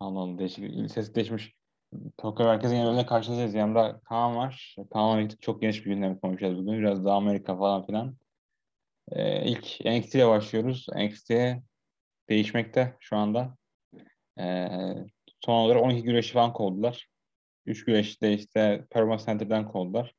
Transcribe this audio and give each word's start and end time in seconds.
Allah 0.00 0.20
Allah 0.20 0.38
değişik. 0.38 0.90
Ses 0.90 1.14
değişmiş. 1.14 1.54
Tokyo 2.18 2.46
Merkezi 2.46 2.74
genelinde 2.74 3.06
karşınızdayız. 3.06 3.54
Yanımda 3.54 4.00
Kaan 4.00 4.36
var. 4.36 4.76
Kaan'la 4.92 5.18
birlikte 5.18 5.36
çok 5.36 5.62
geniş 5.62 5.86
bir 5.86 5.90
gündem 5.90 6.18
konuşacağız 6.18 6.56
bugün. 6.56 6.78
Biraz 6.78 7.04
daha 7.04 7.16
Amerika 7.16 7.56
falan 7.58 7.86
filan. 7.86 8.16
Ee, 9.12 9.50
ilk 9.50 9.80
NXT 9.84 10.14
ile 10.14 10.28
başlıyoruz. 10.28 10.86
NXT 10.96 11.30
değişmekte 12.28 12.96
şu 13.00 13.16
anda. 13.16 13.56
Ee, 14.40 14.94
son 15.40 15.54
olarak 15.54 15.82
12 15.82 16.02
güreşi 16.02 16.32
falan 16.32 16.52
kovdular. 16.52 17.08
3 17.66 17.84
güreşi 17.84 18.20
de 18.20 18.34
işte 18.34 18.86
Performance 18.90 19.24
Center'dan 19.24 19.68
kovdular. 19.68 20.14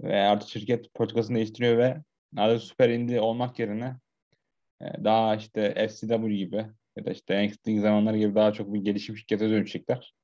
Ve 0.00 0.22
artık 0.22 0.48
şirket 0.48 0.94
politikasını 0.94 1.36
değiştiriyor 1.36 1.78
ve 1.78 2.02
artık 2.36 2.62
süper 2.62 2.88
indie 2.88 3.20
olmak 3.20 3.58
yerine 3.58 3.96
daha 4.80 5.36
işte 5.36 5.88
FCW 5.88 6.28
gibi 6.28 6.66
ya 6.96 7.04
da 7.04 7.10
işte 7.10 7.46
NXT 7.46 7.82
zamanları 7.82 8.18
gibi 8.18 8.34
daha 8.34 8.52
çok 8.52 8.74
bir 8.74 8.80
gelişim 8.80 9.16
şirkete 9.16 9.50
dönüşecekler. 9.50 10.14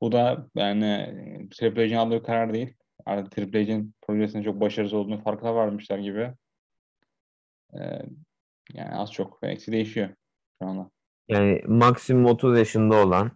Bu 0.00 0.12
da 0.12 0.46
yani 0.54 1.08
Triple 1.50 1.88
H'in 1.88 1.96
aldığı 1.96 2.22
karar 2.22 2.54
değil. 2.54 2.74
Artık 3.06 3.32
Triple 3.32 3.66
H'in 3.66 3.94
projesinin 4.02 4.42
çok 4.42 4.60
başarısız 4.60 4.94
olduğunu 4.94 5.22
farkına 5.22 5.54
varmışlar 5.54 5.98
gibi. 5.98 6.32
Ee, 7.74 8.02
yani 8.74 8.94
az 8.94 9.12
çok 9.12 9.42
NXT 9.42 9.72
değişiyor 9.72 10.08
şu 10.62 10.68
anda. 10.68 10.90
Yani 11.28 11.62
maksimum 11.66 12.26
30 12.26 12.58
yaşında 12.58 12.96
olan 12.96 13.30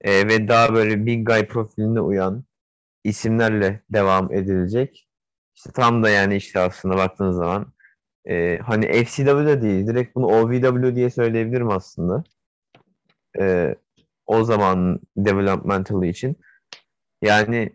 e, 0.00 0.28
ve 0.28 0.48
daha 0.48 0.74
böyle 0.74 1.06
big 1.06 1.26
guy 1.26 1.46
profiline 1.46 2.00
uyan 2.00 2.44
isimlerle 3.04 3.82
devam 3.90 4.32
edilecek. 4.32 5.08
İşte 5.54 5.70
tam 5.72 6.02
da 6.02 6.10
yani 6.10 6.36
işte 6.36 6.60
aslında 6.60 6.96
baktığınız 6.96 7.36
zaman 7.36 7.72
e, 8.28 8.58
hani 8.58 9.04
FCW 9.04 9.62
değil 9.62 9.86
direkt 9.86 10.16
bunu 10.16 10.26
OVW 10.26 10.96
diye 10.96 11.10
söyleyebilirim 11.10 11.70
aslında. 11.70 12.24
E, 13.40 13.74
o 14.26 14.44
zaman 14.44 15.00
developmental 15.16 16.02
için. 16.04 16.36
Yani 17.22 17.72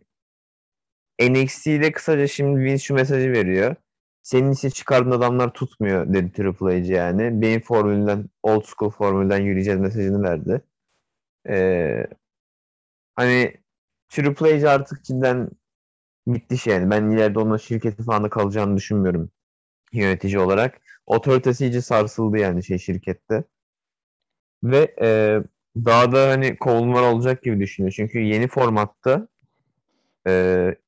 NXT'de 1.21 1.91
kısaca 1.91 2.27
şimdi 2.27 2.59
Vince 2.59 2.77
şu 2.83 2.93
mesajı 2.93 3.31
veriyor. 3.31 3.75
Senin 4.23 4.51
ise 4.51 4.69
çıkardığın 4.69 5.11
adamlar 5.11 5.53
tutmuyor 5.53 6.13
dedi 6.13 6.31
Triple 6.33 6.83
H 6.83 6.93
yani. 6.93 7.41
Benim 7.41 7.61
formülden, 7.61 8.25
old 8.43 8.63
school 8.65 8.91
formülden 8.91 9.41
yürüyeceğiz 9.41 9.79
mesajını 9.79 10.23
verdi. 10.23 10.61
Ee, 11.49 12.07
hani 13.15 13.53
Triple 14.09 14.61
H 14.61 14.69
artık 14.69 15.03
cidden 15.03 15.49
bitti 16.27 16.57
şey 16.57 16.73
yani. 16.73 16.89
Ben 16.91 17.11
ileride 17.11 17.39
onun 17.39 17.57
şirketi 17.57 18.03
falan 18.03 18.23
da 18.23 18.29
kalacağını 18.29 18.77
düşünmüyorum 18.77 19.31
yönetici 19.93 20.39
olarak. 20.39 20.81
Otoritesi 21.05 21.65
iyice 21.65 21.81
sarsıldı 21.81 22.37
yani 22.37 22.63
şey 22.63 22.77
şirkette. 22.79 23.43
Ve 24.63 24.95
e, 25.01 25.39
daha 25.75 26.11
da 26.11 26.29
hani 26.29 26.57
kovulmalar 26.57 27.11
olacak 27.11 27.43
gibi 27.43 27.59
düşünüyor. 27.59 27.93
Çünkü 27.95 28.19
yeni 28.19 28.47
formatta 28.47 29.27
e, 30.27 30.31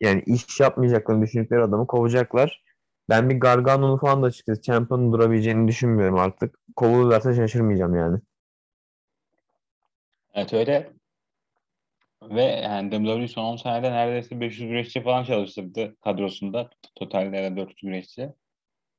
yani 0.01 0.23
iş 0.25 0.59
yapmayacaklarını 0.59 1.23
düşündükleri 1.23 1.61
adamı 1.61 1.87
kovacaklar. 1.87 2.63
Ben 3.09 3.29
bir 3.29 3.39
Gargano'nun 3.39 3.97
falan 3.97 4.23
da 4.23 4.27
açıkçası 4.27 4.61
Champion'un 4.61 5.13
durabileceğini 5.13 5.67
düşünmüyorum 5.67 6.19
artık. 6.19 6.59
Kovulurlarsa 6.75 7.33
şaşırmayacağım 7.33 7.95
yani. 7.95 8.19
Evet 10.33 10.53
öyle. 10.53 10.93
Ve 12.21 12.43
yani 12.43 12.91
WWE 12.91 13.27
son 13.27 13.43
10 13.43 13.55
senede 13.55 13.91
neredeyse 13.91 14.39
500 14.39 14.69
güreşçi 14.69 15.03
falan 15.03 15.23
çalıştırdı 15.23 15.95
kadrosunda. 16.03 16.69
Totalde 16.95 17.57
400 17.57 17.81
güreşçi. 17.81 18.33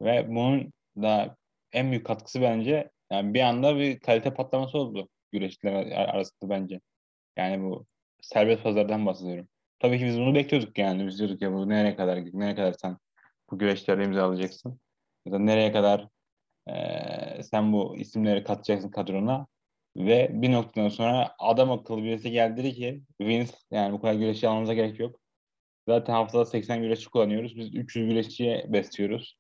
Ve 0.03 0.29
bunun 0.29 0.73
da 0.97 1.37
en 1.73 1.91
büyük 1.91 2.07
katkısı 2.07 2.41
bence 2.43 2.91
yani 3.13 3.35
bir 3.35 3.41
anda 3.41 3.77
bir 3.79 4.01
kalite 4.01 4.35
patlaması 4.35 4.79
oldu 4.79 5.09
güreşçiler 5.33 5.91
arasında 5.91 6.51
bence. 6.51 6.81
Yani 7.37 7.63
bu 7.65 7.87
serbest 8.23 8.63
pazardan 8.63 9.07
bahsediyorum. 9.07 9.49
Tabii 9.79 9.99
ki 9.99 10.07
biz 10.07 10.19
bunu 10.19 10.35
bekliyorduk 10.35 10.79
yani. 10.79 11.07
Biz 11.07 11.19
diyorduk 11.19 11.43
ya 11.43 11.53
bu 11.53 11.69
nereye 11.69 11.97
kadar 11.97 12.25
nereye 12.33 12.55
kadar 12.55 12.73
sen 12.73 12.99
bu 13.51 13.59
güreşlerde 13.59 14.05
imzalayacaksın. 14.05 14.81
Ya 15.27 15.33
da 15.33 15.39
nereye 15.39 15.73
kadar 15.73 16.09
e, 16.69 17.43
sen 17.43 17.73
bu 17.73 17.97
isimleri 17.97 18.45
katacaksın 18.45 18.91
kadrona. 18.91 19.47
Ve 19.97 20.31
bir 20.33 20.53
noktadan 20.53 20.89
sonra 20.89 21.35
adam 21.39 21.71
akıllı 21.71 22.03
birisi 22.03 22.31
geldi 22.31 22.75
ki 22.75 23.03
Vince 23.21 23.53
yani 23.71 23.93
bu 23.93 24.01
kadar 24.01 24.15
güreşçi 24.15 24.49
almamıza 24.49 24.75
gerek 24.75 25.01
yok. 25.01 25.21
Zaten 25.89 26.13
haftada 26.13 26.45
80 26.47 26.83
güreşçi 26.83 27.11
kullanıyoruz. 27.11 27.57
Biz 27.57 27.75
300 27.75 28.09
güreşçiye 28.09 28.67
besliyoruz. 28.73 29.37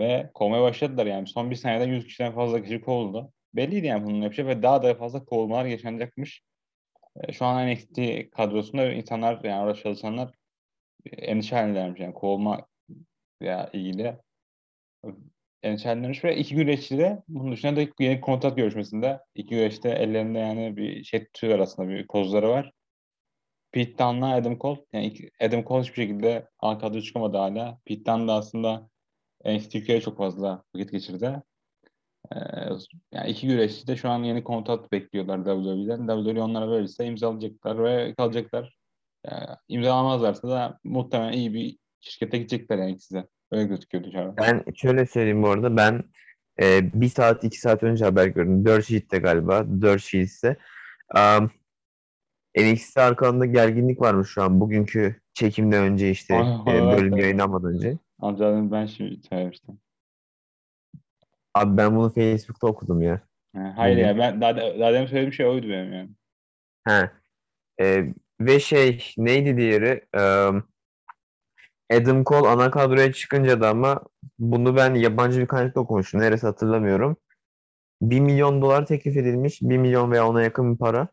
Ve 0.00 0.30
kovmaya 0.34 0.62
başladılar 0.62 1.06
yani. 1.06 1.26
Son 1.26 1.50
bir 1.50 1.56
senede 1.56 1.84
100 1.84 2.06
kişiden 2.06 2.32
fazla 2.34 2.62
kişi 2.62 2.80
kovuldu. 2.80 3.32
Belliydi 3.54 3.86
yani 3.86 4.06
bunun 4.06 4.22
yapacağı 4.22 4.46
ve 4.46 4.62
daha 4.62 4.82
da 4.82 4.94
fazla 4.94 5.24
kovulmalar 5.24 5.64
yaşanacakmış. 5.64 6.42
E, 7.16 7.32
şu 7.32 7.44
an 7.44 7.72
NXT 7.72 8.00
kadrosunda 8.36 8.92
insanlar 8.92 9.44
yani 9.44 9.62
orada 9.62 9.74
çalışanlar 9.74 10.34
endişe 11.06 11.56
halindelermiş 11.56 12.00
yani 12.00 12.14
kovulma 12.14 12.66
ya 13.40 13.70
ilgili 13.72 14.16
endişelenmiş 15.62 16.24
ve 16.24 16.36
iki 16.36 16.54
güreşçi 16.54 16.98
de 16.98 17.22
bunun 17.28 17.52
dışında 17.52 17.76
da 17.76 17.88
yeni 18.00 18.20
kontrat 18.20 18.56
görüşmesinde 18.56 19.20
iki 19.34 19.54
güreşte 19.54 19.88
ellerinde 19.88 20.38
yani 20.38 20.76
bir 20.76 21.04
şey 21.04 21.24
tutuyor 21.24 21.58
aslında 21.58 21.88
bir 21.88 22.06
kozları 22.06 22.48
var. 22.48 22.72
Pete 23.72 23.98
Dunne'la 23.98 24.34
Adam 24.34 24.58
Cole. 24.58 24.80
Yani 24.92 25.30
Adam 25.40 25.64
Cole 25.64 25.82
hiçbir 25.82 26.02
şekilde 26.02 26.48
ana 26.58 26.78
kadro 26.78 27.00
çıkamadı 27.00 27.36
hala. 27.36 27.78
Pete 27.84 28.04
Dunne 28.04 28.28
da 28.28 28.34
aslında 28.34 28.89
NXT 29.44 29.72
Türkiye'ye 29.72 30.02
çok 30.02 30.18
fazla 30.18 30.62
vakit 30.74 30.92
geçirdi. 30.92 31.42
Ee, 32.34 32.38
yani 33.12 33.30
iki 33.30 33.46
güreşçi 33.46 33.86
de 33.86 33.96
şu 33.96 34.08
an 34.08 34.22
yeni 34.22 34.44
kontrat 34.44 34.92
bekliyorlar 34.92 35.36
WWE'den. 35.36 36.22
WWE 36.24 36.42
onlara 36.42 36.70
verirse 36.70 37.06
imzalayacaklar 37.06 37.84
ve 37.84 38.14
kalacaklar. 38.14 38.76
Yani 39.26 39.46
imzalamazlarsa 39.68 40.48
da 40.48 40.78
muhtemelen 40.84 41.32
iyi 41.32 41.54
bir 41.54 41.78
şirkete 42.00 42.38
gidecekler 42.38 42.78
yani 42.78 42.98
size. 42.98 43.26
Öyle 43.50 43.64
gözüküyor 43.64 44.04
dışarı. 44.04 44.36
Ben 44.36 44.64
şöyle 44.74 45.06
söyleyeyim 45.06 45.42
bu 45.42 45.48
arada. 45.48 45.76
Ben 45.76 46.04
e, 46.62 46.90
bir 47.00 47.08
saat 47.08 47.44
iki 47.44 47.60
saat 47.60 47.82
önce 47.82 48.04
haber 48.04 48.26
gördüm. 48.26 48.66
Dirt 48.66 48.84
Sheet'te 48.84 49.18
galiba. 49.18 49.66
Dirt 49.82 50.02
Sheet'te. 50.02 50.56
Um, 51.16 51.50
NXT 52.58 52.98
arkalarında 52.98 53.46
gerginlik 53.46 54.00
varmış 54.00 54.28
şu 54.28 54.42
an. 54.42 54.60
Bugünkü 54.60 55.20
çekimden 55.34 55.82
önce 55.82 56.10
işte 56.10 56.34
e, 56.34 56.66
bölüm 56.66 57.12
evet. 57.12 57.22
yayınlanmadan 57.22 57.74
önce. 57.74 57.98
Amcanın 58.20 58.72
ben 58.72 58.86
şimdi 58.86 59.22
söylemiştim. 59.22 59.80
Abi 61.54 61.76
ben 61.76 61.96
bunu 61.96 62.12
Facebook'ta 62.12 62.66
okudum 62.66 63.02
ya. 63.02 63.20
Hayır 63.76 63.96
Bugün. 63.96 64.06
ya 64.06 64.18
ben 64.18 64.40
daha, 64.40 64.56
daha 64.56 64.92
demin 64.92 65.06
söylediğim 65.06 65.32
şey 65.32 65.46
oydu 65.46 65.68
benim 65.68 65.92
yani. 65.92 66.10
He. 66.88 67.10
E, 67.80 68.14
ve 68.40 68.60
şey 68.60 69.12
neydi 69.16 69.56
diğeri? 69.56 70.06
Um, 70.16 70.64
Adam 71.92 72.24
Cole 72.24 72.48
ana 72.48 72.70
kadroya 72.70 73.12
çıkınca 73.12 73.60
da 73.60 73.68
ama 73.68 74.02
bunu 74.38 74.76
ben 74.76 74.94
yabancı 74.94 75.40
bir 75.40 75.46
kaynakta 75.46 75.80
okumuştum. 75.80 76.20
Neresi 76.20 76.46
hatırlamıyorum. 76.46 77.16
1 78.02 78.20
milyon 78.20 78.62
dolar 78.62 78.86
teklif 78.86 79.16
edilmiş. 79.16 79.62
1 79.62 79.76
milyon 79.76 80.10
veya 80.10 80.28
ona 80.28 80.42
yakın 80.42 80.74
bir 80.74 80.78
para. 80.78 81.08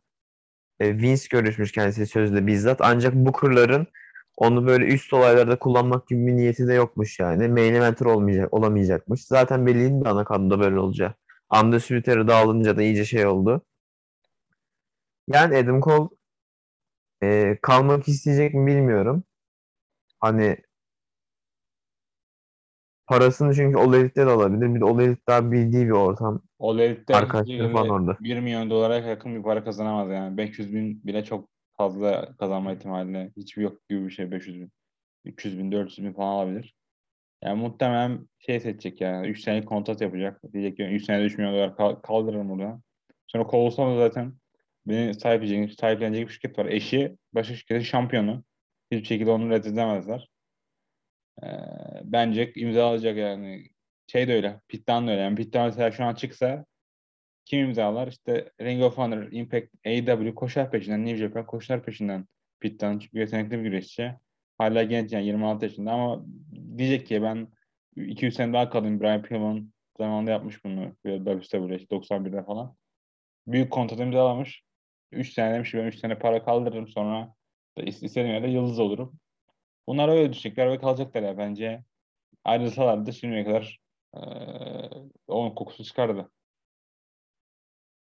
E, 0.80 0.98
Vince 0.98 1.28
görüşmüş 1.32 1.72
kendisi 1.72 2.08
sözle 2.08 2.48
bizzat. 2.48 2.82
Ancak 2.82 3.14
Booker'ların 3.14 3.88
onu 4.38 4.68
böyle 4.68 4.86
üst 4.86 5.14
olaylarda 5.14 5.60
kullanmak 5.60 6.08
gibi 6.08 6.28
bir 6.28 6.36
niyeti 6.36 6.68
de 6.68 6.74
yokmuş 6.74 7.20
yani. 7.20 7.48
Main 7.48 7.74
eventer 7.74 8.06
olmayacak, 8.06 8.54
olamayacakmış. 8.54 9.26
Zaten 9.26 9.66
belliydi 9.66 10.06
de 10.06 10.10
ana 10.10 10.26
kadroda 10.26 10.60
böyle 10.60 10.80
olacak. 10.80 11.18
Undisputed 11.64 12.28
dağılınca 12.28 12.78
da 12.78 12.82
iyice 12.82 13.06
şey 13.06 13.26
oldu. 13.26 13.62
Yani 15.28 15.58
Adam 15.58 15.82
Cole 15.82 16.10
e, 17.24 17.58
kalmak 17.62 18.08
isteyecek 18.08 18.54
mi 18.54 18.68
bilmiyorum. 18.68 19.24
Hani 20.20 20.58
parasını 23.08 23.56
çünkü 23.56 23.78
All 23.78 23.94
Elite'de 23.94 24.26
de 24.26 24.30
alabilir. 24.30 24.76
Bir 24.76 24.82
de 24.82 24.86
All 24.86 25.00
Elite 25.00 25.22
daha 25.28 25.52
bildiği 25.52 25.86
bir 25.86 25.92
ortam. 25.92 26.42
O 26.60 26.80
Elite'de 26.80 27.16
Arkadaşları 27.16 27.74
falan 27.74 27.90
orada. 27.90 28.18
1 28.20 28.40
milyon 28.40 28.70
dolara 28.70 28.96
yakın 28.98 29.36
bir 29.36 29.44
para 29.44 29.64
kazanamaz 29.64 30.10
yani. 30.10 30.38
500 30.38 30.74
bin 30.74 31.04
bile 31.06 31.24
çok 31.24 31.50
fazla 31.78 32.36
kazanma 32.38 32.74
ihtimali 32.74 33.32
hiçbir 33.38 33.62
yok 33.64 33.90
gibi 33.90 34.06
bir 34.06 34.12
şey 34.12 34.32
500 34.32 34.62
bin. 34.62 34.72
300 35.26 35.58
bin, 35.60 35.72
400 35.72 36.08
bin 36.08 36.14
falan 36.14 36.28
alabilir. 36.36 36.76
Yani 37.44 37.62
muhtemelen 37.62 38.28
şey 38.40 38.60
seçecek 38.60 39.02
yani 39.02 39.28
3 39.28 39.42
senelik 39.44 39.68
kontrat 39.70 40.02
yapacak. 40.02 40.42
Diyecek 40.54 40.78
ki 40.78 40.84
3 40.84 41.06
senede 41.06 41.26
3 41.26 41.38
milyon 41.38 41.54
dolar 41.54 41.76
kal- 41.78 41.96
kaldırırım 42.02 42.50
buradan. 42.50 42.84
Sonra 43.28 43.48
kovulsam 43.48 43.92
da 43.94 43.98
zaten 43.98 44.34
beni 44.88 45.14
sahiplenecek, 45.14 45.80
sahiplenecek 45.80 46.28
bir 46.28 46.34
şirket 46.34 46.60
var. 46.60 46.66
Eşi 46.66 47.18
başka 47.34 47.56
şirketin 47.56 47.82
şampiyonu. 47.84 48.44
Hiçbir 48.92 49.06
şekilde 49.08 49.32
onu 49.32 49.50
reddedemezler. 49.50 50.30
Ee, 51.44 51.48
bence 52.04 52.54
imzalayacak 52.56 53.18
yani. 53.18 53.68
Şey 54.08 54.28
de 54.28 54.34
öyle. 54.36 54.62
Pit'ten 54.68 55.08
de 55.08 55.12
öyle. 55.12 55.22
Yani 55.22 55.36
Pit'ten 55.36 55.66
mesela 55.66 55.92
şu 55.92 56.04
an 56.04 56.14
çıksa 56.16 56.66
kim 57.48 57.60
imzalar? 57.60 58.08
İşte 58.08 58.52
Ring 58.62 58.84
of 58.84 58.98
Honor, 58.98 59.32
Impact, 59.32 59.76
AEW 59.86 60.36
koşar 60.36 60.72
peşinden. 60.72 61.06
New 61.06 61.18
Japan 61.18 61.46
koşar 61.46 61.84
peşinden. 61.84 62.26
Pit'ten 62.60 63.00
çünkü 63.00 63.20
yetenekli 63.20 63.58
bir 63.58 63.64
güreşçi. 63.64 64.16
Hala 64.58 64.84
genç 64.84 65.12
yani 65.12 65.26
26 65.26 65.66
yaşında 65.66 65.92
ama 65.92 66.26
diyecek 66.78 67.08
ki 67.08 67.22
ben 67.22 67.48
200 67.96 68.36
sene 68.36 68.54
daha 68.54 68.70
kalayım 68.70 69.00
Brian 69.02 69.22
Pillman 69.22 69.74
zamanında 69.98 70.32
yapmış 70.32 70.66
bunu. 70.66 70.96
İşte 71.06 71.56
91'de 71.96 72.44
falan. 72.44 72.76
Büyük 73.48 73.72
kontrat 73.72 74.00
imzalamış. 74.00 74.64
3 75.12 75.34
sene 75.34 75.54
demiş 75.54 75.74
ben 75.74 75.86
3 75.86 76.00
sene 76.00 76.20
para 76.20 76.46
kaldırırım 76.46 76.88
sonra 76.88 77.34
da 77.78 77.84
istediğim 77.84 78.28
yerde 78.28 78.48
yıldız 78.48 78.80
olurum. 78.80 79.20
Bunlar 79.88 80.10
öyle 80.10 80.34
düşecekler 80.34 80.72
ve 80.72 80.80
kalacaklar 80.80 81.24
ya 81.24 81.38
bence. 81.38 81.84
Ayrılsalardı 82.44 83.14
şimdiye 83.14 83.46
kadar 83.46 83.80
e, 84.16 84.20
onun 85.28 85.56
kokusu 85.56 85.84
çıkardı. 85.84 86.30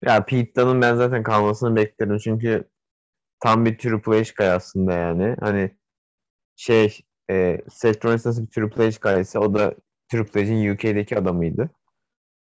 Ya 0.05 0.25
Pete 0.27 0.61
Dunne'ın 0.61 0.83
ben 0.83 0.97
zaten 0.97 1.23
kalmasını 1.23 1.77
beklerim 1.77 2.19
çünkü 2.19 2.65
tam 3.41 3.65
bir 3.65 3.79
Triple 3.79 4.21
H 4.25 4.33
guy 4.39 4.49
aslında 4.51 4.93
yani. 4.93 5.37
Hani 5.41 5.79
şey 6.57 7.01
e, 7.31 7.63
Seth 7.71 8.05
Rollins 8.07 8.27
nasıl 8.27 8.43
bir 8.43 8.51
Triple 8.51 8.87
H 8.93 8.99
guy'si 9.03 9.39
o 9.39 9.55
da 9.55 9.75
Triple 10.09 10.47
H'in 10.49 10.75
UK'deki 10.75 11.19
adamıydı. 11.19 11.71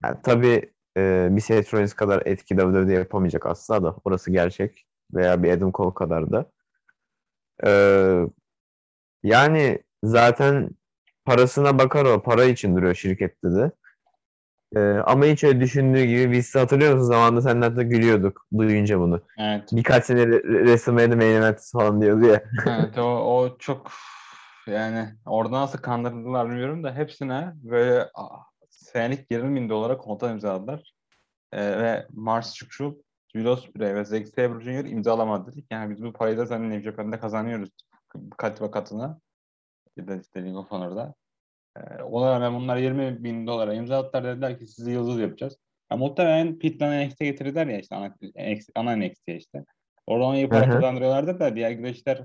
Yani 0.03 0.18
tabii 0.24 0.74
e, 0.98 1.30
bir 1.31 1.42
Seth 1.42 1.74
Rollins 1.74 1.94
kadar 1.94 2.24
etki 2.25 2.56
WWE'de 2.57 2.94
yapamayacak 2.94 3.45
asla 3.45 3.83
da 3.83 3.95
orası 4.06 4.31
gerçek. 4.31 4.88
Veya 5.13 5.44
bir 5.44 5.51
Adam 5.51 5.71
Cole 5.71 5.94
kadar 5.94 6.31
da. 6.31 6.51
E, 7.65 7.71
yani 9.24 9.83
zaten 10.03 10.69
parasına 11.25 11.77
bakar 11.80 12.06
o. 12.06 12.24
Para 12.24 12.44
için 12.45 12.75
duruyor 12.75 12.95
şirkette 12.95 13.51
de. 13.56 13.71
Ee, 14.75 14.79
ama 15.06 15.25
hiç 15.25 15.44
öyle 15.44 15.59
düşündüğü 15.59 16.03
gibi 16.03 16.31
biz 16.31 16.56
hatırlıyor 16.56 16.94
musun 16.94 17.07
zamanında 17.07 17.41
seninle 17.41 17.75
de 17.75 17.83
gülüyorduk 17.83 18.45
duyunca 18.57 19.00
bunu. 19.00 19.21
Evet. 19.38 19.69
Birkaç 19.71 20.06
sene 20.06 20.21
re- 20.21 20.41
WrestleMania'da 20.41 21.15
main 21.15 21.35
event 21.35 21.69
falan 21.71 22.01
diyordu 22.01 22.25
ya. 22.25 22.44
evet 22.68 22.97
o, 22.97 23.03
o 23.03 23.57
çok 23.57 23.91
yani 24.68 25.09
orada 25.25 25.62
nasıl 25.62 25.79
kandırdılar 25.79 26.50
bilmiyorum 26.50 26.83
da 26.83 26.95
hepsine 26.95 27.53
böyle 27.56 28.09
senelik 28.69 29.31
20 29.31 29.56
bin 29.56 29.69
dolara 29.69 29.97
kontrat 29.97 30.31
imzaladılar. 30.31 30.94
Ee, 31.53 31.81
ve 31.81 32.07
Mars 32.13 32.56
Çukçul, 32.56 32.95
Julius 33.35 33.75
Bray 33.75 33.95
ve 33.95 34.06
Zack 34.06 34.27
Sabre 34.27 34.63
Jr. 34.63 34.85
imzalamadı 34.85 35.51
dedik. 35.51 35.65
Yani 35.71 35.95
biz 35.95 36.03
bu 36.03 36.13
parayı 36.13 36.38
da 36.38 36.45
senin 36.45 36.69
New 36.69 36.83
Japan'da 36.83 37.19
kazanıyoruz. 37.19 37.69
Kat 38.38 38.62
ve 38.62 38.71
katına. 38.71 39.19
Ya 39.97 40.07
da 40.07 40.15
işte 40.15 40.41
Ring 40.41 40.57
of 40.57 40.71
Honor'da. 40.71 41.13
Ee, 41.77 42.03
ona 42.03 42.31
rağmen 42.31 42.62
bunlar 42.62 42.77
20 42.77 43.23
bin 43.23 43.47
dolara 43.47 43.73
imza 43.73 44.00
attılar 44.00 44.23
dediler 44.23 44.59
ki 44.59 44.68
sizi 44.68 44.91
yıldız 44.91 45.19
yapacağız. 45.19 45.57
Ya 45.91 45.97
muhtemelen 45.97 46.59
Pitman'ı 46.59 47.07
NXT'ye 47.07 47.31
getirdiler 47.31 47.68
ya 47.68 47.79
işte 47.79 47.95
ana, 47.95 48.15
ana 48.75 48.95
NXT'ye 48.95 49.38
işte. 49.38 49.65
Oradan 50.07 50.35
iyi 50.35 50.50
para 50.50 50.69
kazandırıyorlardı 50.69 51.39
da 51.39 51.56
diğer 51.56 51.71
güreşler 51.71 52.23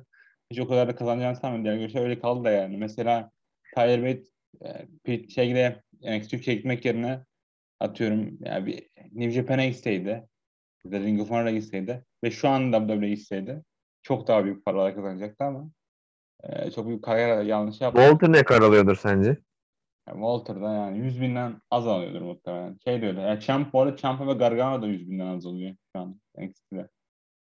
hiç 0.51 0.61
o 0.61 0.69
kadar 0.69 0.89
da 0.89 0.97
kazanacağını 0.97 1.37
sanmıyorum. 1.37 1.65
Diğer 1.65 1.77
güreşler 1.77 2.03
öyle 2.03 2.19
kaldı 2.19 2.45
da 2.45 2.51
yani. 2.51 2.77
Mesela 2.77 3.31
Tyler 3.75 4.03
Bate 4.03 4.23
e, 5.09 5.29
şeyde 5.29 5.83
NXT 6.03 6.31
Türkiye'ye 6.31 6.57
gitmek 6.57 6.85
yerine 6.85 7.21
atıyorum 7.81 8.39
yani 8.45 8.67
bir 8.67 8.89
New 9.13 9.31
Japan'a 9.31 9.67
gitseydi 9.67 10.29
ya 10.85 10.93
da 10.93 11.01
Ring 11.01 11.21
of 11.21 11.31
Honor'a 11.31 11.51
gitseydi 11.51 12.05
ve 12.25 12.31
şu 12.31 12.49
an 12.49 12.73
WWE'ye 12.73 13.15
gitseydi 13.15 13.63
çok 14.03 14.29
daha 14.29 14.45
büyük 14.45 14.65
paralar 14.65 14.95
kazanacaktı 14.95 15.45
ama 15.45 15.71
e, 16.49 16.71
çok 16.71 16.87
büyük 16.87 17.05
kariyer 17.05 17.43
yanlış 17.43 17.81
yaptı. 17.81 18.01
Walter 18.01 18.33
ne 18.33 18.43
kadar 18.43 18.63
alıyordur 18.63 18.97
sence? 18.97 19.37
Yani 20.09 20.17
Walter'da 20.17 20.73
yani 20.73 20.99
100 20.99 21.21
binden 21.21 21.61
az 21.71 21.87
alıyordur 21.87 22.21
muhtemelen. 22.21 22.79
Şey 22.85 22.95
öyle. 22.95 23.21
Yani 23.21 23.41
Champ 23.41 23.73
bu 23.73 23.81
arada 23.81 23.97
Ciampa 23.97 24.27
ve 24.27 24.33
Gargano 24.33 24.83
da 24.83 24.87
100 24.87 25.11
binden 25.11 25.27
az 25.27 25.47
alıyor 25.47 25.77
şu 25.93 26.01
an 26.01 26.21
NXT'de. 26.39 26.89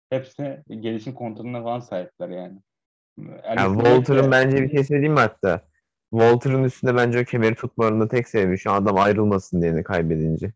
Hepsi 0.09 0.63
gelişim 0.69 1.13
kontratına 1.13 1.63
falan 1.63 1.79
sahipler 1.79 2.29
yani. 2.29 2.59
Yani 3.17 3.41
Alice 3.43 3.73
Walter'ın 3.73 4.23
de- 4.23 4.31
bence 4.31 4.57
bir 4.63 4.69
şey 4.69 4.83
söyleyeyim 4.83 5.13
mi 5.13 5.19
hatta? 5.19 5.61
Walter'ın 6.09 6.63
üstünde 6.63 6.95
bence 6.95 7.21
o 7.21 7.23
kemeri 7.23 7.55
tutmalarında 7.55 8.07
tek 8.07 8.27
sebebi 8.27 8.57
şu 8.57 8.71
adam 8.71 8.97
ayrılmasın 8.97 9.61
diye 9.61 9.83
kaybedince. 9.83 10.53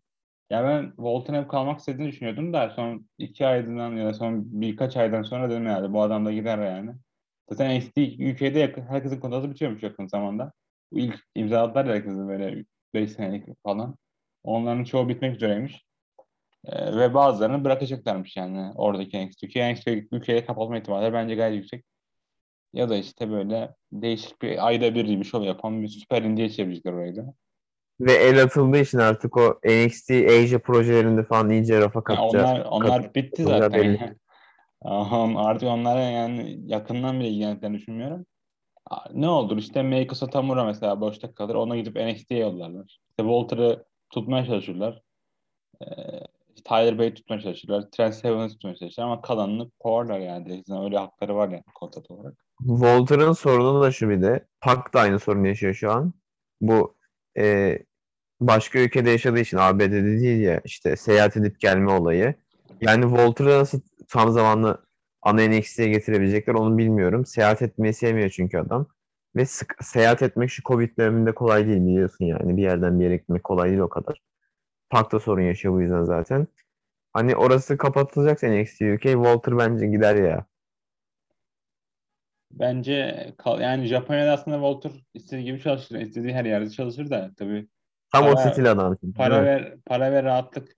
Ya 0.50 0.64
ben 0.64 0.88
Walter'ın 0.96 1.42
hep 1.44 1.50
kalmak 1.50 1.80
istediğini 1.80 2.08
düşünüyordum 2.08 2.54
da 2.54 2.70
son 2.70 3.08
iki 3.18 3.48
aydan 3.48 3.92
ya 3.96 4.06
da 4.06 4.14
son 4.14 4.62
birkaç 4.62 4.98
aydan 4.98 5.24
sonra 5.24 5.50
dedim 5.50 5.66
yani 5.66 5.94
bu 5.94 6.02
adam 6.02 6.26
da 6.26 6.32
gider 6.32 6.58
yani. 6.58 6.92
Zaten 7.50 7.80
NXT 7.80 7.98
UK'de 7.98 8.86
herkesin 8.90 9.20
kontratı 9.20 9.50
bitiyormuş 9.50 9.84
yakın 9.84 10.08
zamanda. 10.08 10.52
Bu 10.92 11.00
ilk 11.00 11.20
imzaladılar 11.36 11.86
ya 11.86 11.94
herkesin 11.94 12.28
böyle 12.28 12.66
5 12.94 13.12
senelik 13.12 13.64
falan. 13.64 13.96
Onların 14.44 14.84
çoğu 14.84 15.10
bitmek 15.10 15.36
üzereymiş. 15.36 15.86
Ee, 16.66 16.98
ve 16.98 17.14
bazılarını 17.14 17.64
bırakacaklarmış 17.64 18.38
yani 18.38 18.72
oradaki 18.76 19.28
NXT 19.28 19.44
UK. 19.44 19.56
NXT 19.56 20.14
UK'ye 20.14 20.46
kapatma 20.46 20.78
ihtimali 20.78 21.14
bence 21.14 21.36
gayet 21.36 21.56
yüksek. 21.56 21.86
Ya 22.74 22.90
da 22.90 22.96
işte 22.96 23.32
böyle 23.32 23.76
değişik 23.92 24.42
bir 24.42 24.68
ayda 24.68 24.96
bir 24.96 25.20
bir 25.20 25.24
şov 25.24 25.44
yapan 25.44 25.82
bir 25.82 25.88
süper 25.88 26.22
indie 26.22 26.50
çevirecekler 26.50 26.94
orayı 26.94 27.16
da. 27.16 27.34
Ve 28.00 28.14
el 28.14 28.44
atıldığı 28.44 28.78
için 28.80 28.98
artık 28.98 29.38
o 29.38 29.60
NXT 29.66 30.12
Asia 30.12 30.60
projelerinde 30.60 31.24
falan 31.24 31.50
iyice 31.50 31.82
rafa 31.82 32.00
Ya 32.00 32.04
katacak. 32.04 32.34
onlar 32.34 32.66
onlar 32.66 33.16
bitti 33.16 33.44
zaten. 33.44 34.16
Artık 34.82 35.70
onlara 35.70 36.00
yani 36.00 36.60
yakından 36.66 37.20
bile 37.20 37.30
ilgilendiklerini 37.30 37.78
düşünmüyorum. 37.78 38.26
Ne 39.14 39.30
olur 39.30 39.58
işte 39.58 39.84
Meiko 39.84 40.16
Satomura 40.16 40.64
mesela 40.64 41.02
boşta 41.02 41.34
kalır. 41.34 41.56
Ona 41.56 41.78
gidip 41.78 41.96
NXT'ye 41.96 42.40
yollarlar. 42.40 42.86
İşte 42.86 43.24
Walter'ı 43.24 43.86
tutmaya 44.10 44.46
çalışırlar. 44.46 45.02
Ee, 45.82 45.86
Tyler 46.66 46.98
Bate 46.98 47.14
tutmaya 47.14 47.42
çalışırlar. 47.42 47.82
Trent 47.92 48.16
Seven'ı 48.16 48.50
tutmaya 48.50 48.76
çalışırlar 48.76 49.06
ama 49.06 49.22
kalanını 49.22 49.72
kovarlar 49.80 50.20
yani. 50.20 50.46
Direkt. 50.46 50.70
Öyle 50.70 50.98
hakları 50.98 51.36
var 51.36 51.50
yani 51.50 51.64
kontrat 51.76 52.12
olarak. 52.12 52.46
Walter'ın 52.60 53.34
sorunu 53.34 53.82
da 53.82 53.92
şu 53.92 54.10
de. 54.10 54.46
Pak 54.62 54.94
da 54.94 55.00
aynı 55.00 55.20
sorunu 55.20 55.48
yaşıyor 55.48 55.74
şu 55.74 55.92
an. 55.92 56.14
Bu 56.62 56.96
e, 57.38 57.78
başka 58.42 58.80
ülkede 58.80 59.10
yaşadığı 59.10 59.40
için 59.40 59.58
ABD'de 59.58 60.20
değil 60.20 60.42
ya 60.42 60.62
işte 60.66 60.96
seyahat 60.96 61.38
edip 61.38 61.60
gelme 61.60 61.92
olayı. 61.92 62.36
Yani 62.82 63.04
Walter'ı 63.04 63.60
nasıl 63.60 63.82
tam 64.10 64.32
zamanlı 64.32 64.86
ana 65.22 65.42
NXT'ye 65.48 65.88
getirebilecekler 65.90 66.54
onu 66.54 66.78
bilmiyorum. 66.78 67.26
Seyahat 67.26 67.62
etmeyi 67.62 67.94
sevmiyor 67.94 68.30
çünkü 68.30 68.58
adam. 68.58 68.88
Ve 69.36 69.46
sık, 69.46 69.76
seyahat 69.84 70.22
etmek 70.22 70.50
şu 70.50 70.64
Covid 70.64 70.98
döneminde 70.98 71.36
kolay 71.36 71.68
değil 71.68 71.82
biliyorsun 71.82 72.26
yani. 72.26 72.58
Bir 72.58 72.62
yerden 72.62 73.00
bir 73.00 73.04
yere 73.04 73.16
gitmek 73.18 73.44
kolay 73.44 73.70
değil 73.70 73.80
o 73.80 73.90
kadar. 73.90 74.22
Pak 74.90 75.12
da 75.12 75.20
sorun 75.20 75.42
yaşıyor 75.42 75.74
bu 75.74 75.82
yüzden 75.82 76.04
zaten. 76.04 76.48
Hani 77.14 77.36
orası 77.36 77.78
kapatılacaksa 77.78 78.48
NXT 78.48 78.82
UK 78.82 79.02
Walter 79.02 79.58
bence 79.58 79.88
gider 79.88 80.16
ya. 80.16 80.46
Bence 82.52 83.28
kal- 83.38 83.62
yani 83.62 83.86
Japonya'da 83.86 84.32
aslında 84.32 84.58
Walter 84.58 84.92
istediği 85.14 85.46
gibi 85.46 85.62
çalışır. 85.62 86.00
istediği 86.00 86.34
her 86.34 86.46
yerde 86.46 86.70
çalışır 86.70 87.10
da 87.10 87.32
tabii 87.38 87.68
Tam 88.14 88.26
o 88.26 88.32
Para- 88.34 88.52
stil 88.52 88.72
adam. 88.72 88.98
para 89.16 89.32
değil 89.46 89.62
mi? 89.62 89.66
ve 89.72 89.78
para 89.86 90.12
ve 90.12 90.24
rahatlık 90.24 90.76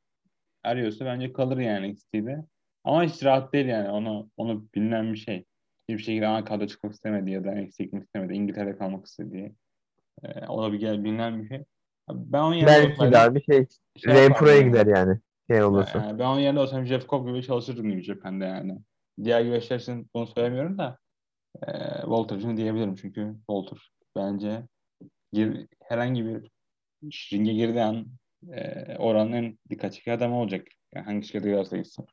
arıyorsa 0.63 1.05
bence 1.05 1.33
kalır 1.33 1.57
yani 1.57 1.93
NXT'de. 1.93 2.45
Ama 2.83 3.03
hiç 3.03 3.23
rahat 3.23 3.53
değil 3.53 3.65
yani. 3.65 3.89
Onu 3.89 4.29
onu 4.37 4.65
bilinen 4.75 5.13
bir 5.13 5.17
şey. 5.17 5.45
Hiçbir 5.89 6.03
şekilde 6.03 6.27
Ankara'da 6.27 6.67
çıkmak 6.67 6.93
istemedi 6.93 7.31
ya 7.31 7.43
da 7.43 7.51
NXT'ye 7.51 7.85
gitmek 7.85 8.03
istemedi. 8.03 8.33
İngiltere'de 8.33 8.77
kalmak 8.77 9.05
istediği. 9.05 9.55
Ee, 10.23 10.47
o 10.47 10.63
da 10.63 10.73
bir 10.73 10.79
gel 10.79 11.03
bilinen 11.03 11.43
bir 11.43 11.47
şey. 11.47 11.63
Ben 12.09 12.39
onun 12.39 12.53
yerinde 12.53 12.71
Belki 12.71 12.91
olsaydım 12.91 13.13
daha 13.13 13.35
bir 13.35 13.43
şey. 13.43 13.65
şey 13.97 14.13
Ray 14.13 14.29
Pro'ya 14.29 14.61
gider 14.61 14.85
yani. 14.85 15.19
Şey 15.51 15.63
olursa. 15.63 15.99
Yani 15.99 16.19
ben 16.19 16.25
onun 16.25 16.39
yerinde 16.39 16.59
olsam 16.59 16.85
Jeff 16.85 17.09
Cobb 17.09 17.27
gibi 17.27 17.43
çalışırdım 17.43 17.89
New 17.89 18.03
Japan'da 18.03 18.45
yani. 18.45 18.77
Diğer 19.23 19.41
güreşler 19.41 19.79
için 19.79 20.09
bunu 20.15 20.27
söylemiyorum 20.27 20.77
da 20.77 20.97
e, 21.67 21.71
Walter 22.01 22.37
için 22.37 22.57
diyebilirim 22.57 22.95
çünkü 22.95 23.35
Walter 23.37 23.91
bence 24.15 24.63
gir, 25.33 25.67
herhangi 25.83 26.25
bir 26.25 26.51
ringe 27.33 27.53
girdiği 27.53 27.83
an 27.83 28.07
e, 28.51 28.95
oranın 28.97 29.59
dikkat 29.69 29.93
çeken 29.93 30.17
adamı 30.17 30.39
olacak. 30.39 30.67
Yani 30.95 31.05
hangi 31.05 31.27
şirkete 31.27 31.49
giderse 31.49 31.77
gitsin. 31.77 32.05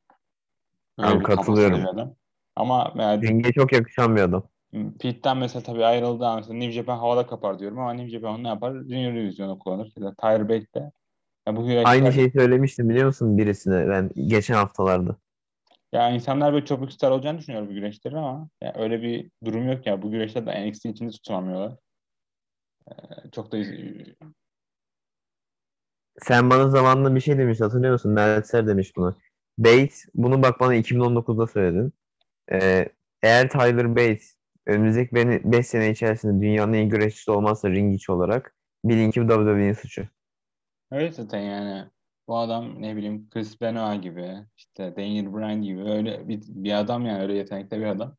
Öyle 0.99 1.23
katılıyorum. 1.23 1.87
adam. 1.87 2.14
Ama 2.57 2.93
yani 2.97 3.23
Ringe 3.23 3.52
çok 3.52 3.73
yakışan 3.73 4.17
bir 4.17 4.21
adam. 4.21 4.49
Pete'den 4.73 5.37
mesela 5.37 5.62
tabii 5.62 5.85
ayrıldığı 5.85 6.26
an 6.26 6.37
mesela 6.37 6.55
New 6.55 6.73
Japan 6.73 6.99
havada 6.99 7.26
kapar 7.26 7.59
diyorum 7.59 7.78
ama 7.78 7.93
New 7.93 8.11
Japan 8.11 8.45
ne 8.45 8.49
yapar? 8.49 8.73
Junior 8.73 9.14
Division'u 9.14 9.59
kullanır. 9.59 9.93
Ya 9.99 10.14
Tyler 10.14 10.49
Bate 10.49 10.75
de. 10.75 10.90
Ya 11.49 11.57
bu 11.57 11.67
güreşler, 11.67 11.90
Aynı 11.90 12.12
şeyi 12.12 12.31
söylemiştim 12.31 12.88
biliyor 12.88 13.07
musun 13.07 13.38
birisine 13.38 13.88
ben 13.88 14.11
geçen 14.26 14.55
haftalarda. 14.55 15.17
Ya 15.93 16.11
insanlar 16.11 16.52
böyle 16.52 16.64
çok 16.64 16.81
büyük 16.81 16.93
star 16.93 17.11
olacağını 17.11 17.38
düşünüyor 17.38 17.69
bu 17.69 17.73
güreşlerin 17.73 18.14
ama 18.14 18.49
ya 18.62 18.73
öyle 18.76 19.02
bir 19.02 19.31
durum 19.45 19.69
yok 19.69 19.87
ya. 19.87 20.02
Bu 20.02 20.11
güreşler 20.11 20.47
de 20.47 20.71
NXT 20.71 20.87
içinde 20.87 21.11
tutunamıyorlar. 21.11 21.76
Ee, 22.90 22.95
çok 23.33 23.52
da 23.52 23.59
Sen 26.19 26.50
bana 26.50 26.69
zamanında 26.69 27.14
bir 27.14 27.21
şey 27.21 27.38
demiş 27.38 27.61
hatırlıyor 27.61 27.93
musun? 27.93 28.12
Meltzer 28.12 28.67
demiş 28.67 28.97
bunu. 28.97 29.17
Bates 29.58 30.04
bunu 30.14 30.42
bak 30.42 30.60
bana 30.60 30.74
2019'da 30.74 31.46
söyledin. 31.46 31.92
Ee, 32.52 32.88
eğer 33.22 33.50
Tyler 33.50 33.96
Bates 33.96 34.36
önümüzdeki 34.66 35.14
5 35.44 35.66
sene 35.66 35.90
içerisinde 35.90 36.42
dünyanın 36.42 36.72
en 36.72 36.88
güreşçisi 36.88 37.30
olmazsa 37.30 37.70
ring 37.70 37.94
içi 37.94 38.12
olarak 38.12 38.54
bilin 38.84 39.10
ki 39.10 39.20
WWE'nin 39.20 39.72
suçu. 39.72 40.08
öyle 40.90 41.12
zaten 41.12 41.40
yani. 41.40 41.90
Bu 42.28 42.36
adam 42.38 42.82
ne 42.82 42.96
bileyim 42.96 43.30
Chris 43.30 43.60
Benoit 43.60 44.02
gibi 44.02 44.34
işte 44.56 44.96
Daniel 44.96 45.34
Bryan 45.34 45.62
gibi 45.62 45.82
öyle 45.82 46.28
bir, 46.28 46.42
bir 46.46 46.72
adam 46.78 47.06
yani 47.06 47.22
öyle 47.22 47.34
yetenekli 47.34 47.78
bir 47.78 47.86
adam. 47.86 48.16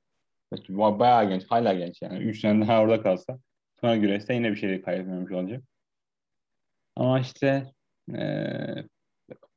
Ba- 0.54 1.00
Bayağı 1.00 1.30
genç, 1.30 1.46
hala 1.52 1.74
genç 1.74 2.02
yani. 2.02 2.18
3 2.20 2.40
sene 2.40 2.68
daha 2.68 2.82
orada 2.82 3.04
kalsa 3.04 3.40
sonra 3.82 3.96
güreşte 3.96 4.34
yine 4.34 4.52
bir 4.52 4.56
şey 4.56 4.82
kaybetmemiş 4.82 5.32
olacak. 5.32 5.64
Ama 6.96 7.20
işte 7.20 7.72
Ee, 8.14 8.86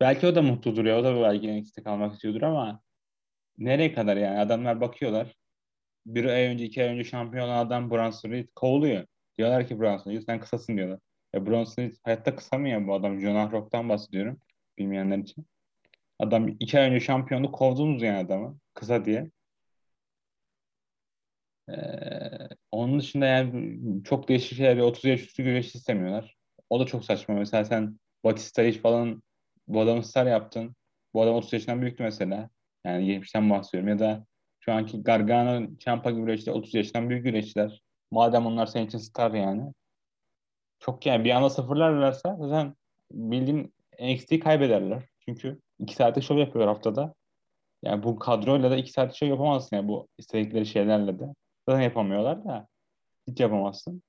belki 0.01 0.27
o 0.27 0.35
da 0.35 0.43
mutludur 0.43 0.85
ya. 0.85 0.99
O 0.99 1.05
da 1.05 1.23
belki 1.23 1.61
NXT'de 1.61 1.83
kalmak 1.83 2.15
istiyordur 2.15 2.43
ama 2.43 2.81
nereye 3.59 3.95
kadar 3.95 4.17
yani? 4.17 4.39
Adamlar 4.41 4.81
bakıyorlar. 4.81 5.37
Bir 6.07 6.25
ay 6.25 6.45
önce, 6.47 6.65
iki 6.65 6.83
ay 6.85 6.89
önce 6.89 7.05
şampiyon 7.05 7.49
olan 7.49 7.67
adam 7.67 7.91
Bronson 7.91 8.31
Reed 8.31 8.49
kovuluyor. 8.55 9.07
Diyorlar 9.39 9.69
ki 9.69 9.81
Bronson 9.81 10.13
Reed 10.13 10.23
sen 10.27 10.41
kısasın 10.41 10.77
diyorlar. 10.77 11.01
Ya 11.35 11.47
Bronson 11.47 11.83
Reed 11.83 11.97
hayatta 12.05 12.37
kısa 12.37 12.59
mı 12.59 12.69
ya 12.69 12.87
bu 12.87 12.95
adam? 12.95 13.21
Jonah 13.21 13.53
Rock'tan 13.53 13.89
bahsediyorum. 13.89 14.41
Bilmeyenler 14.79 15.19
için. 15.19 15.47
Adam 16.19 16.49
iki 16.49 16.81
ay 16.81 16.91
önce 16.91 17.01
şampiyonu 17.01 17.53
kovdunuz 17.53 18.03
yani 18.03 18.19
adamı. 18.19 18.59
Kısa 18.75 19.05
diye. 19.05 19.31
Ee, 21.69 22.49
onun 22.73 23.01
dışında 23.01 23.27
yani 23.27 23.79
çok 24.05 24.29
değişik 24.29 24.57
şeyler. 24.59 24.77
30 24.79 25.05
yaş 25.05 25.21
üstü 25.23 25.43
güreş 25.43 25.75
istemiyorlar. 25.75 26.37
O 26.71 26.81
da 26.81 26.87
çok 26.87 27.05
saçma. 27.05 27.35
Mesela 27.35 27.65
sen 27.65 27.99
Batista'yı 28.25 28.83
falan 28.83 29.23
bu 29.75 29.81
adamı 29.81 30.05
star 30.05 30.27
yaptın. 30.27 30.77
Bu 31.15 31.23
adam 31.23 31.35
30 31.35 31.53
yaşından 31.53 31.81
büyüktü 31.83 32.03
mesela. 32.03 32.51
Yani 32.85 33.07
geçmişten 33.07 33.51
bahsediyorum. 33.51 33.89
Ya 33.89 33.99
da 33.99 34.27
şu 34.61 34.73
anki 34.73 35.03
Gargano, 35.03 35.67
Ciampa 35.79 36.11
gibi 36.11 36.23
güreşçiler 36.23 36.55
30 36.55 36.75
yaşından 36.75 37.11
büyük 37.11 37.25
güreşçiler. 37.25 37.83
Madem 38.11 38.47
onlar 38.47 38.67
senin 38.67 38.87
için 38.87 38.99
star 38.99 39.31
yani. 39.31 39.73
Çok 40.81 41.07
yani 41.07 41.25
bir 41.25 41.31
anda 41.31 41.51
sıfırlarlarsa 41.51 42.37
zaten 42.41 42.75
bildiğin 43.13 43.75
NXT'yi 44.01 44.41
kaybederler. 44.41 45.03
Çünkü 45.25 45.61
iki 45.79 45.95
saatlik 45.95 46.25
şov 46.25 46.39
yapıyor 46.39 46.67
haftada. 46.67 47.15
Yani 47.83 48.03
bu 48.03 48.19
kadroyla 48.19 48.71
da 48.71 48.77
iki 48.77 48.93
saatlik 48.93 49.17
şov 49.17 49.27
yapamazsın 49.27 49.77
yani 49.77 49.89
bu 49.89 50.09
istedikleri 50.19 50.67
şeylerle 50.67 51.19
de. 51.19 51.35
Zaten 51.69 51.83
yapamıyorlar 51.83 52.45
da 52.45 52.69
hiç 53.29 53.41
yapamazsın. 53.41 54.03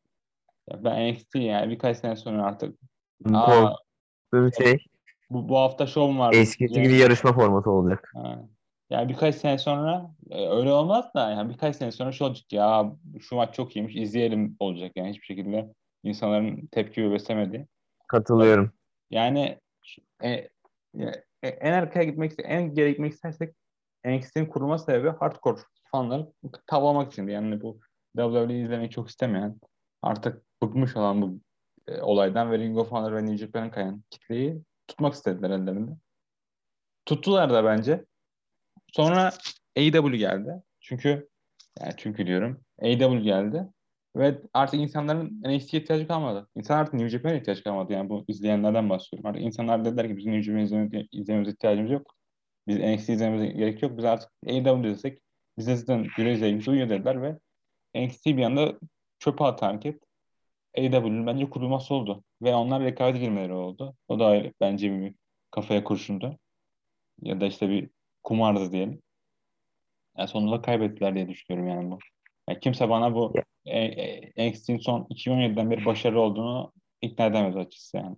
Ya 0.70 0.84
ben 0.84 1.14
NXT 1.14 1.36
yani 1.36 1.72
birkaç 1.72 1.98
sene 1.98 2.16
sonra 2.16 2.46
artık 2.46 2.80
aa, 3.34 3.76
Korktuğum 4.32 4.64
şey 4.64 4.78
bu, 5.34 5.50
bu 5.50 5.58
hafta 5.58 5.88
şov 5.88 6.18
var. 6.18 6.34
eskisi 6.34 6.82
gibi 6.82 6.96
yarışma 6.96 7.34
formatı 7.34 7.70
olacak. 7.70 8.12
Ha. 8.16 8.40
Yani 8.90 9.10
birkaç 9.10 9.36
sene 9.36 9.58
sonra 9.58 10.12
e, 10.32 10.50
öyle 10.50 10.72
olmaz 10.72 11.14
da 11.14 11.32
yani 11.32 11.50
birkaç 11.50 11.76
sene 11.76 11.92
sonra 11.92 12.12
şu 12.12 12.26
olacak 12.26 12.54
ya 12.54 12.92
şu 13.20 13.36
maç 13.36 13.56
çok 13.56 13.76
iyiymiş 13.76 13.96
izleyelim 13.96 14.56
olacak 14.60 14.92
yani 14.96 15.10
hiçbir 15.10 15.26
şekilde 15.26 15.74
insanların 16.04 16.68
tepki 16.68 17.12
beslemedi. 17.12 17.68
Katılıyorum. 18.08 18.72
Yani 19.10 19.60
e, 20.24 20.30
e, 21.44 21.48
en 21.48 21.74
arkaya 21.74 22.04
gitmek 22.04 22.32
en 22.38 22.74
geri 22.74 22.90
gitmek 22.90 23.14
istersek 23.14 23.56
NXT'nin 24.06 24.46
kurulma 24.46 24.78
sebebi 24.78 25.10
hardcore 25.10 25.62
fanları 25.92 26.32
tavlamak 26.68 27.12
için 27.12 27.28
yani 27.28 27.62
bu 27.62 27.80
WWE 28.18 28.60
izlemeyi 28.60 28.90
çok 28.90 29.10
istemeyen 29.10 29.60
artık 30.02 30.44
bıkmış 30.64 30.98
olan 30.98 31.22
bu 31.22 31.40
e, 31.88 32.02
olaydan 32.02 32.52
ve 32.52 32.60
Ring 32.60 32.78
of 32.78 32.92
Honor 32.92 33.16
ve 33.16 33.26
New 33.26 33.38
Japan'ın 33.38 33.70
kayan 33.70 34.04
kitleyi 34.10 34.62
tutmak 34.94 35.14
istediler 35.14 35.50
ellerinde. 35.50 35.92
Tuttular 37.06 37.50
da 37.50 37.66
bence. 37.66 38.06
Sonra 38.92 39.34
AEW 39.78 40.18
geldi. 40.18 40.64
Çünkü 40.82 41.30
yani 41.80 41.94
çünkü 41.98 42.28
diyorum 42.28 42.62
AEW 42.82 43.20
geldi. 43.20 43.68
Ve 44.16 44.42
artık 44.54 44.80
insanların 44.80 45.42
NXT'ye 45.44 45.82
ihtiyacı 45.82 46.08
kalmadı. 46.08 46.48
İnsan 46.56 46.78
artık 46.78 46.94
New 46.94 47.10
Japan'a 47.10 47.34
ihtiyaç 47.34 47.64
kalmadı. 47.64 47.94
Yani 47.94 48.10
bu 48.10 48.26
izleyenlerden 48.28 48.90
bahsediyorum. 48.90 49.30
Artık 49.30 49.42
insanlar 49.42 49.86
dediler 49.86 50.08
ki 50.08 50.18
bizim 50.18 50.34
New 50.34 50.44
Japan 50.44 51.08
izlememize, 51.12 51.52
ihtiyacımız 51.52 51.92
yok. 51.92 52.16
Biz 52.68 52.78
NXT 52.78 53.10
izlememize 53.10 53.48
gerek 53.48 53.84
yok. 53.84 53.98
Biz 53.98 54.06
artık 54.06 54.30
AEW 54.48 54.84
desek 54.84 55.22
bize 55.58 55.76
zaten 55.76 56.08
güreş 56.18 56.40
zevkimiz 56.40 56.68
uyuyor 56.68 56.90
dediler 56.90 57.22
ve 57.22 57.40
NXT 57.96 58.26
bir 58.26 58.44
anda 58.44 58.80
çöpe 59.20 59.44
atan 59.44 59.68
hareket. 59.68 60.04
AEW'nin 60.78 61.28
bence 61.28 61.50
kurulması 61.50 61.94
oldu. 61.94 62.24
Ve 62.44 62.56
onlar 62.56 62.84
rekabet 62.84 63.22
girmeleri 63.22 63.54
oldu. 63.54 63.96
O 64.08 64.20
da 64.20 64.26
ayrı, 64.26 64.54
bence 64.62 64.92
bir 64.92 65.16
kafaya 65.52 65.84
kurşundu. 65.84 66.40
Ya 67.22 67.42
da 67.42 67.46
işte 67.46 67.70
bir 67.70 67.90
kumardı 68.24 68.72
diyelim. 68.72 69.02
Yani 70.18 70.28
sonunda 70.28 70.62
kaybettiler 70.62 71.16
diye 71.16 71.30
düşünüyorum 71.30 71.70
yani 71.70 71.92
bu. 71.92 72.00
Yani 72.50 72.60
kimse 72.60 72.90
bana 72.90 73.16
bu 73.16 73.34
e, 73.66 73.80
e, 74.36 74.54
son 74.80 75.08
2017'den 75.10 75.72
beri 75.72 75.86
başarılı 75.86 76.20
olduğunu 76.20 76.74
ikna 77.02 77.26
edemez 77.26 77.56
açıkçası 77.56 77.98
yani. 77.98 78.16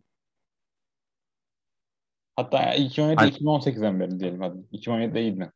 Hatta 2.36 2.74
2017 2.74 3.22
2018'den 3.22 4.00
beri 4.00 4.20
diyelim 4.20 4.42
hadi. 4.42 4.58
2017'de 4.72 5.22
iyiydi. 5.22 5.52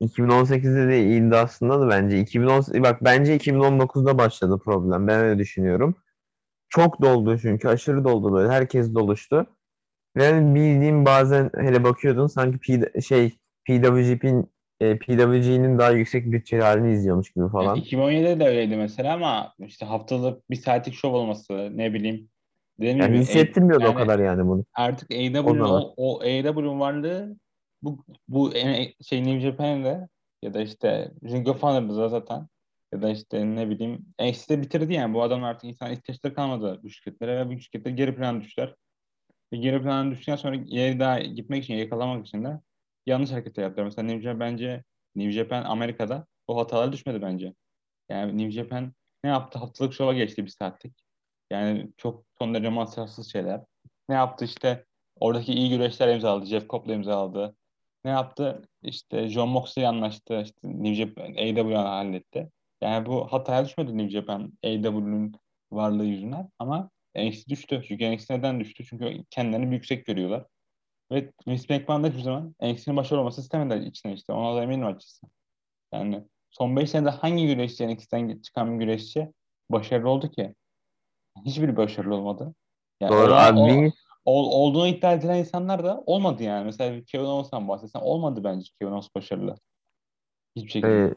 2018'de 0.00 0.88
de 0.88 1.04
iyiydi 1.04 1.36
aslında 1.36 1.80
da 1.80 1.88
bence. 1.88 2.20
2010 2.20 2.82
bak 2.82 3.04
bence 3.04 3.36
2019'da 3.36 4.18
başladı 4.18 4.60
problem. 4.64 5.06
Ben 5.06 5.20
öyle 5.20 5.38
düşünüyorum. 5.38 6.01
Çok 6.74 7.02
doldu 7.02 7.38
çünkü 7.38 7.68
aşırı 7.68 8.04
doldu 8.04 8.32
böyle. 8.32 8.52
Herkes 8.52 8.94
doluştu. 8.94 9.46
Ve 10.16 10.54
bildiğim 10.54 11.04
bazen 11.04 11.50
hele 11.56 11.84
bakıyordun 11.84 12.26
sanki 12.26 12.58
P, 12.58 13.00
şey 13.00 13.30
PWG'nin 13.64 14.50
e, 14.80 14.98
PWG'nin 14.98 15.78
daha 15.78 15.90
yüksek 15.90 16.32
bütçeli 16.32 16.62
halini 16.62 16.92
izliyormuş 16.92 17.32
gibi 17.32 17.48
falan. 17.48 17.76
Yani 17.76 17.86
2017'de 17.86 18.40
de 18.40 18.48
öyleydi 18.48 18.76
mesela 18.76 19.14
ama 19.14 19.54
işte 19.58 19.86
haftalık 19.86 20.50
bir 20.50 20.56
saatlik 20.56 20.94
şov 20.94 21.12
olması 21.12 21.70
ne 21.76 21.94
bileyim. 21.94 22.28
Dediğim 22.80 22.98
yani 22.98 23.12
gibi, 23.12 23.18
hissettirmiyordu 23.18 23.84
yani 23.84 23.92
o 23.92 23.98
kadar 23.98 24.18
yani 24.18 24.46
bunu. 24.46 24.64
Artık 24.74 25.10
AEW'nin 25.10 25.60
o, 25.60 25.94
o 25.96 26.20
AEW'nin 26.20 26.80
varlığı 26.80 27.36
bu, 27.82 28.04
bu 28.28 28.52
şey 29.08 29.24
New 29.24 29.40
Japan'de 29.40 30.08
ya 30.42 30.54
da 30.54 30.60
işte 30.60 31.10
Ring 31.24 31.48
of 31.48 31.62
Honor'da 31.62 32.08
zaten 32.08 32.48
ya 32.92 33.02
da 33.02 33.10
işte 33.10 33.46
ne 33.56 33.70
bileyim 33.70 34.06
NXT'de 34.20 34.62
bitirdi 34.62 34.92
yani. 34.94 35.14
Bu 35.14 35.22
adam 35.22 35.44
artık 35.44 35.64
insan 35.70 35.92
ihtiyaçları 35.92 36.34
kalmadı 36.34 36.80
bu 36.82 36.90
şirketlere 36.90 37.38
ve 37.38 37.50
bu 37.50 37.60
şirketler 37.60 37.90
geri 37.90 38.16
plana 38.16 38.40
düştüler. 38.40 38.74
Ve 39.52 39.56
geri 39.56 39.82
plana 39.82 40.10
düştükten 40.10 40.36
sonra 40.36 40.56
ileri 40.56 41.00
daha 41.00 41.20
gitmek 41.20 41.64
için, 41.64 41.74
yakalamak 41.74 42.26
için 42.26 42.44
de 42.44 42.60
yanlış 43.06 43.30
hareketler 43.30 43.62
yaptılar. 43.62 43.84
Mesela 43.84 44.06
New 44.06 44.22
Japan 44.22 44.40
bence 44.40 44.84
New 45.16 45.32
Japan 45.32 45.64
Amerika'da 45.64 46.26
o 46.46 46.56
hatalar 46.60 46.92
düşmedi 46.92 47.22
bence. 47.22 47.54
Yani 48.08 48.38
New 48.38 48.50
Japan 48.50 48.92
ne 49.24 49.30
yaptı? 49.30 49.58
Haftalık 49.58 49.94
şova 49.94 50.14
geçti 50.14 50.44
bir 50.44 50.50
saatlik. 50.50 50.94
Yani 51.50 51.92
çok 51.96 52.24
son 52.38 52.54
derece 52.54 52.68
masrafsız 52.68 53.32
şeyler. 53.32 53.60
Ne 54.08 54.14
yaptı 54.14 54.44
işte 54.44 54.84
oradaki 55.20 55.52
iyi 55.52 55.70
güreşler 55.70 56.14
imzaladı. 56.14 56.46
Jeff 56.46 56.68
Cobb'la 56.68 56.94
imzaladı. 56.94 57.56
Ne 58.04 58.10
yaptı? 58.10 58.62
İşte 58.82 59.28
John 59.28 59.48
Moxley 59.48 59.86
anlaştı. 59.86 60.42
İşte 60.42 60.58
New 60.64 60.94
Japan 60.94 61.34
AEW 61.34 61.76
halletti. 61.76 62.50
Yani 62.82 63.06
bu 63.06 63.32
hataya 63.32 63.64
düşmedi 63.64 63.98
New 63.98 64.10
Japan 64.10 64.52
AEW'nun 64.64 65.32
varlığı 65.72 66.04
yüzünden 66.04 66.50
ama 66.58 66.90
NXT 67.16 67.48
düştü. 67.48 67.82
Çünkü 67.88 68.12
NXT 68.12 68.30
neden 68.30 68.60
düştü? 68.60 68.84
Çünkü 68.84 69.24
kendilerini 69.30 69.74
yüksek 69.74 70.06
görüyorlar. 70.06 70.46
Ve 71.12 71.32
Vince 71.48 71.78
McMahon 71.78 72.04
da 72.04 72.08
hiçbir 72.08 72.22
zaman 72.22 72.54
NXT'nin 72.62 72.96
başarılı 72.96 73.20
olması 73.20 73.40
istemedi 73.40 73.84
içine 73.84 74.12
işte. 74.12 74.32
Ona 74.32 74.56
da 74.56 74.62
eminim 74.62 74.86
açıkçası. 74.86 75.26
Yani 75.92 76.24
son 76.50 76.76
5 76.76 76.90
senede 76.90 77.10
hangi 77.10 77.46
güreşçi 77.46 77.88
NXT'den 77.88 78.38
çıkan 78.42 78.74
bir 78.74 78.84
güreşçi 78.84 79.32
başarılı 79.70 80.10
oldu 80.10 80.30
ki? 80.30 80.54
Hiçbir 81.44 81.76
başarılı 81.76 82.14
olmadı. 82.14 82.54
Yani 83.00 83.12
Doğru 83.12 83.34
abi. 83.34 83.92
O, 84.24 84.32
ol, 84.32 84.50
olduğunu 84.52 84.86
iddia 84.86 85.12
edilen 85.12 85.38
insanlar 85.38 85.84
da 85.84 86.02
olmadı 86.06 86.42
yani. 86.42 86.64
Mesela 86.64 87.04
Kevin 87.04 87.24
Owens'tan 87.24 87.68
bahsetsen 87.68 88.00
olmadı 88.00 88.44
bence 88.44 88.70
Kevin 88.78 88.90
Owens 88.90 89.08
başarılı. 89.14 89.54
Hiçbir 90.56 90.70
şekilde. 90.70 91.04
Ee, 91.04 91.14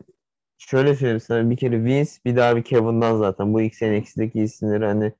şöyle 0.58 0.96
söyleyeyim 0.96 1.20
sana 1.20 1.50
bir 1.50 1.58
kere 1.58 1.84
Vince 1.84 2.12
bir 2.26 2.36
daha 2.36 2.56
bir 2.56 2.64
Kevin'dan 2.64 3.18
zaten 3.18 3.54
bu 3.54 3.62
ilk 3.62 3.74
NXT'deki 3.82 4.42
isimleri 4.42 4.86
hani 4.86 5.14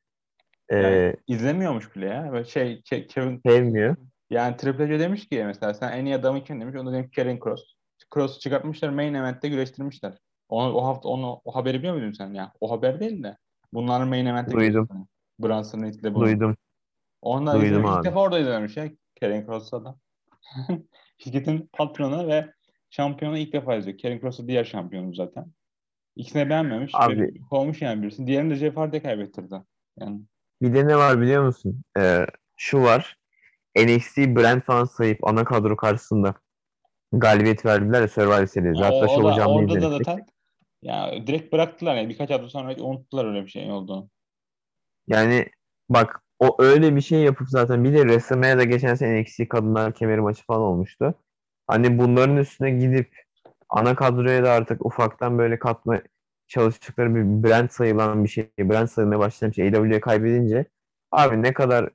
yani 0.72 0.86
e, 0.96 1.16
izlemiyormuş 1.28 1.96
bile 1.96 2.06
ya. 2.06 2.32
Böyle 2.32 2.46
şey 2.46 2.82
Kevin 2.82 3.42
sevmiyor. 3.46 3.96
Yani 4.30 4.58
Triple 4.58 4.88
H 4.88 5.00
demiş 5.00 5.30
ki 5.30 5.44
mesela 5.46 5.74
sen 5.74 5.92
en 5.92 6.06
iyi 6.06 6.16
adamı 6.16 6.44
kim 6.44 6.62
demiş. 6.62 6.76
Onu 6.76 6.94
demiş 6.94 7.10
Karen 7.16 7.40
Cross. 7.44 7.76
Cross'u 8.14 8.40
çıkartmışlar 8.40 8.90
main 8.90 9.14
event'te 9.14 9.50
güreştirmişler. 9.50 10.18
Onu, 10.50 10.74
o 10.74 10.86
hafta 10.86 11.10
onu 11.10 11.42
o 11.46 11.56
haberi 11.56 11.78
biliyor 11.80 11.94
muydun 11.94 12.12
sen 12.12 12.34
ya? 12.34 12.52
O 12.60 12.72
haber 12.72 13.00
değil 13.00 13.24
de. 13.24 13.38
Bunların 13.74 14.08
main 14.08 14.26
event'te 14.26 14.52
Duydum. 14.52 14.90
Brunson 15.40 15.82
Reed'le 15.84 16.16
bunu. 16.16 16.26
Duydum. 16.26 16.58
Onlar 17.22 17.56
Duydum 17.56 17.68
izlemiş, 17.68 17.98
ilk 17.98 18.06
defa 18.06 18.20
orada 18.20 18.40
izlemiş 18.40 18.78
ya. 18.78 18.90
Karen 19.20 19.46
Cross'ta 19.46 19.86
da. 19.86 19.96
Şirketin 21.18 21.70
patronu 21.74 22.28
ve 22.28 22.54
şampiyonu 22.96 23.38
ilk 23.38 23.54
defa 23.54 23.76
izliyor. 23.76 23.98
Karen 23.98 24.20
Cross'ta 24.20 24.48
diğer 24.48 24.64
şampiyonu 24.64 25.16
zaten. 25.16 25.46
İkisini 26.16 26.50
beğenmemiş. 26.50 26.92
Abi, 26.96 27.42
kovmuş 27.50 27.82
yani 27.82 28.04
birisi. 28.04 28.28
Diğerini 28.28 28.50
de 28.50 28.56
Jeff 28.56 28.78
Hardy'ye 28.78 29.02
kaybettirdi. 29.02 29.56
Yani. 30.00 30.22
Bir 30.62 30.74
de 30.74 30.88
ne 30.88 30.96
var 30.96 31.22
biliyor 31.22 31.44
musun? 31.44 31.82
Ee, 32.00 32.26
şu 32.58 32.82
var. 32.82 33.18
NXT 33.78 34.18
brand 34.18 34.62
falan 34.62 34.86
sayıp 34.86 35.28
ana 35.28 35.46
kadro 35.46 35.76
karşısında 35.76 36.34
galibiyet 37.12 37.66
verdiler 37.66 38.02
ya 38.02 38.08
Survivor 38.08 38.46
Series. 38.46 38.80
Hatta 38.80 39.08
şu 39.08 39.24
hocam 39.24 39.48
Orada 39.48 39.82
da 39.82 39.90
zaten 39.90 40.26
ya 40.82 41.28
direkt 41.28 41.54
bıraktılar 41.54 41.96
yani 41.96 42.10
birkaç 42.10 42.30
hafta 42.30 42.50
sonra 42.50 42.76
unuttular 42.76 43.26
öyle 43.26 43.46
bir 43.46 43.50
şey 43.50 43.72
olduğunu. 43.72 44.10
Yani 45.08 45.50
bak 45.90 46.24
o 46.40 46.56
öyle 46.60 46.96
bir 46.96 47.02
şey 47.02 47.20
yapıp 47.20 47.50
zaten 47.50 47.84
bir 47.84 47.94
de 47.94 47.98
WrestleMania'da 47.98 48.64
geçen 48.64 48.96
sene 48.96 49.22
NXT 49.22 49.50
kadınlar 49.50 49.94
kemeri 49.94 50.22
maçı 50.22 50.46
falan 50.46 50.62
olmuştu. 50.62 51.16
Hani 51.68 51.98
bunların 52.00 52.38
üstüne 52.38 52.72
gidip 52.72 53.16
ana 53.70 53.96
kadroya 53.96 54.44
da 54.44 54.52
artık 54.52 54.86
ufaktan 54.86 55.38
böyle 55.38 55.60
katma 55.60 56.02
çalıştıkları 56.48 57.16
bir 57.16 57.50
brand 57.50 57.70
sayılan 57.70 58.24
bir 58.24 58.30
şey, 58.30 58.52
brand 58.60 58.88
sayılmaya 58.88 59.20
başlayan 59.20 59.52
bir 59.52 59.56
şey 59.56 59.68
AW'ye 59.68 60.02
kaybedince 60.02 60.66
abi 61.12 61.42
ne 61.42 61.54
kadar 61.54 61.90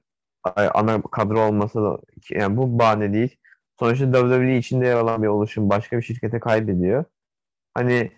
ana 0.75 1.03
kadro 1.03 1.41
olmasa 1.41 1.83
da 1.83 1.99
yani 2.31 2.57
bu 2.57 2.79
bahane 2.79 3.13
değil. 3.13 3.37
Sonuçta 3.79 4.13
WWE 4.13 4.59
içinde 4.59 4.87
yer 4.87 4.97
alan 4.97 5.23
bir 5.23 5.29
oluşum 5.29 5.71
başka 5.71 5.97
bir 5.99 6.03
şirkete 6.03 6.41
kaybediyor. 6.41 7.05
Hani 7.75 8.13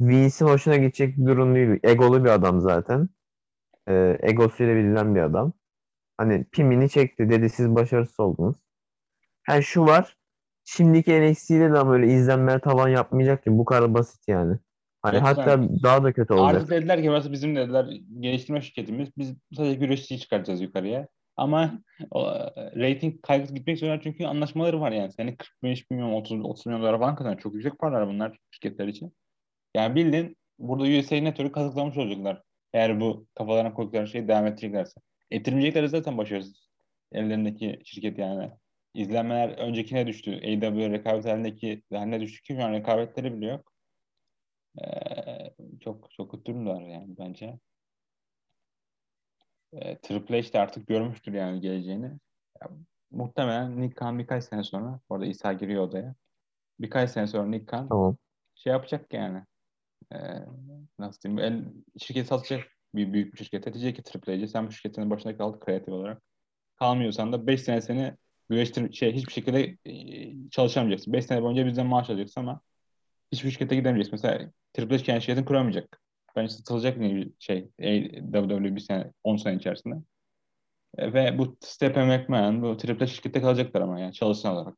Vince'in 0.00 0.48
hoşuna 0.50 0.76
gidecek 0.76 1.16
bir 1.18 1.26
durum 1.26 1.54
değil. 1.54 1.80
Egolu 1.84 2.24
bir 2.24 2.30
adam 2.30 2.60
zaten. 2.60 3.08
Ee, 3.88 4.18
egosuyla 4.22 4.76
bilinen 4.76 5.14
bir 5.14 5.20
adam. 5.22 5.52
Hani 6.18 6.44
pimini 6.44 6.90
çekti 6.90 7.30
dedi 7.30 7.50
siz 7.50 7.74
başarısız 7.74 8.20
oldunuz. 8.20 8.56
Ha 9.46 9.62
şu 9.62 9.86
var. 9.86 10.15
Şimdiki 10.68 11.20
NXT'de 11.22 11.72
de 11.72 11.86
böyle 11.86 12.06
izlenmeler 12.06 12.60
tavan 12.60 12.88
yapmayacak 12.88 13.44
ki 13.44 13.58
bu 13.58 13.64
kadar 13.64 13.94
basit 13.94 14.28
yani. 14.28 14.56
Hani 15.02 15.16
Evet, 15.16 15.26
hatta 15.26 15.50
yani. 15.50 15.82
daha 15.82 16.04
da 16.04 16.12
kötü 16.12 16.34
olacak. 16.34 16.54
Artık 16.54 16.70
dediler 16.70 17.02
ki 17.02 17.08
burası 17.08 17.32
bizim 17.32 17.56
dediler 17.56 17.86
geliştirme 18.20 18.60
şirketimiz. 18.60 19.08
Biz 19.18 19.34
sadece 19.56 19.74
güreşçiyi 19.74 20.20
çıkartacağız 20.20 20.60
yukarıya. 20.60 21.08
Ama 21.36 21.78
o, 22.10 22.24
rating 22.76 23.22
kaygısı 23.22 23.54
gitmek 23.54 23.78
zorunda 23.78 24.00
çünkü 24.00 24.26
anlaşmaları 24.26 24.80
var 24.80 24.92
yani. 24.92 25.12
Senin 25.12 25.36
45 25.36 25.90
milyon 25.90 26.12
30, 26.12 26.44
30 26.44 26.66
milyon 26.66 26.82
dolar 26.82 26.98
falan 26.98 27.16
kazanıyor. 27.16 27.40
Çok 27.40 27.54
yüksek 27.54 27.78
paralar 27.78 28.08
bunlar 28.08 28.38
şirketler 28.50 28.88
için. 28.88 29.12
Yani 29.74 29.94
bildiğin 29.94 30.36
burada 30.58 30.82
USA 30.82 31.16
Network'ü 31.16 31.52
kazıklamış 31.52 31.96
olacaklar. 31.96 32.42
Eğer 32.72 33.00
bu 33.00 33.26
kafalarına 33.34 33.74
koydukları 33.74 34.06
şeyi 34.06 34.28
devam 34.28 34.46
ettireceklerse. 34.46 35.00
Ettirmeyecekleri 35.30 35.88
zaten 35.88 36.18
başarısız. 36.18 36.68
Ellerindeki 37.12 37.80
şirket 37.84 38.18
yani. 38.18 38.50
İzlenmeler 38.96 39.48
öncekine 39.58 40.06
düştü. 40.06 40.30
AW 40.30 40.90
rekabet 40.90 41.24
halindeki 41.24 41.82
haline 41.92 42.20
düştü 42.20 42.42
ki 42.42 42.54
şu 42.54 42.64
an 42.64 42.72
rekabetleri 42.72 43.34
bile 43.34 43.46
yok. 43.46 43.72
Ee, 44.82 45.54
çok 45.80 46.10
çok 46.10 46.30
kötü 46.30 46.44
durumdalar 46.44 46.82
yani 46.82 47.18
bence. 47.18 47.58
Ee, 49.72 49.98
Triple 49.98 50.42
H 50.42 50.52
de 50.52 50.60
artık 50.60 50.86
görmüştür 50.86 51.32
yani 51.32 51.60
geleceğini. 51.60 52.06
Ya, 52.62 52.68
muhtemelen 53.10 53.80
Nick 53.80 53.94
Khan 53.94 54.18
birkaç 54.18 54.44
sene 54.44 54.62
sonra, 54.62 55.00
orada 55.08 55.26
İsa 55.26 55.52
giriyor 55.52 55.82
odaya. 55.82 56.14
Birkaç 56.80 57.10
sene 57.10 57.26
sonra 57.26 57.46
Nick 57.46 57.66
Khan 57.66 57.88
Tamam. 57.88 58.16
şey 58.54 58.72
yapacak 58.72 59.12
yani. 59.12 59.42
Ee, 60.12 60.18
nasıl 60.98 61.22
diyeyim? 61.22 61.38
El, 61.38 61.64
şirketi 61.98 62.28
satacak 62.28 62.64
bir 62.94 63.12
büyük 63.12 63.34
bir 63.34 63.38
şirkete. 63.38 63.72
Diyecek 63.72 63.96
ki 63.96 64.02
Triple 64.02 64.40
H'e 64.40 64.48
sen 64.48 64.66
bu 64.66 64.72
şirketin 64.72 65.10
başında 65.10 65.36
kal 65.36 65.60
kreatif 65.60 65.88
olarak. 65.88 66.22
Kalmıyorsan 66.76 67.32
da 67.32 67.46
5 67.46 67.62
sene 67.62 67.80
seni 67.80 68.16
güreştir 68.50 68.92
şey 68.92 69.12
hiçbir 69.12 69.32
şekilde 69.32 69.76
e, 69.86 70.50
çalışamayacaksın. 70.50 71.12
5 71.12 71.26
sene 71.26 71.42
boyunca 71.42 71.66
bizden 71.66 71.86
maaş 71.86 72.10
alacaksın 72.10 72.40
ama 72.40 72.60
hiçbir 73.32 73.50
şirkete 73.50 73.76
gidemeyeceksin. 73.76 74.12
Mesela 74.12 74.50
Triple 74.72 74.98
H 74.98 75.02
kendi 75.02 75.20
şirketini 75.20 75.44
kuramayacak. 75.44 76.00
Bence 76.36 76.54
satılacak 76.54 77.00
bir 77.00 77.30
şey 77.38 77.68
WWE 77.78 78.76
bir 78.76 78.80
sene 78.80 79.12
10 79.24 79.36
sene 79.36 79.56
içerisinde. 79.56 79.94
E, 80.98 81.12
ve 81.12 81.38
bu 81.38 81.56
Stepen 81.60 82.06
McMahon 82.06 82.62
bu 82.62 82.76
Triple 82.76 83.06
H 83.06 83.12
şirkette 83.12 83.40
kalacaklar 83.40 83.80
ama 83.80 84.00
yani 84.00 84.12
çalışan 84.12 84.56
olarak. 84.56 84.74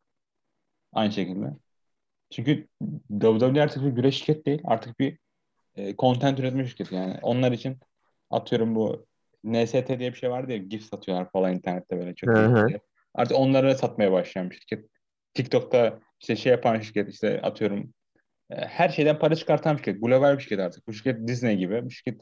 Aynı 0.93 1.13
şekilde. 1.13 1.53
Çünkü 2.31 2.69
WWE 3.09 3.63
artık 3.63 3.85
bir 3.85 3.91
güreş 3.91 4.17
şirket 4.19 4.47
değil. 4.47 4.61
Artık 4.65 4.99
bir 4.99 5.19
e, 5.77 5.97
content 5.97 6.41
üretme 6.41 6.67
şirketi 6.67 6.95
yani. 6.95 7.19
Onlar 7.23 7.53
için 7.53 7.79
atıyorum 8.31 8.75
bu 8.75 9.07
NST 9.45 9.99
diye 9.99 10.13
bir 10.13 10.19
şey 10.19 10.31
vardı 10.31 10.53
ya 10.53 10.59
GIF 10.59 10.85
satıyorlar 10.85 11.31
falan 11.31 11.55
internette 11.55 11.99
böyle 11.99 12.15
çok 12.15 12.31
Hı 12.31 12.47
hı. 12.47 12.69
iyi. 12.69 12.81
Artık 13.19 13.37
onları 13.37 13.75
satmaya 13.79 14.13
başlayan 14.13 14.51
bir 14.51 14.57
şirket. 14.57 14.91
TikTok'ta 15.35 16.01
işte 16.21 16.37
şey 16.37 16.53
yapan 16.53 16.81
şirket 16.81 17.09
işte 17.09 17.41
atıyorum 17.43 17.95
e, 18.51 18.57
her 18.57 18.89
şeyden 18.89 19.19
para 19.19 19.37
çıkartan 19.37 19.79
bir 19.79 19.85
şirket. 19.85 20.03
Global 20.03 20.37
bir 20.39 20.43
şirket 20.43 20.61
artık. 20.61 20.87
Bu 20.89 20.93
şirket 20.93 21.29
Disney 21.29 21.57
gibi. 21.57 21.85
Bu 21.85 21.91
şirket 21.91 22.21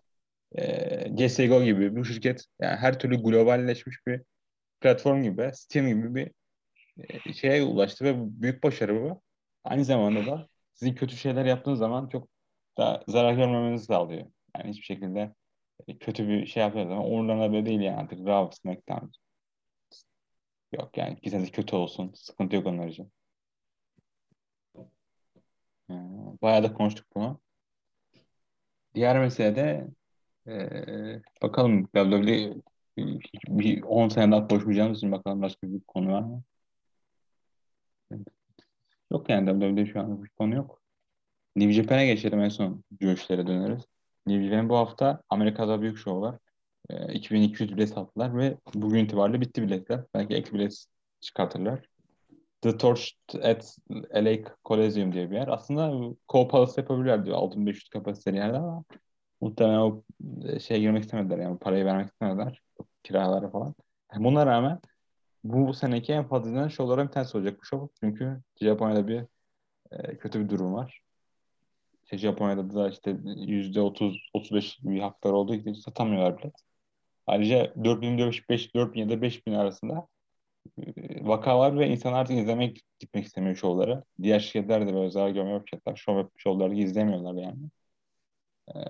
e, 0.58 1.28
CSGO 1.28 1.64
gibi. 1.64 1.96
Bu 1.96 2.04
şirket 2.04 2.44
yani 2.60 2.76
her 2.76 2.98
türlü 2.98 3.22
globalleşmiş 3.22 4.06
bir 4.06 4.22
platform 4.80 5.22
gibi. 5.22 5.50
Steam 5.54 5.88
gibi 5.88 6.14
bir 6.14 6.30
e, 7.28 7.32
şeye 7.32 7.62
ulaştı 7.62 8.04
ve 8.04 8.14
büyük 8.18 8.62
başarı 8.64 9.02
bu. 9.02 9.22
Aynı 9.64 9.84
zamanda 9.84 10.26
da 10.26 10.48
sizin 10.74 10.94
kötü 10.94 11.16
şeyler 11.16 11.44
yaptığınız 11.44 11.78
zaman 11.78 12.08
çok 12.08 12.28
da 12.78 13.04
zarar 13.08 13.32
görmemenizi 13.34 13.84
sağlıyor. 13.84 14.26
Yani 14.56 14.70
hiçbir 14.70 14.84
şekilde 14.84 15.34
e, 15.88 15.98
kötü 15.98 16.28
bir 16.28 16.46
şey 16.46 16.62
yaptığınız 16.62 16.88
zaman 16.88 17.06
umurlarında 17.06 17.52
bile 17.52 17.66
değil 17.66 17.80
yani 17.80 17.96
artık 17.96 18.26
Raw, 18.26 18.56
SmackDown. 18.56 19.06
Yok 20.76 20.96
yani 20.98 21.18
de 21.22 21.44
kötü 21.50 21.76
olsun. 21.76 22.12
Sıkıntı 22.14 22.56
yok 22.56 22.66
onlar 22.66 22.88
için. 22.88 23.12
Ee, 25.90 25.94
Bayağı 26.42 26.62
da 26.62 26.72
konuştuk 26.74 27.06
bunu. 27.14 27.40
Diğer 28.94 29.20
mesele 29.20 29.56
de 29.56 29.88
e, 30.48 31.22
bakalım 31.42 31.86
WWE 31.86 32.54
bir 33.48 33.82
10 33.82 34.08
sene 34.08 34.32
daha 34.32 34.48
konuşmayacağımız 34.48 34.98
için 34.98 35.12
bakalım 35.12 35.42
başka 35.42 35.68
bir 35.72 35.80
konu 35.80 36.12
var 36.12 36.22
mı? 36.22 36.42
Yok 39.12 39.28
yani 39.30 39.50
WWE'de 39.50 39.86
şu 39.86 40.00
an 40.00 40.24
bir 40.24 40.28
konu 40.28 40.54
yok. 40.54 40.82
New 41.56 41.72
Japan'e 41.72 42.06
geçelim 42.06 42.40
en 42.40 42.48
son 42.48 42.84
görüşlere 42.90 43.46
döneriz. 43.46 43.84
New 44.26 44.44
Japan 44.48 44.68
bu 44.68 44.76
hafta 44.76 45.22
Amerika'da 45.30 45.82
büyük 45.82 45.98
şov 45.98 46.20
var. 46.22 46.38
E, 46.90 47.12
2200 47.12 47.76
bilet 47.76 47.88
sattılar 47.88 48.36
ve 48.36 48.56
bugün 48.74 49.04
itibariyle 49.04 49.40
bitti 49.40 49.62
biletler. 49.62 50.04
Belki 50.14 50.34
ek 50.34 50.52
bilet 50.52 50.86
çıkartırlar. 51.20 51.88
The 52.62 52.78
Torch 52.78 53.02
at 53.42 53.78
LA 54.14 54.36
Coliseum 54.64 55.12
diye 55.12 55.30
bir 55.30 55.36
yer. 55.36 55.48
Aslında 55.48 55.90
co-palace 56.28 56.80
yapabilirler 56.80 57.24
diyor 57.24 57.36
6500 57.36 57.88
kapasiteli 57.88 58.36
yerde 58.36 58.56
ama 58.56 58.84
muhtemelen 59.40 59.78
o 59.78 60.02
e, 60.44 60.60
şeye 60.60 60.80
girmek 60.80 61.04
istemediler 61.04 61.38
yani 61.38 61.58
parayı 61.58 61.84
vermek 61.84 62.06
istemediler. 62.06 62.60
Kiralara 63.02 63.50
falan. 63.50 63.74
Buna 64.16 64.46
rağmen 64.46 64.80
bu, 65.44 65.74
seneki 65.74 66.12
en 66.12 66.28
fazla 66.28 66.50
izlenen 66.50 66.68
şovlardan 66.68 67.06
bir 67.06 67.12
tanesi 67.12 67.36
olacak 67.36 67.60
bu 67.60 67.64
şov. 67.64 67.88
Çünkü 68.00 68.40
Japonya'da 68.60 69.08
bir 69.08 69.24
e, 69.90 70.16
kötü 70.18 70.40
bir 70.40 70.48
durum 70.48 70.74
var. 70.74 71.02
İşte 72.04 72.18
Japonya'da 72.18 72.74
da 72.74 72.90
işte 72.90 73.16
yüzde 73.36 73.80
30 73.80 74.30
35 74.34 74.78
bir 74.84 75.00
haklar 75.00 75.32
olduğu 75.32 75.54
için 75.54 75.72
satamıyorlar 75.72 76.38
bilet. 76.38 76.54
Ayrıca 77.26 77.74
4000 77.84 78.18
5 78.48 78.74
4000 78.74 79.00
ya 79.00 79.08
da 79.08 79.22
5000 79.22 79.52
arasında 79.52 80.08
vaka 81.20 81.58
var 81.58 81.78
ve 81.78 81.88
insanlar 81.88 82.20
artık 82.20 82.38
izlemek 82.38 82.80
gitmek 82.98 83.24
istemiyor 83.26 83.56
şovları. 83.56 84.04
Diğer 84.22 84.40
şirketler 84.40 84.86
de 84.86 84.94
böyle 84.94 85.10
zarar 85.10 85.30
görmeye 85.30 85.60
başladılar. 85.62 85.96
Şov, 85.96 86.26
şovları 86.36 86.74
izlemiyorlar 86.74 87.34
yani. 87.42 87.70
Ee, 88.74 88.80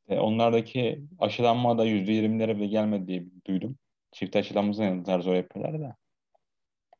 işte 0.00 0.20
onlardaki 0.20 1.04
aşılanma 1.18 1.78
da 1.78 1.84
%20'lere 1.84 2.56
bile 2.56 2.66
gelmedi 2.66 3.06
diye 3.06 3.24
duydum. 3.46 3.76
Çift 4.12 4.36
aşılanmasını 4.36 5.04
zar 5.04 5.20
zor 5.20 5.34
yapıyorlar 5.34 5.80
da. 5.80 5.96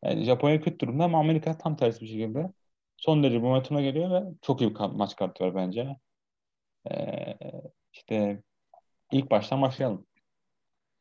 Yani 0.05 0.25
Japonya 0.25 0.61
kötü 0.61 0.79
durumda 0.79 1.05
ama 1.05 1.19
Amerika 1.21 1.59
tam 1.59 1.77
tersi 1.77 2.01
bir 2.01 2.07
şekilde 2.07 2.53
son 2.97 3.23
derece 3.23 3.39
momentuma 3.39 3.81
geliyor 3.83 4.11
ve 4.11 4.35
çok 4.43 4.61
iyi 4.61 4.75
bir 4.75 4.81
maç 4.81 5.17
kartı 5.17 5.45
var 5.45 5.55
bence. 5.55 5.97
Ee, 6.91 7.39
işte 7.93 8.43
ilk 9.13 9.31
baştan 9.31 9.63
başlayalım. 9.63 10.07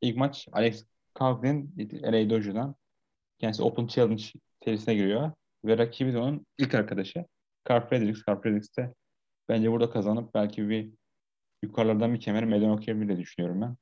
İlk 0.04 0.18
maç 0.18 0.48
Alex 0.52 0.86
Coughlin 1.16 1.76
LA 2.04 2.30
Dojo'dan 2.30 2.76
kendisi 3.40 3.64
Open 3.64 3.88
Challenge 3.88 4.24
serisine 4.64 4.96
giriyor 4.96 5.32
ve 5.66 5.78
rakibi 5.78 6.14
de 6.14 6.18
onun 6.18 6.46
ilk 6.58 6.76
arkadaşı 6.76 7.26
Carl 7.70 7.88
Fredericks. 7.88 8.22
Carl 8.28 8.42
Fredericks 8.42 8.78
de 8.78 8.94
bence 9.50 9.72
burada 9.72 9.90
kazanıp 9.90 10.34
belki 10.34 10.70
bir 10.70 10.92
yukarılardan 11.64 12.14
bir 12.14 12.20
kemer 12.20 12.46
meydan 12.46 12.70
okuyabilir 12.70 13.08
diye 13.08 13.18
düşünüyorum 13.18 13.62
ben. 13.62 13.78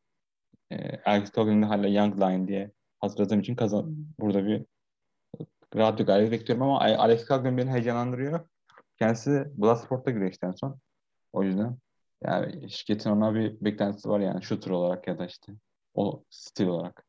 Ee, 0.78 1.02
Alex 1.06 1.32
Coughlin'i 1.32 1.66
hala 1.66 1.88
Young 1.88 2.20
Lion 2.20 2.48
diye 2.48 2.72
hatırladığım 3.00 3.40
için 3.40 3.56
kazan 3.56 3.96
burada 4.20 4.46
bir 4.46 4.66
rahat 5.76 6.00
bir 6.00 6.06
galibiyet 6.06 6.42
bekliyorum 6.42 6.64
ama 6.64 6.80
Alex 6.80 7.28
Coughlin 7.28 7.58
beni 7.58 7.70
heyecanlandırıyor. 7.70 8.50
Kendisi 9.00 9.46
Bloodsport'ta 9.58 10.12
işte 10.12 10.48
en 10.48 10.52
son. 10.52 10.80
O 11.34 11.44
yüzden 11.44 11.78
yani 12.24 12.70
şirketin 12.70 13.10
ona 13.10 13.36
bir 13.36 13.62
beklentisi 13.62 14.10
var 14.10 14.20
yani 14.20 14.44
shooter 14.44 14.72
olarak 14.72 15.08
ya 15.08 15.20
da 15.20 15.26
işte 15.26 15.54
o 15.94 16.24
stil 16.30 16.68
olarak. 16.68 17.06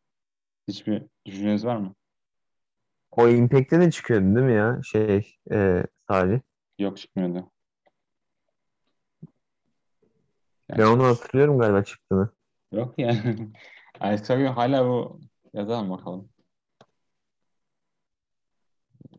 Hiçbir 0.68 1.02
düşünceniz 1.26 1.64
var 1.64 1.76
mı? 1.76 1.94
O 3.10 3.28
Impact'te 3.28 3.80
de 3.80 3.90
çıkıyordu 3.90 4.24
değil 4.24 4.46
mi 4.46 4.54
ya? 4.54 4.80
Şey 4.84 5.36
e, 5.52 5.82
Salih. 6.08 6.40
Yok 6.78 6.98
çıkmıyordu. 6.98 7.50
Ben 10.70 10.86
onu 10.86 11.04
hatırlıyorum 11.04 11.58
galiba 11.58 11.84
çıktığını. 11.84 12.30
Yok 12.72 12.94
yani. 12.98 13.52
Coughlin 14.00 14.46
hala 14.46 14.86
bu 14.86 15.20
yazalım 15.54 15.90
bakalım. 15.90 16.28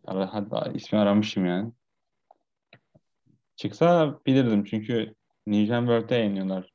Ara, 0.07 0.33
hatta 0.33 0.71
ismi 0.71 0.99
aramışım 0.99 1.45
yani. 1.45 1.71
Çıksa 3.55 4.19
bilirdim 4.25 4.63
çünkü 4.63 5.15
New 5.47 5.65
World'e 5.65 6.15
yayınlıyorlar. 6.15 6.72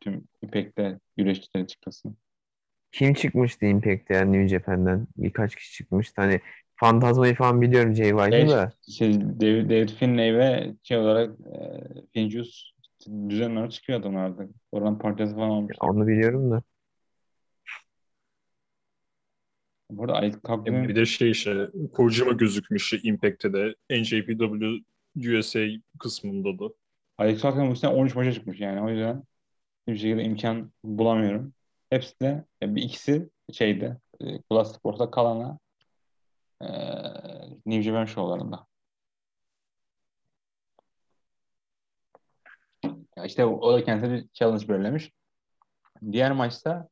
Tüm 0.00 0.24
İpek'te 0.42 0.98
güreşçileri 1.16 1.66
çıkmasın. 1.66 2.16
Kim 2.92 3.14
çıkmıştı 3.14 3.66
Impact'te 3.66 4.14
yani 4.14 4.32
New 4.32 4.48
Japan'den? 4.48 5.06
Birkaç 5.16 5.56
kişi 5.56 5.72
çıkmıştı. 5.72 6.22
Hani 6.22 6.40
Fantazmayı 6.76 7.34
falan 7.34 7.60
biliyorum 7.60 7.94
Jay 7.94 8.10
White'ı 8.10 8.48
da. 8.48 8.72
Şey, 8.92 9.20
David, 9.20 9.70
David 9.70 9.88
Finlay 9.88 10.38
ve 10.38 10.74
şey 10.82 10.98
olarak 10.98 11.30
e, 11.40 11.58
Finjus 12.12 12.72
düzenli 13.28 13.58
olarak 13.58 13.72
çıkıyor 13.72 14.00
adamlardı. 14.00 14.48
Oradan 14.72 14.98
parçası 14.98 15.34
falan 15.34 15.50
olmuş. 15.50 15.76
Onu 15.80 16.06
biliyorum 16.06 16.50
da. 16.50 16.62
Burada 19.90 20.14
Alex 20.14 20.34
E, 20.34 20.38
Coughlin 20.44 20.88
Bir 20.88 20.96
de 20.96 21.06
şey 21.06 21.30
işte 21.30 21.68
Kojima 21.92 22.32
gözükmüş 22.32 22.92
Impact'te 23.02 23.52
de 23.52 23.74
NJPW 23.90 24.66
USA 25.16 25.60
kısmında 25.98 26.58
da. 26.58 26.72
Alex 27.18 27.42
Coughlin 27.42 27.70
bu 27.70 27.76
sene 27.76 27.90
13 27.90 28.14
maça 28.14 28.32
çıkmış 28.32 28.60
yani. 28.60 28.80
O 28.80 28.88
yüzden 28.88 29.22
hiçbir 29.86 29.98
şekilde 29.98 30.24
imkan 30.24 30.72
bulamıyorum. 30.84 31.54
Hepsi 31.90 32.20
de 32.20 32.44
e, 32.62 32.74
bir 32.74 32.82
ikisi 32.82 33.30
şeyde 33.52 33.96
e, 34.20 34.42
Plus 34.42 34.72
Sports'ta 34.72 35.10
kalana 35.10 35.58
e, 36.62 36.68
New 37.66 37.82
Japan 37.82 38.04
Show'larında. 38.04 38.66
İşte 43.24 43.44
o, 43.44 43.50
o 43.60 43.72
da 43.72 43.84
kendine 43.84 44.12
bir 44.12 44.28
challenge 44.32 44.68
belirlemiş. 44.68 45.12
Diğer 46.12 46.32
maçta 46.32 46.88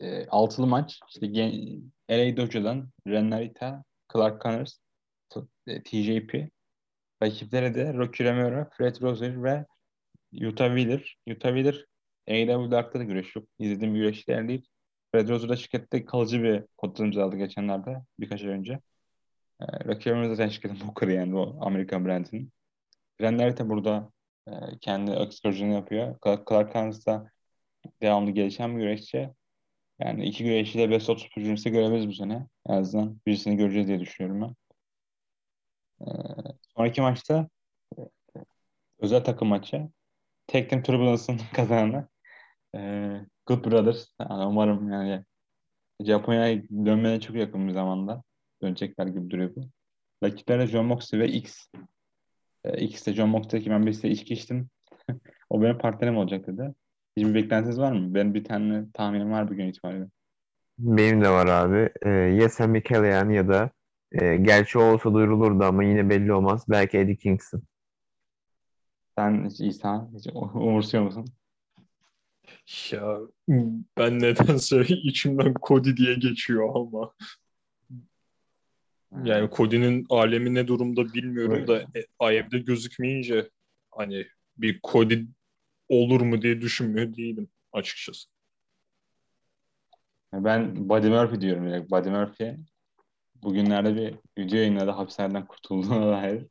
e, 0.00 0.26
altılı 0.26 0.66
maç. 0.66 1.00
İşte 1.08 1.26
gen, 1.26 1.52
LA 2.10 2.36
Dojo'dan 2.36 2.88
Ren 3.08 3.30
Narita, 3.30 3.84
Clark 4.12 4.42
Connors, 4.42 4.78
T- 5.28 5.40
e, 5.66 5.82
TJP. 5.82 6.50
Rakipleri 7.22 7.74
de 7.74 7.94
Rocky 7.94 8.30
Romero, 8.30 8.68
Fred 8.70 8.96
Roser 9.02 9.42
ve 9.42 9.66
Yuta 10.32 10.66
Wheeler. 10.66 11.16
Yuta 11.26 11.48
Wheeler 11.48 11.84
AEW 12.28 12.70
Dark'ta 12.70 12.98
da 12.98 13.04
güreş 13.04 13.36
yok. 13.36 13.48
İzlediğim 13.58 13.94
bir 13.94 14.00
güreşler 14.00 14.48
değil. 14.48 14.68
Fred 15.12 15.28
Roser 15.28 15.48
da 15.48 15.56
şirkette 15.56 16.04
kalıcı 16.04 16.42
bir 16.42 16.64
kontrat 16.76 17.00
imzaladı 17.00 17.36
geçenlerde. 17.36 18.02
Birkaç 18.20 18.42
ay 18.42 18.48
önce. 18.48 18.80
E, 19.60 19.64
Romero 20.10 20.34
zaten 20.34 20.48
şirketin 20.48 20.88
booker'ı 20.88 21.12
yani 21.12 21.38
o 21.38 21.66
Amerikan 21.66 22.06
brandinin. 22.06 22.52
Ren 23.20 23.38
Narita 23.38 23.68
burada 23.68 24.10
e, 24.48 24.52
kendi 24.80 25.10
excursion'ı 25.10 25.72
yapıyor. 25.72 26.16
Clark 26.48 26.74
da 27.06 27.30
devamlı 28.02 28.30
gelişen 28.30 28.76
bir 28.76 28.82
güreşçi. 28.82 29.30
Yani 30.00 30.24
iki 30.26 30.44
güreşçiyle 30.44 30.90
best 30.90 31.10
30 31.10 31.28
turnuvası 31.28 31.68
görebiliriz 31.68 32.08
bu 32.08 32.12
sene. 32.12 32.46
En 32.68 32.74
azından 32.74 33.20
birisini 33.26 33.56
göreceğiz 33.56 33.88
diye 33.88 34.00
düşünüyorum 34.00 34.40
ben. 34.40 34.54
Ee, 36.00 36.10
sonraki 36.76 37.00
maçta 37.00 37.48
e, 37.98 38.00
özel 38.98 39.24
takım 39.24 39.48
maçı. 39.48 39.88
Team 40.46 40.82
Turbulence'ın 40.82 41.40
kazananı 41.52 42.08
e, 42.74 42.80
Good 43.46 43.64
Brothers. 43.64 44.08
Yani 44.20 44.46
umarım 44.46 44.92
yani 44.92 45.24
Japonya'ya 46.00 46.62
dönmeye 46.62 47.20
çok 47.20 47.36
yakın 47.36 47.68
bir 47.68 47.72
zamanda 47.72 48.22
dönecekler 48.62 49.06
gibi 49.06 49.30
duruyor 49.30 49.56
bu. 49.56 49.68
Rakipleri 50.24 50.66
John 50.66 50.86
Moxley 50.86 51.20
ve 51.20 51.28
X. 51.28 51.66
E, 52.64 52.80
X 52.84 53.06
de 53.06 53.12
John 53.12 53.28
Moxley 53.28 53.62
ki 53.62 53.70
ben 53.70 53.86
birisiyle 53.86 54.14
içki 54.14 54.34
içtim. 54.34 54.68
o 55.50 55.62
benim 55.62 55.78
partnerim 55.78 56.16
olacak 56.16 56.46
dedi. 56.46 56.74
Hiçbir 57.16 57.34
beklentiniz 57.34 57.78
var 57.78 57.92
mı? 57.92 58.14
Benim 58.14 58.34
bir 58.34 58.44
tane 58.44 58.84
tahminim 58.94 59.30
var 59.32 59.50
bugün 59.50 59.66
itibariyle. 59.68 60.06
Benim 60.78 61.20
de 61.22 61.30
var 61.30 61.46
abi. 61.46 61.90
Ee, 62.02 62.10
ya 62.10 62.48
Sami 62.48 62.82
Callihan 62.82 63.30
ya 63.30 63.48
da 63.48 63.70
e, 64.12 64.36
gerçi 64.36 64.78
olsa 64.78 65.14
duyurulurdu 65.14 65.64
ama 65.64 65.84
yine 65.84 66.10
belli 66.10 66.32
olmaz. 66.32 66.64
Belki 66.68 66.98
Eddie 66.98 67.16
Kingston. 67.16 67.62
Sen 69.18 69.44
hiç 69.48 69.60
İsa 69.60 70.08
hiç 70.14 70.26
umursuyor 70.54 71.04
musun? 71.04 71.26
Ya 72.92 73.18
ben 73.98 74.18
nedense 74.18 74.80
içimden 74.88 75.54
Cody 75.62 75.96
diye 75.96 76.14
geçiyor 76.14 76.68
ama 76.74 77.12
yani 79.24 79.50
Cody'nin 79.56 80.06
alemi 80.10 80.54
ne 80.54 80.66
durumda 80.66 81.14
bilmiyorum 81.14 81.66
da 81.66 81.80
e, 81.80 82.36
IM'de 82.36 82.58
gözükmeyince 82.58 83.50
hani 83.90 84.26
bir 84.56 84.80
Cody 84.92 85.18
olur 85.88 86.20
mu 86.20 86.42
diye 86.42 86.60
düşünmüyor 86.60 87.16
değilim 87.16 87.48
açıkçası. 87.72 88.28
Ben 90.32 90.88
Buddy 90.88 91.08
Murphy 91.08 91.40
diyorum 91.40 91.70
direkt. 91.70 91.90
Buddy 91.90 92.08
Murphy 92.08 92.56
bugünlerde 93.42 93.96
bir 93.96 94.14
video 94.38 94.58
yayınladı 94.58 94.90
hapishaneden 94.90 95.46
kurtulduğuna 95.46 96.06
dair. 96.12 96.46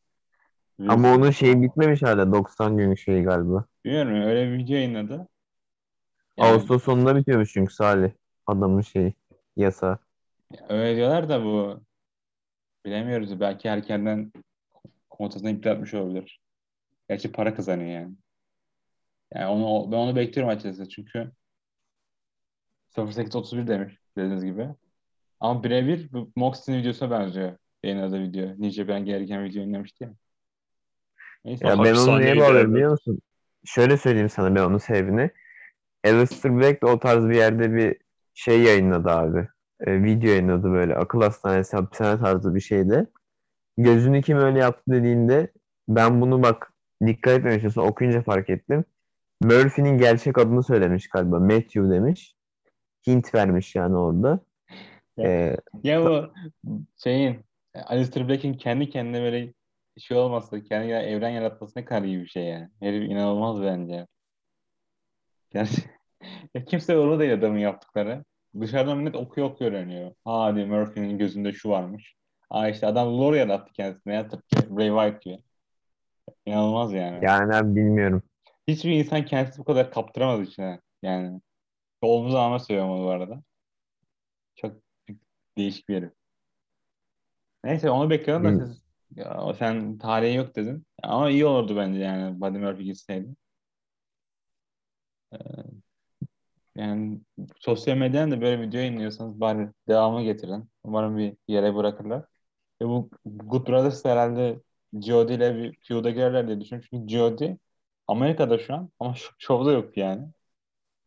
Ama 0.88 1.16
onun 1.16 1.32
şeyi 1.32 1.62
bitmemiş 1.62 2.02
hala. 2.02 2.34
90 2.34 2.78
gün 2.78 2.96
şeyi 2.96 3.24
galiba. 3.24 3.66
Bilmiyorum 3.86 4.22
öyle 4.22 4.52
bir 4.52 4.58
video 4.58 4.76
yayınladı. 4.76 5.28
Yani 6.38 6.52
Ağustos 6.52 6.84
sonunda 6.84 7.16
bitiyormuş 7.16 7.54
çünkü 7.54 7.74
Salih. 7.74 8.12
Adamın 8.48 8.82
şeyi. 8.82 9.14
Yasa. 9.56 10.00
öyle 10.70 10.96
diyorlar 10.96 11.30
da 11.30 11.44
bu 11.46 11.82
bilemiyoruz. 12.86 13.40
Belki 13.40 13.68
erkenden 13.68 14.32
komutasını 15.10 15.52
iptal 15.52 15.76
etmiş 15.76 15.94
olabilir. 15.94 16.40
Gerçi 17.10 17.32
para 17.32 17.56
kazanıyor 17.56 17.90
yani. 17.90 18.16
Yani 19.34 19.46
onu, 19.48 19.92
ben 19.92 19.98
onu 19.98 20.16
bekliyorum 20.16 20.50
açıkçası 20.50 20.90
çünkü 20.90 21.32
0831 22.98 23.68
demiş 23.68 24.00
dediğiniz 24.18 24.46
gibi. 24.46 24.70
Ama 25.40 25.64
birebir 25.64 26.14
bu 26.14 26.32
Moxley'nin 26.36 26.82
videosuna 26.82 27.12
benziyor. 27.12 27.58
Yayınladığı 27.84 28.20
video. 28.20 28.48
New 28.48 28.72
Japan 28.72 29.06
gereken 29.06 29.44
video 29.44 29.60
yayınlamıştı 29.60 30.04
ya. 30.04 30.14
Neyse. 31.46 31.68
Ya 31.68 31.84
ben 31.84 31.96
onu 31.96 32.20
de 32.20 32.40
bağlıyorum 32.40 32.74
biliyor 32.74 32.92
musun? 32.92 33.20
Şöyle 33.66 33.98
söyleyeyim 33.98 34.30
sana 34.30 34.56
ben 34.56 34.64
onun 34.64 34.78
sebebini. 34.78 35.32
Alistair 36.06 36.56
Black 36.58 36.82
de 36.82 36.86
o 36.86 37.00
tarz 37.00 37.30
bir 37.30 37.36
yerde 37.36 37.74
bir 37.74 37.98
şey 38.34 38.62
yayınladı 38.64 39.10
abi. 39.10 39.48
E, 39.80 40.04
video 40.04 40.30
yayınladı 40.30 40.72
böyle. 40.72 40.96
Akıl 40.96 41.22
hastanesi, 41.22 41.78
hapishane 41.78 42.20
tarzı 42.20 42.56
bir 42.56 42.60
şeyde. 42.60 43.08
Gözünü 43.78 44.22
kim 44.22 44.38
öyle 44.38 44.60
yaptı 44.60 44.84
dediğinde 44.92 45.52
ben 45.88 46.22
bunu 46.22 46.44
bak 46.44 46.74
dikkat 47.06 47.34
etmemiştim. 47.34 47.72
Sonra 47.72 47.88
okuyunca 47.88 48.22
fark 48.22 48.50
ettim. 48.50 48.86
Murphy'nin 49.42 49.98
gerçek 49.98 50.38
adını 50.38 50.64
söylemiş 50.64 51.10
galiba. 51.10 51.40
Matthew 51.40 51.90
demiş. 51.90 52.36
Hint 53.08 53.36
vermiş 53.36 53.76
yani 53.76 53.98
orada. 53.98 54.40
E, 55.20 55.58
Ya 55.84 56.06
bu 56.06 56.34
şeyin 57.04 57.40
Alistair 57.86 58.30
Black'in 58.30 58.54
kendi 58.54 58.90
kendine 58.90 59.22
böyle 59.22 59.54
şey 59.98 60.18
olması, 60.18 60.64
kendi 60.64 60.92
evren 60.92 61.30
yaratması 61.30 61.80
ne 61.80 61.86
kadar 61.86 62.04
iyi 62.04 62.22
bir 62.22 62.28
şey 62.28 62.44
yani. 62.44 62.70
Herif 62.80 63.12
inanılmaz 63.12 63.62
bence. 63.62 64.08
Yani 65.54 65.68
ya 66.56 66.66
kimse 66.66 66.98
onu 66.98 67.20
değil 67.20 67.34
adamın 67.34 67.58
yaptıkları. 67.58 68.24
Dışarıdan 68.62 68.98
millet 68.98 69.16
okuyor 69.16 69.50
okuyor 69.50 69.72
öğreniyor. 69.72 70.12
Ha 70.26 70.44
hadi 70.44 70.66
Murphy'nin 70.66 71.18
gözünde 71.18 71.54
şu 71.54 71.70
varmış. 71.70 72.16
Aa 72.50 72.70
işte 72.70 72.88
adam 72.88 73.20
lore 73.20 73.38
yarattı 73.38 73.74
kendisine 73.74 74.14
ya 74.14 74.28
tıpkı 74.28 74.78
Bray 74.78 74.88
Wyatt 74.88 75.22
gibi. 75.22 75.44
İnanılmaz 76.46 76.94
yani. 76.94 77.26
yani 77.26 77.56
abi 77.56 77.76
bilmiyorum. 77.76 78.24
Hiçbir 78.68 78.92
insan 78.92 79.26
kendisi 79.26 79.60
bu 79.60 79.64
kadar 79.64 79.92
kaptıramaz 79.92 80.48
içine. 80.48 80.82
Yani. 81.02 81.42
Olduğumuz 82.02 82.36
anlamda 82.36 82.60
söylüyorum 82.60 82.92
onu 82.92 83.04
bu 83.04 83.10
arada. 83.10 83.44
Çok 84.56 84.76
değişik 85.58 85.90
bir 85.90 85.96
herif. 85.96 86.12
Neyse 87.64 87.90
onu 87.90 88.10
bekliyorum 88.10 88.46
da 88.46 88.52
Bil- 88.52 88.66
siz 88.66 88.84
ya, 89.16 89.54
sen 89.60 89.98
tarihi 89.98 90.36
yok 90.36 90.56
dedin. 90.56 90.86
Ama 91.04 91.30
iyi 91.30 91.46
olurdu 91.46 91.76
bence 91.78 92.00
yani 92.00 92.42
Buddy 92.42 92.58
Murphy 92.58 92.86
gitseydi. 92.86 93.36
Ee, 95.34 95.38
yani 96.76 97.22
sosyal 97.60 97.98
medyadan 97.98 98.32
da 98.32 98.42
böyle 98.42 98.62
video 98.62 98.80
yayınlıyorsanız 98.80 99.40
bari 99.42 99.70
devamını 99.88 100.24
getirin. 100.24 100.70
Umarım 100.84 101.18
bir 101.18 101.38
yere 101.48 101.76
bırakırlar. 101.76 102.26
Ve 102.82 102.86
bu 102.88 103.10
Good 103.26 103.68
Brothers 103.68 104.06
herhalde 104.06 104.62
G.O.D 105.00 105.36
ile 105.36 105.56
bir 105.58 105.78
feud'a 105.84 106.12
girerler 106.12 106.48
diye 106.48 106.62
düşünüyorum. 106.62 106.90
Çünkü 106.92 107.08
G.O.D 107.08 107.58
Amerika'da 108.08 108.60
şu 108.60 108.74
an 108.76 108.92
ama 109.00 109.16
şovda 109.40 109.72
yok 109.72 109.98
yani. 109.98 110.28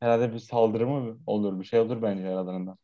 Herhalde 0.01 0.35
bir 0.35 0.39
saldırı 0.41 0.89
mı 0.89 1.19
olur, 1.27 1.61
bir 1.61 1.65
şey 1.67 1.81
olur 1.81 2.03
bence 2.03 2.29
aralarında. 2.29 2.79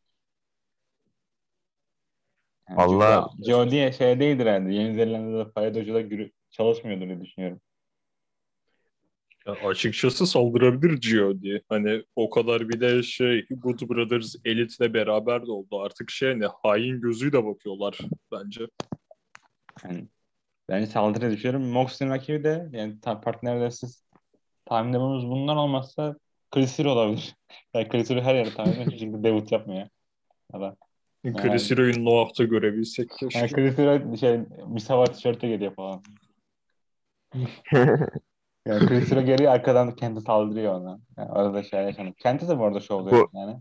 Yani 2.69 2.87
çünkü 2.87 3.25
G.O.D 3.39 3.91
şey 3.93 4.19
değildir 4.19 4.45
herhalde. 4.45 4.73
Yeni 4.73 4.95
Zelanda'da 4.95 5.51
Payadocu'da 5.53 6.01
gürü- 6.01 6.31
çalışmıyordur 6.51 7.07
diye 7.07 7.21
düşünüyorum. 7.21 7.61
Ya 9.47 9.53
açıkçası 9.53 10.27
saldırabilir 10.27 11.01
Gio 11.01 11.41
diye. 11.41 11.61
Hani 11.69 12.03
o 12.15 12.29
kadar 12.29 12.69
bir 12.69 12.79
de 12.81 13.03
şey 13.03 13.45
Good 13.49 13.81
Brothers 13.89 14.35
Elite'le 14.45 14.93
beraber 14.93 15.47
de 15.47 15.51
oldu. 15.51 15.81
Artık 15.81 16.09
şey 16.11 16.39
ne 16.39 16.45
hain 16.63 17.01
gözüyle 17.01 17.45
bakıyorlar 17.45 17.97
bence. 18.31 18.67
Yani 19.83 20.07
bence 20.69 20.85
saldırı 20.85 21.31
düşünüyorum. 21.31 21.67
Moxley'in 21.67 22.11
rakibi 22.11 22.43
de 22.43 22.69
yani 22.71 22.99
ta- 23.01 23.21
partnerler 23.21 23.69
siz 23.69 24.03
tahmin 24.65 24.89
edememiz 24.89 25.25
bunlar 25.25 25.55
olmazsa 25.55 26.15
Chris 26.51 26.79
Hero 26.79 26.89
olabilir. 26.91 27.35
Yani 27.73 27.89
Chris 27.89 28.09
Hero 28.09 28.21
her 28.21 28.35
yerde 28.35 28.53
tahmin 28.53 28.71
ediyor. 28.71 28.85
Hiçbir 28.85 28.99
şekilde 28.99 29.23
debut 29.23 29.51
yapmıyor. 29.51 29.87
Adam. 30.53 30.75
Chris 31.23 31.71
Hero'yu 31.71 32.05
Noah'ta 32.05 32.43
görebilsek 32.43 33.09
keşke. 33.19 33.39
Yani 33.39 33.51
Chris 33.51 33.77
Hero 33.77 34.17
şey 34.17 34.39
Misawa 34.67 35.05
tişörte 35.05 35.47
geliyor 35.47 35.75
falan. 35.75 36.03
Yani 38.67 38.87
Chris 38.87 39.09
geliyor 39.09 39.53
arkadan 39.53 39.95
kendi 39.95 40.21
saldırıyor 40.21 40.73
ona. 40.73 40.99
Yani 41.17 41.29
arada 41.29 41.63
şey 41.63 41.83
yaşanıyor. 41.83 42.13
Kendi 42.13 42.47
de 42.47 42.59
bu 42.59 42.65
arada 42.65 42.79
şov 42.79 42.99
oluyor 42.99 43.29
yani. 43.33 43.55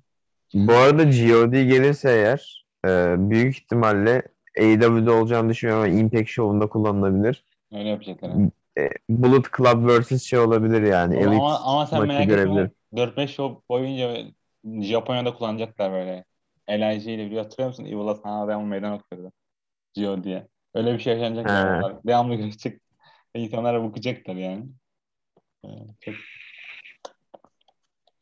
Bu 0.55 0.73
arada 0.73 1.05
G.O.D 1.05 1.65
gelirse 1.65 2.11
eğer 2.11 2.67
e, 2.87 3.15
büyük 3.31 3.57
ihtimalle 3.57 4.23
AEW'de 4.59 5.11
olacağını 5.11 5.49
düşünüyorum 5.51 5.85
ama 5.85 5.95
Impact 5.95 6.29
Show'unda 6.29 6.67
kullanılabilir. 6.67 7.45
Öyle 7.73 7.88
yapacaklar. 7.88 8.29
yani. 8.29 8.51
E, 8.79 8.88
Bullet 9.09 9.45
Club 9.57 9.88
vs. 9.88 10.23
şey 10.23 10.38
olabilir 10.38 10.83
yani. 10.83 11.17
Elite 11.17 11.37
Ama, 11.37 11.59
ama 11.59 11.87
sen 11.87 12.07
merak 12.07 12.23
etme. 12.23 12.35
görebilir. 12.35 12.71
4-5 12.95 13.29
show 13.29 13.62
boyunca 13.69 14.17
Japonya'da 14.65 15.35
kullanacaklar 15.35 15.93
böyle. 15.93 16.25
Elijah 16.69 17.12
ile 17.12 17.27
biliyor 17.27 17.43
hatırlıyor 17.43 17.69
musun? 17.69 17.85
Evil'a 17.85 18.15
sana 18.15 18.49
devamlı 18.49 18.67
meydan 18.67 18.93
okuyordu. 18.93 19.33
Gio 19.95 20.25
diye. 20.25 20.49
Öyle 20.75 20.95
bir 20.95 20.99
şey 20.99 21.19
yaşanacak. 21.19 21.47
Devamlı 22.07 22.35
görecek. 22.37 22.81
İnsanlara 23.35 23.85
bakacaklar 23.85 24.35
yani. 24.35 24.67
Ee, 25.64 25.68
Çok 26.01 26.14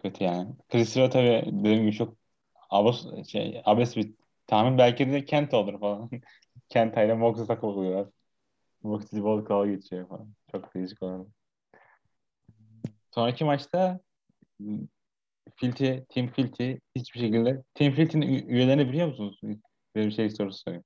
kötü 0.02 0.24
yani. 0.24 0.48
Chris 0.68 0.96
Rowe 0.96 1.10
tabii 1.10 1.42
dediğim 1.58 1.82
gibi 1.82 1.92
çok 1.92 2.14
abes, 2.70 3.26
şey, 3.28 3.62
abes 3.64 3.96
bir 3.96 4.14
tahmin. 4.46 4.78
Belki 4.78 5.12
de 5.12 5.24
Kent 5.24 5.54
olur 5.54 5.80
falan. 5.80 6.10
Kent 6.68 6.96
ile 6.96 7.14
Mox'u 7.14 7.46
takılıyorlar. 7.46 8.08
Mox'u 8.82 9.24
bol 9.24 9.44
kavga 9.44 9.70
geçiyor 9.70 10.08
falan. 10.08 10.34
Çok 10.52 10.74
değişik 10.74 11.02
olur. 11.02 11.26
Sonraki 13.14 13.44
maçta 13.44 14.00
Filthy, 15.56 16.04
Team 16.04 16.28
Filthy 16.28 16.78
hiçbir 16.96 17.20
şekilde 17.20 17.62
Team 17.74 17.92
Filthy'nin 17.92 18.28
ü- 18.28 18.46
üyelerini 18.46 18.88
biliyor 18.88 19.08
musunuz? 19.08 19.40
Böyle 19.94 20.06
bir 20.06 20.12
şey 20.12 20.30
sorusu 20.30 20.58
sorayım. 20.58 20.84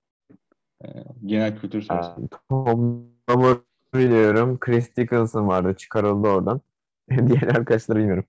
Ee, 0.85 0.89
genel 1.27 1.59
kültür 1.61 1.83
sorusu. 1.83 2.29
Tom 2.49 3.07
Brady 3.29 3.61
biliyorum. 3.95 4.59
Chris 4.61 4.97
Dickinson 4.97 5.49
vardı. 5.49 5.75
Çıkarıldı 5.77 6.29
oradan. 6.29 6.61
Diğer 7.11 7.43
arkadaşları 7.43 7.99
bilmiyorum. 7.99 8.25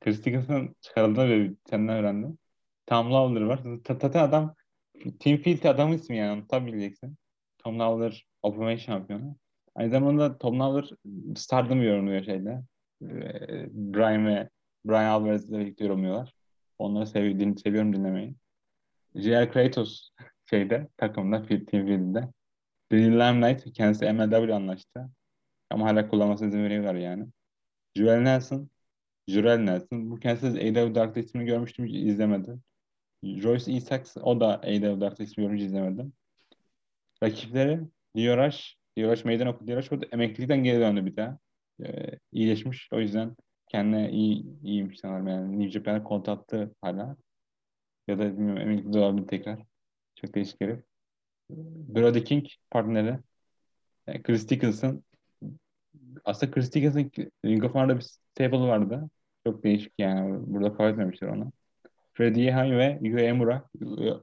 Chris 0.00 0.24
Dickinson 0.24 0.74
çıkarıldığını 0.80 1.28
ve 1.28 1.50
senden 1.70 1.96
öğrendim. 1.96 2.38
Tom 2.86 3.12
Lawler 3.12 3.40
var. 3.40 3.60
Ta- 3.84 3.94
Zaten 3.94 4.20
adam 4.24 4.54
Team 5.20 5.36
Filthy 5.36 5.70
adamın 5.70 5.94
ismi 5.94 6.16
yani. 6.16 6.44
Tabii 6.48 6.66
bileceksin. 6.72 7.16
Tom 7.58 7.78
Lawler 7.78 8.26
Open 8.42 8.76
şampiyonu. 8.76 9.36
Aynı 9.74 9.90
zamanda 9.90 10.38
Tom 10.38 10.60
Lawler 10.60 10.90
Stardom 11.36 11.82
yorumluyor 11.82 12.24
şeyde. 12.24 12.62
Ee, 13.02 13.68
Brian 13.72 14.26
ve 14.26 14.48
Brian 14.84 15.04
Alvarez 15.04 15.50
ile 15.50 15.58
birlikte 15.58 15.84
yorumluyorlar. 15.84 16.32
Onları 16.78 17.06
sev 17.06 17.38
din- 17.40 17.54
seviyorum 17.56 17.92
dinlemeyi. 17.92 18.34
J.R. 19.14 19.50
Kratos 19.50 20.10
şeyde 20.50 20.88
takımda 20.96 21.46
Team 21.46 21.66
Field'de. 21.66 22.28
Drew 22.92 23.10
Limelight 23.12 23.72
kendisi 23.72 24.12
MLW 24.12 24.54
anlaştı. 24.54 25.10
Ama 25.70 25.86
hala 25.86 26.08
kullanmasına 26.08 26.48
izin 26.48 26.64
veriyorlar 26.64 26.94
yani. 26.94 27.26
Joel 27.96 28.20
Nelson 28.20 28.70
Jurel 29.28 29.58
Nelson. 29.58 30.10
Bu 30.10 30.20
kendisi 30.20 30.46
AW 30.46 30.94
Dark'ta 30.94 31.20
ismini 31.20 31.46
görmüştüm 31.46 31.86
izlemedim. 31.86 32.62
Royce 33.24 33.72
Isaacs 33.72 34.16
o 34.22 34.40
da 34.40 34.48
AW 34.48 35.00
Dark'ta 35.00 35.24
ismini 35.24 35.46
görmüş 35.46 35.62
izlemedim. 35.62 36.12
Rakipleri 37.22 37.80
Dioraş. 38.16 38.76
Dioraş 38.96 39.24
meydan 39.24 39.46
okudu. 39.46 39.68
Dioraş 39.68 39.90
burada 39.90 40.06
emeklilikten 40.12 40.64
geri 40.64 40.80
döndü 40.80 41.06
bir 41.06 41.16
daha. 41.16 41.38
Ee, 41.84 42.18
iyileşmiş. 42.32 42.88
O 42.92 43.00
yüzden 43.00 43.36
kendine 43.68 44.10
iyi 44.10 44.60
iyiymiş 44.62 45.00
sanırım 45.00 45.28
yani. 45.28 45.58
New 45.58 45.70
Japan'a 45.70 46.04
kontaktı 46.04 46.74
hala. 46.82 47.16
Ya 48.08 48.18
da 48.18 48.32
bilmiyorum 48.32 48.62
emekli 48.62 48.98
olabilir 48.98 49.28
tekrar. 49.28 49.60
Çok 50.14 50.34
değişik 50.34 50.60
herif. 50.60 50.89
Brody 51.88 52.24
King 52.24 52.46
partneri. 52.70 53.18
Yani 54.06 54.22
Chris 54.22 54.48
Dickinson. 54.48 55.02
Aslında 56.24 56.52
Chris 56.52 56.74
Dickinson 56.74 57.10
Ring 57.44 57.64
of 57.64 57.74
Honor'da 57.74 57.96
bir 57.96 58.02
stable 58.02 58.58
vardı. 58.60 59.10
Çok 59.46 59.64
değişik 59.64 59.92
yani. 59.98 60.40
Burada 60.46 60.72
kabul 60.76 60.90
etmemişler 60.90 61.28
onu. 61.28 61.52
Freddie 62.12 62.44
Yehay 62.44 62.72
ve 62.72 62.98
Yu 63.02 63.18
Emura. 63.18 63.64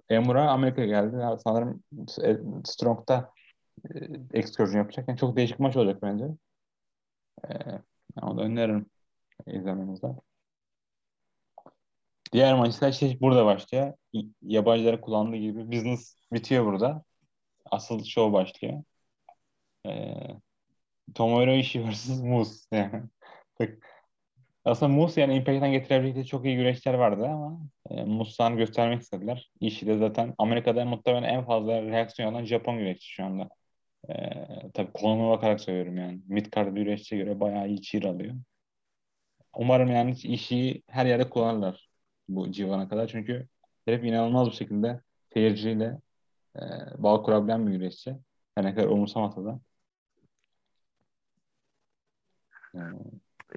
Emura 0.09 0.51
Amerika'ya 0.51 0.87
geldi. 0.87 1.39
Sanırım 1.43 1.83
e, 2.23 2.37
Strong'da 2.65 3.31
e, 3.95 4.39
excursion 4.39 4.77
yapacak. 4.77 5.07
Yani 5.07 5.19
çok 5.19 5.37
değişik 5.37 5.59
maç 5.59 5.75
olacak 5.77 6.01
bence. 6.01 6.25
E, 7.49 7.53
onu 8.21 8.37
da 8.37 8.41
öneririm 8.43 8.85
izlemenize. 9.47 10.07
Diğer 12.33 12.55
maçlar 12.57 12.89
işte 12.89 13.17
burada 13.21 13.45
başlıyor. 13.45 13.93
Y- 14.13 14.25
Yabancıların 14.41 15.01
kullandığı 15.01 15.37
gibi 15.37 15.71
business 15.71 16.15
bitiyor 16.33 16.65
burada. 16.65 17.03
Asıl 17.71 18.03
show 18.03 18.33
başlıyor. 18.33 18.83
E, 19.87 19.91
Tomohiro 21.15 21.53
Ishii 21.53 21.89
vs. 21.89 22.09
Moose. 22.23 22.67
Yani. 22.71 23.03
Aslında 24.65 24.93
Moose 24.93 25.21
yani 25.21 25.35
Impact'ten 25.35 25.71
getirebilecekleri 25.71 26.25
çok 26.25 26.45
iyi 26.45 26.55
güreşler 26.55 26.93
vardı 26.93 27.25
ama 27.25 27.59
e, 27.89 28.03
Moose'dan 28.03 28.57
göstermek 28.57 29.01
istediler. 29.01 29.51
Ishii 29.59 29.87
de 29.87 29.97
zaten 29.97 30.33
Amerika'da 30.37 30.85
muhtemelen 30.85 31.29
en 31.29 31.45
fazla 31.45 31.81
reaksiyon 31.81 32.33
alan 32.33 32.45
Japon 32.45 32.77
güreşçi 32.77 33.09
şu 33.13 33.25
anda. 33.25 33.49
E, 34.09 34.13
tabii 34.73 34.91
konuma 34.93 35.31
bakarak 35.31 35.61
söylüyorum 35.61 35.97
yani. 35.97 36.21
Mid-card 36.29 36.75
güreşçiye 36.75 37.23
göre 37.23 37.39
bayağı 37.39 37.67
iyi 37.67 37.81
cheer 37.81 38.03
alıyor. 38.03 38.35
Umarım 39.55 39.91
yani 39.91 40.11
Ishii'yi 40.11 40.83
her 40.87 41.05
yerde 41.05 41.29
kullanırlar 41.29 41.89
bu 42.29 42.51
civana 42.51 42.89
kadar. 42.89 43.07
Çünkü 43.07 43.47
hep 43.85 44.03
inanılmaz 44.05 44.47
bir 44.47 44.55
şekilde 44.55 45.01
seyirciyle 45.33 45.97
e, 46.61 47.03
bağ 47.03 47.21
kurabilen 47.23 47.67
bir 47.67 47.71
güreşçi. 47.71 48.17
Her 48.55 48.65
ne 48.65 48.75
kadar 48.75 48.87
umursamasa 48.87 49.45
da. 49.45 49.59
E, 52.75 52.79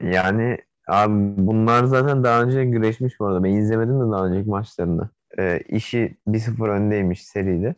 Yani 0.03 0.59
abi 0.89 1.15
bunlar 1.47 1.85
zaten 1.85 2.25
daha 2.25 2.43
önce 2.43 2.65
güreşmiş 2.65 3.21
bu 3.21 3.27
arada. 3.27 3.45
Ben 3.45 3.53
izlemedim 3.53 4.01
de 4.01 4.13
daha 4.13 4.27
önceki 4.27 4.49
maçlarını. 4.51 5.11
Ee, 5.39 5.61
işi 5.69 6.17
1-0 6.27 6.69
öndeymiş 6.69 7.27
seride. 7.27 7.75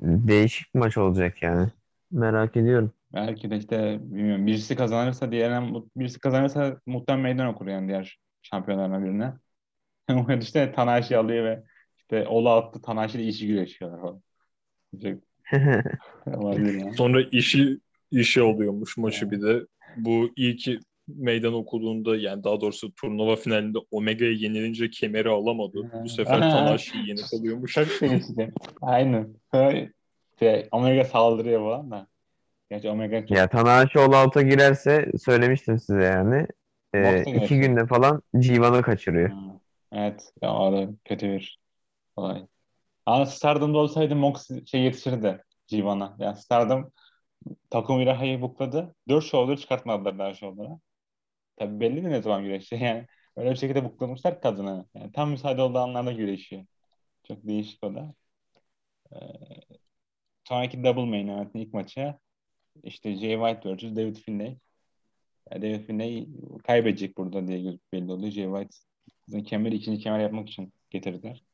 Değişik 0.00 0.74
maç 0.74 0.98
olacak 0.98 1.42
yani. 1.42 1.68
Merak 2.10 2.56
ediyorum. 2.56 2.92
Belki 3.14 3.50
de 3.50 3.56
işte 3.56 3.98
bilmiyorum 4.02 4.46
birisi 4.46 4.76
kazanırsa 4.76 5.32
diğerine 5.32 5.80
birisi 5.96 6.20
kazanırsa 6.20 6.80
muhtemelen 6.86 7.22
meydan 7.22 7.46
okur 7.46 7.66
yani 7.66 7.88
diğer 7.88 8.18
şampiyonlarına 8.42 9.04
birine. 9.04 9.34
Ama 10.08 10.34
işte 10.34 10.72
Tanahashi 10.72 11.16
alıyor 11.18 11.44
ve 11.44 11.64
işte 12.06 12.28
Ola 12.28 12.56
attı 12.56 12.82
Tanahashi 12.82 13.18
ile 13.18 13.28
işi 13.28 13.46
güreşiyorlar 13.46 14.00
falan. 14.00 14.22
Sonra 16.96 17.22
işi 17.32 17.78
işi 18.10 18.42
oluyormuş 18.42 18.96
maçı 18.96 19.30
bir 19.30 19.42
de. 19.42 19.66
Bu 19.96 20.30
ilk 20.36 20.68
meydan 21.08 21.54
okuduğunda 21.54 22.16
yani 22.16 22.44
daha 22.44 22.60
doğrusu 22.60 22.94
turnuva 22.94 23.36
finalinde 23.36 23.78
Omega'ya 23.90 24.32
yenilince 24.32 24.90
kemeri 24.90 25.28
alamadı. 25.28 25.78
Bu 26.04 26.08
sefer 26.08 26.38
Aha. 26.38 26.50
Tanahashi'yi 26.50 27.08
yenip 27.08 27.24
alıyormuş. 27.34 27.72
Çok 27.72 27.86
değişik. 28.02 28.38
Aynen. 28.82 29.34
Sonra 29.52 29.74
işte 30.32 30.68
Omega 30.72 31.04
saldırıyor 31.04 31.60
falan 31.60 31.90
da. 31.90 32.06
Gerçi 32.70 32.90
Omega 32.90 33.26
çok 33.26 33.38
Ya 33.38 33.48
Tanahashi 33.48 33.98
all 33.98 34.24
out'a 34.24 34.42
girerse 34.42 35.12
söylemiştim 35.24 35.78
size 35.78 36.02
yani. 36.02 36.46
Ee, 36.94 37.02
Box'a 37.02 37.44
iki 37.44 37.58
günde 37.58 37.86
falan 37.86 38.22
G1'ı 38.34 38.82
kaçırıyor. 38.82 39.30
Ha, 39.30 39.60
Evet. 39.92 40.32
Ya 40.42 40.54
o 40.54 40.72
da 40.72 40.88
kötü 41.04 41.28
bir 41.28 41.58
olay. 42.16 42.46
Ama 43.06 43.26
Stardom'da 43.26 43.78
olsaydı 43.78 44.16
Mox 44.16 44.50
şey 44.66 44.82
yetişirdi 44.82 45.44
Civan'a. 45.66 46.16
Yani 46.18 46.36
Stardom 46.36 46.92
Takumi 47.70 48.02
Iraha'yı 48.02 48.42
bukladı. 48.42 48.94
Dört 49.08 49.24
shoulder 49.24 49.56
çıkartmadılar 49.56 50.18
daha 50.18 50.34
shoulder'a. 50.34 50.80
Tabii 51.56 51.80
belli 51.80 52.04
de 52.04 52.10
ne 52.10 52.22
zaman 52.22 52.44
güreşiyor. 52.44 52.82
Yani 52.86 53.06
öyle 53.36 53.50
bir 53.50 53.56
şekilde 53.56 53.84
buklamışlar 53.84 54.40
kadını. 54.40 54.86
Yani 54.94 55.12
tam 55.12 55.30
müsaade 55.30 55.62
olduğu 55.62 55.78
anlarda 55.78 56.12
güreşiyor. 56.12 56.66
Çok 57.24 57.38
değişik 57.48 57.84
o 57.84 57.94
da. 57.94 58.14
Ee, 59.12 59.16
sonraki 60.44 60.84
double 60.84 61.04
main 61.04 61.28
event'in 61.28 61.58
ilk 61.58 61.74
maçı 61.74 62.14
işte 62.84 63.16
Jay 63.16 63.34
White 63.36 63.76
vs. 63.76 63.96
David 63.96 64.16
Finlay. 64.16 64.58
Yani 65.52 65.62
David 65.62 65.86
Finlay 65.86 66.28
kaybedecek 66.64 67.18
burada 67.18 67.48
diye 67.48 67.78
belli 67.92 68.12
oluyor. 68.12 68.32
Jay 68.32 68.46
White 68.46 69.44
kemeri 69.44 69.74
ikinci 69.76 70.00
kemer 70.02 70.20
yapmak 70.20 70.48
için 70.48 70.72
getirdiler. 70.90 71.45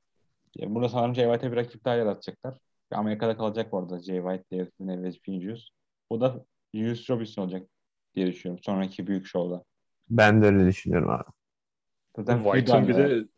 Ya 0.56 0.74
burada 0.74 0.88
sanırım 0.88 1.14
Jay 1.14 1.24
White'e 1.26 1.52
bir 1.52 1.56
rakip 1.56 1.84
daha 1.84 1.94
yaratacaklar. 1.94 2.54
Amerika'da 2.92 3.36
kalacak 3.36 3.72
bu 3.72 3.78
arada 3.78 4.02
Jay 4.02 4.16
White, 4.18 4.44
David 4.80 5.02
ve 5.04 5.12
Finjuice. 5.22 5.62
O 6.10 6.20
da 6.20 6.44
Juice 6.74 7.14
Robinson 7.14 7.42
olacak 7.42 7.68
diye 8.14 8.26
düşünüyorum. 8.26 8.62
Sonraki 8.64 9.06
büyük 9.06 9.26
şovda. 9.26 9.64
Ben 10.10 10.42
de 10.42 10.46
öyle 10.46 10.66
düşünüyorum 10.66 11.10
abi. 11.10 11.30
Zaten 12.16 12.42
White'ın 12.44 12.88
bir 12.88 12.96
de 12.96 13.28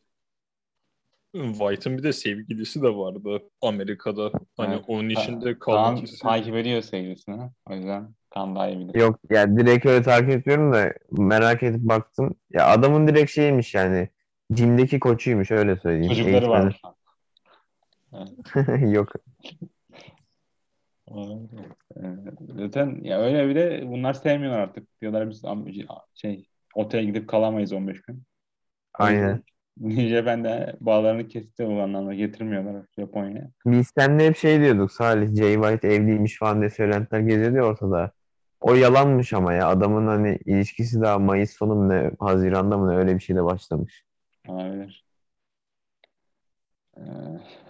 White'ın 1.34 1.98
bir 1.98 2.02
de 2.02 2.12
sevgilisi 2.12 2.82
de 2.82 2.88
vardı 2.88 3.42
Amerika'da. 3.60 4.32
Hani 4.56 4.76
Evet. 4.76 4.84
onun 4.88 5.08
içinde 5.10 5.58
Kaan 5.58 5.58
kalmak 5.58 6.04
istiyor. 6.04 6.34
takip 6.34 6.54
ediyor 6.56 6.82
sevgilisini. 6.82 7.50
O 7.70 7.74
yüzden 7.74 8.14
Kaan 8.30 8.56
daha 8.56 8.68
iyi 8.68 8.78
bilir. 8.80 8.94
Yok 8.94 9.20
ya 9.30 9.56
direkt 9.56 9.86
öyle 9.86 10.02
takip 10.02 10.30
etmiyorum 10.30 10.72
da 10.72 10.94
merak 11.10 11.62
edip 11.62 11.80
baktım. 11.80 12.34
Ya 12.50 12.66
adamın 12.66 13.08
direkt 13.08 13.30
şeymiş 13.30 13.74
yani. 13.74 14.08
Jim'deki 14.56 15.00
koçuymuş 15.00 15.50
öyle 15.50 15.76
söyleyeyim. 15.76 16.12
Çocukları 16.12 16.26
Eğitmeni. 16.26 16.74
var. 16.74 16.82
Yok. 18.92 19.12
Ee, 21.10 22.02
Zaten 22.56 23.00
ya 23.02 23.20
öyle 23.20 23.48
bir 23.48 23.54
de 23.54 23.82
bunlar 23.86 24.14
sevmiyorlar 24.14 24.58
artık. 24.58 25.00
Diyorlar 25.00 25.30
biz 25.30 25.42
şey 26.14 26.48
otele 26.74 27.04
gidip 27.04 27.28
kalamayız 27.28 27.72
15 27.72 28.02
gün. 28.02 28.22
Aynen. 28.94 29.42
New 29.80 30.08
Japan'de 30.08 30.76
bağlarını 30.80 31.28
kesti 31.28 31.66
bu 31.66 31.80
anlamda 31.82 32.14
getirmiyorlar 32.14 32.86
Japonya'ya. 32.98 33.50
Biz 33.66 33.92
seninle 33.98 34.26
hep 34.26 34.36
şey 34.36 34.60
diyorduk 34.60 34.92
Salih 34.92 35.34
Jay 35.34 35.54
White 35.54 35.88
evliymiş 35.88 36.38
falan 36.38 36.60
diye 36.60 36.70
söylentiler 36.70 37.20
geziyordu 37.20 37.60
ortada. 37.60 38.12
O 38.60 38.74
yalanmış 38.74 39.32
ama 39.32 39.52
ya 39.52 39.68
adamın 39.68 40.06
hani 40.06 40.38
ilişkisi 40.46 41.00
daha 41.00 41.18
Mayıs 41.18 41.50
sonu 41.50 41.74
mu 41.74 41.88
ne 41.88 42.10
Haziran'da 42.18 42.78
mı 42.78 42.90
ne 42.92 42.96
öyle 42.96 43.14
bir 43.14 43.20
şeyle 43.20 43.44
başlamış. 43.44 44.04
Olabilir. 44.48 45.03
Ee, 46.96 47.00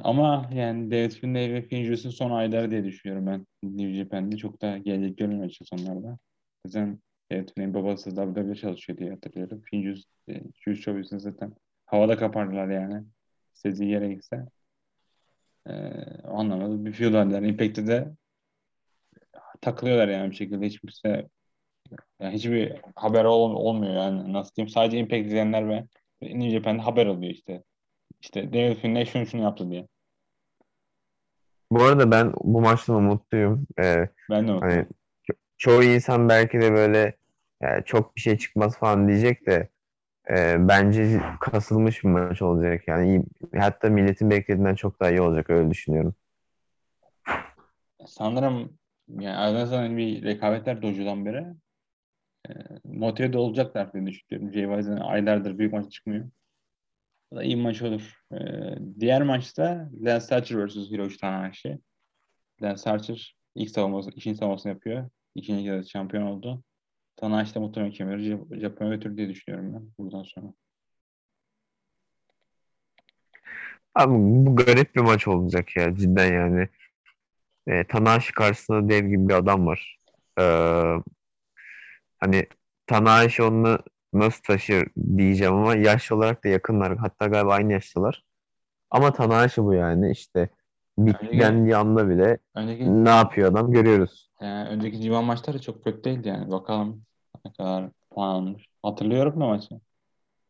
ama 0.03 0.51
yani 0.55 0.91
David 0.91 1.11
Finlay 1.11 1.53
ve 1.55 1.63
Finjuice'ın 1.63 2.13
son 2.13 2.31
ayları 2.31 2.71
diye 2.71 2.85
düşünüyorum 2.85 3.27
ben. 3.27 3.47
New 3.63 3.95
Japan'de 3.95 4.37
çok 4.37 4.63
da 4.63 4.79
gelecek 4.79 5.19
görünmüyor 5.19 5.51
sonlarda. 5.65 6.19
Zaten 6.67 6.99
David 7.33 7.49
Finlay'in 7.49 7.75
babası 7.75 8.11
WWE'de 8.11 8.55
çalışıyor 8.55 8.99
diye 8.99 9.11
hatırlıyorum. 9.11 9.63
Finjuice, 9.71 10.03
e, 10.29 10.43
Juice 10.65 10.83
Showbiz'in 10.83 11.19
zaten 11.19 11.53
havada 11.87 12.17
kapardılar 12.17 12.69
yani. 12.69 13.05
İstediği 13.55 13.91
yere 13.91 14.09
gitse. 14.15 14.47
Ee, 15.67 15.73
o 16.25 16.39
anlamda 16.39 16.85
bir 16.85 16.93
feud 16.93 17.15
haller. 17.15 17.43
Impact'te 17.43 17.87
de 17.87 18.09
takılıyorlar 19.61 20.09
yani 20.09 20.31
bir 20.31 20.37
şekilde. 20.37 20.67
Hiç 20.67 20.81
kimse 20.81 21.29
yani 22.21 22.35
hiçbir 22.35 22.73
haber 22.97 23.25
ol, 23.25 23.55
olmuyor 23.55 23.95
yani. 23.95 24.33
Nasıl 24.33 24.55
diyeyim? 24.55 24.69
Sadece 24.69 24.99
Impact 24.99 25.27
izleyenler 25.27 25.69
ve 25.69 25.87
New 26.23 26.51
Japan'de 26.51 26.83
haber 26.83 27.07
alıyor 27.07 27.33
işte. 27.33 27.63
İşte 28.25 28.53
David 28.53 28.77
Finlay 28.77 29.07
şunu 29.07 29.27
şunu 29.27 29.43
yaptı 29.43 29.71
diye. 29.71 29.87
Bu 31.71 31.83
arada 31.83 32.11
ben 32.11 32.33
bu 32.45 32.61
maçtan 32.61 33.03
mutluyum. 33.03 33.67
Ee, 33.79 34.09
Ben 34.31 34.49
de 34.49 34.53
o. 34.53 34.61
hani 34.61 34.87
ço- 35.29 35.37
çoğu 35.59 35.83
insan 35.83 36.29
belki 36.29 36.61
de 36.61 36.73
böyle 36.73 37.17
yani 37.63 37.85
çok 37.85 38.17
bir 38.17 38.21
şey 38.21 38.39
çıkmaz 38.39 38.79
falan 38.79 39.09
diyecek 39.09 39.47
de 39.47 39.69
e, 40.31 40.57
bence 40.69 41.21
kasılmış 41.41 42.05
bir 42.05 42.09
maç 42.09 42.43
olacak. 42.43 42.89
Yani 42.89 43.09
iyi, 43.09 43.25
hatta 43.61 43.89
milletin 43.91 44.31
beklediğinden 44.31 44.75
çok 44.75 45.01
daha 45.01 45.11
iyi 45.11 45.21
olacak 45.21 45.51
öyle 45.51 45.71
düşünüyorum. 45.71 46.15
Sanırım 48.07 48.79
yani 49.09 49.67
sonra 49.67 49.97
bir 49.97 50.23
rekabetler 50.25 50.83
dojudan 50.83 51.27
beri 51.27 51.47
e, 52.49 52.53
motive 52.85 53.33
de 53.33 53.39
olacaklar 53.39 53.93
diye 53.93 54.07
düşünüyorum. 54.07 54.53
Jay 54.53 54.69
aylardır 55.01 55.59
büyük 55.59 55.73
maç 55.73 55.93
çıkmıyor. 55.93 56.31
Da 57.35 57.43
iyi 57.43 57.57
maç 57.57 57.83
olur. 57.83 58.15
E, 58.33 58.39
diğer 59.01 59.23
maçta 59.23 59.91
Lance 60.01 60.35
Archer 60.35 60.67
vs. 60.67 60.77
Hiroshi 60.77 61.19
Tanahashi. 61.19 61.79
Lance 62.63 62.91
Archer 62.91 63.37
ilk 63.55 63.71
savunması, 63.71 64.11
ikinci 64.11 64.39
savunmasını 64.39 64.73
yapıyor. 64.73 65.11
İkinci 65.35 65.65
kez 65.65 65.89
şampiyon 65.91 66.23
oldu. 66.23 66.63
Tanahashi 67.17 67.55
de 67.55 67.59
muhtemelen 67.59 67.93
kemeri 67.93 68.23
Jap- 68.23 68.61
Japonya 68.61 68.95
götürür 68.95 69.17
diye 69.17 69.29
düşünüyorum 69.29 69.75
ben 69.75 69.91
buradan 69.99 70.23
sonra. 70.23 70.47
Abi 73.95 74.13
bu 74.17 74.57
garip 74.57 74.97
bir 74.97 75.01
maç 75.01 75.29
olacak 75.29 75.77
ya 75.77 75.97
cidden 75.97 76.33
yani. 76.33 76.69
E, 77.67 77.85
Tanahashi 77.85 78.33
karşısında 78.33 78.89
dev 78.89 79.07
gibi 79.07 79.29
bir 79.29 79.35
adam 79.35 79.67
var. 79.67 79.99
Ee, 80.41 80.43
hani 82.21 82.47
Tanahashi 82.87 83.43
onu 83.43 83.79
nasıl 84.15 84.43
taşır 84.43 84.89
diyeceğim 85.17 85.55
ama 85.55 85.77
yaş 85.77 86.13
olarak 86.13 86.45
da 86.45 86.49
yakınlar. 86.49 86.97
Hatta 86.97 87.27
galiba 87.27 87.53
aynı 87.53 87.73
yaştalar. 87.73 88.25
Ama 88.91 89.13
Tanahashi 89.13 89.65
bu 89.65 89.75
yani 89.75 90.11
işte 90.11 90.49
bitti 90.99 91.39
dendiği 91.41 91.77
anda 91.77 92.09
bile 92.09 92.39
Önceki 92.55 93.05
ne 93.05 93.09
yapıyor 93.11 93.53
adam 93.53 93.73
görüyoruz. 93.73 94.31
Yani 94.41 94.69
önceki 94.69 95.01
civan 95.01 95.25
maçları 95.25 95.61
çok 95.61 95.85
kötü 95.85 96.05
değildi 96.05 96.29
yani. 96.29 96.51
Bakalım 96.51 97.03
ne 97.45 97.53
kadar 97.53 97.91
puan 98.11 98.29
almış. 98.29 98.67
Hatırlıyorum 98.83 99.41
da 99.41 99.47
maçı. 99.47 99.81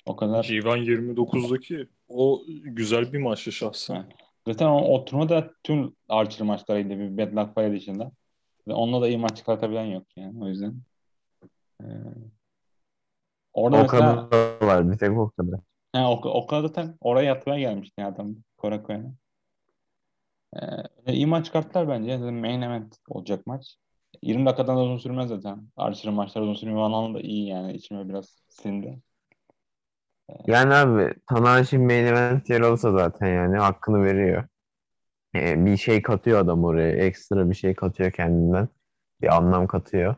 O 0.07 0.17
kadar. 0.17 0.45
G1 0.45 1.15
29'daki 1.15 1.89
o 2.09 2.43
güzel 2.65 3.13
bir 3.13 3.19
maçtı 3.19 3.53
şahsen. 3.53 4.07
Zaten 4.47 4.67
o, 4.67 4.79
o 4.79 5.05
turnuvada 5.05 5.51
tüm 5.63 5.93
Archer 6.09 6.47
maçlarıydı 6.47 6.91
bir 6.91 7.19
Bad 7.19 7.37
Luck 7.37 7.55
Fire 7.55 7.73
dışında. 7.73 8.13
Ve 8.69 8.73
onunla 8.75 9.01
da 9.01 9.09
iyi 9.09 9.19
maç 9.19 9.37
çıkartabilen 9.37 9.85
yok 9.85 10.07
yani. 10.17 10.45
O 10.45 10.49
yüzden. 10.49 10.75
Ee, 11.83 11.87
orada 13.55 13.79
O 13.79 13.87
mesela 13.87 14.21
kadar 14.27 14.29
var 14.63 14.93
bir 14.93 14.99
tek 14.99 15.11
o 15.19 15.31
kadar. 15.31 15.61
ha, 15.93 16.11
o, 16.13 16.15
o 16.29 16.47
kadar 16.47 16.63
zaten 16.69 16.97
oraya 17.01 17.27
yatmaya 17.29 17.61
gelmişti 17.61 18.01
ya 18.01 18.09
adam. 18.09 18.37
Kore'ne. 18.57 19.15
Ee, 21.07 21.13
iyi 21.13 21.27
maç 21.27 21.47
çıkarttılar 21.47 21.89
bence. 21.89 22.19
Zaten 22.19 22.35
main 22.35 22.63
event 22.63 22.97
olacak 23.09 23.47
maç. 23.47 23.77
20 24.23 24.47
dakikadan 24.47 24.77
da 24.77 24.83
uzun 24.83 24.99
sürmez 24.99 25.29
zaten. 25.29 25.69
Archer'ın 25.77 26.15
maçları 26.15 26.45
uzun 26.45 26.55
sürmüyor. 26.55 26.81
Anlamda 26.83 27.19
da 27.19 27.23
iyi 27.23 27.47
yani. 27.49 27.73
İçime 27.73 28.09
biraz 28.09 28.43
sindi. 28.49 29.01
Yani 30.47 30.75
abi 30.75 31.15
Tanahashi 31.27 31.79
main 31.79 32.05
event 32.07 32.51
yer 32.51 32.61
olsa 32.61 32.93
zaten 32.93 33.27
yani 33.35 33.57
hakkını 33.59 34.05
veriyor. 34.05 34.45
Ee, 35.37 35.67
bir 35.67 35.79
şey 35.79 36.03
katıyor 36.03 36.41
adam 36.41 36.65
oraya. 36.65 36.91
Ekstra 37.07 37.51
bir 37.51 37.55
şey 37.57 37.75
katıyor 37.75 38.13
kendinden. 38.13 38.69
Bir 39.23 39.37
anlam 39.37 39.67
katıyor. 39.67 40.17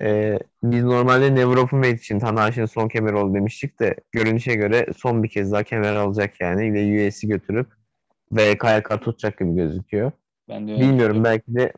Ee, 0.00 0.38
biz 0.62 0.84
normalde 0.84 1.36
Weight 1.82 2.00
için 2.02 2.18
Tanahashi'nin 2.18 2.66
son 2.66 2.88
kemer 2.88 3.12
oldu 3.12 3.34
demiştik 3.34 3.80
de 3.80 3.96
görünüşe 4.12 4.54
göre 4.54 4.86
son 4.96 5.22
bir 5.22 5.28
kez 5.28 5.52
daha 5.52 5.62
kemer 5.62 5.96
alacak 5.96 6.40
yani 6.40 6.74
ve 6.74 7.08
US'i 7.08 7.28
götürüp 7.28 7.66
VK'ya 8.32 8.82
tutacak 9.00 9.38
gibi 9.38 9.54
gözüküyor. 9.56 10.12
Ben 10.48 10.68
de 10.68 10.72
öyle 10.72 10.88
Bilmiyorum 10.88 11.24
düşünüyorum. 11.24 11.24
belki 11.24 11.54
de 11.54 11.72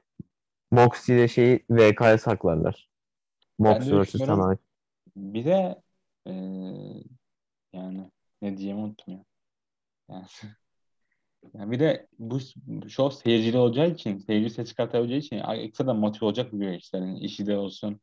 Moxie 0.73 1.17
ile 1.17 1.29
şeyi 1.29 1.65
VK'ya 1.71 2.19
saklarlar. 2.19 2.89
Moxie 3.59 3.99
vs. 4.03 4.13
düşünüyorum. 4.19 4.27
Tanahashi. 4.27 4.61
Bir 5.17 5.45
de 5.47 5.83
eee, 6.27 7.05
yani 7.73 8.13
ne 8.43 8.57
diyeyim 8.59 8.79
unuttum 8.79 9.15
ya. 9.15 9.25
Yani, 10.11 10.27
yani 11.55 11.71
bir 11.71 11.81
de 11.81 12.07
bu 12.19 12.39
show 12.89 13.23
seyircili 13.23 13.59
olacağı 13.59 13.91
için, 13.91 14.19
seyirci 14.19 14.51
ses 14.55 14.69
çıkartabileceği 14.69 15.21
için 15.21 15.37
ekstra 15.39 15.87
da 15.87 15.95
motive 15.95 16.25
olacak 16.25 16.53
bir 16.53 16.59
güreşlerin. 16.59 17.17
işi 17.17 17.47
de 17.47 17.57
olsun. 17.57 18.01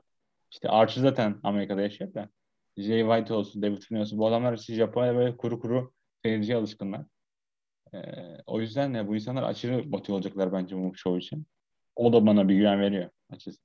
İşte 0.51 0.69
Archer 0.69 1.01
zaten 1.01 1.39
Amerika'da 1.43 1.81
yaşıyor 1.81 2.13
da. 2.13 2.29
Jay 2.77 3.01
White 3.01 3.33
olsun, 3.33 3.61
David 3.61 3.81
Finlay 3.81 4.01
olsun. 4.01 4.19
Bu 4.19 4.27
adamlar 4.27 4.53
işte 4.53 4.73
Japonya'da 4.73 5.17
böyle 5.17 5.37
kuru 5.37 5.59
kuru 5.59 5.91
seyirciye 6.23 6.57
alışkınlar. 6.57 7.05
Eee, 7.93 8.41
o 8.45 8.61
yüzden 8.61 8.93
de 8.93 9.07
bu 9.07 9.15
insanlar 9.15 9.43
aşırı 9.43 9.89
motive 9.89 10.15
olacaklar 10.15 10.53
bence 10.53 10.77
bu 10.77 10.95
show 10.95 11.19
için. 11.19 11.45
O 11.95 12.13
da 12.13 12.25
bana 12.25 12.49
bir 12.49 12.55
güven 12.55 12.81
veriyor 12.81 13.09
açıkçası. 13.29 13.61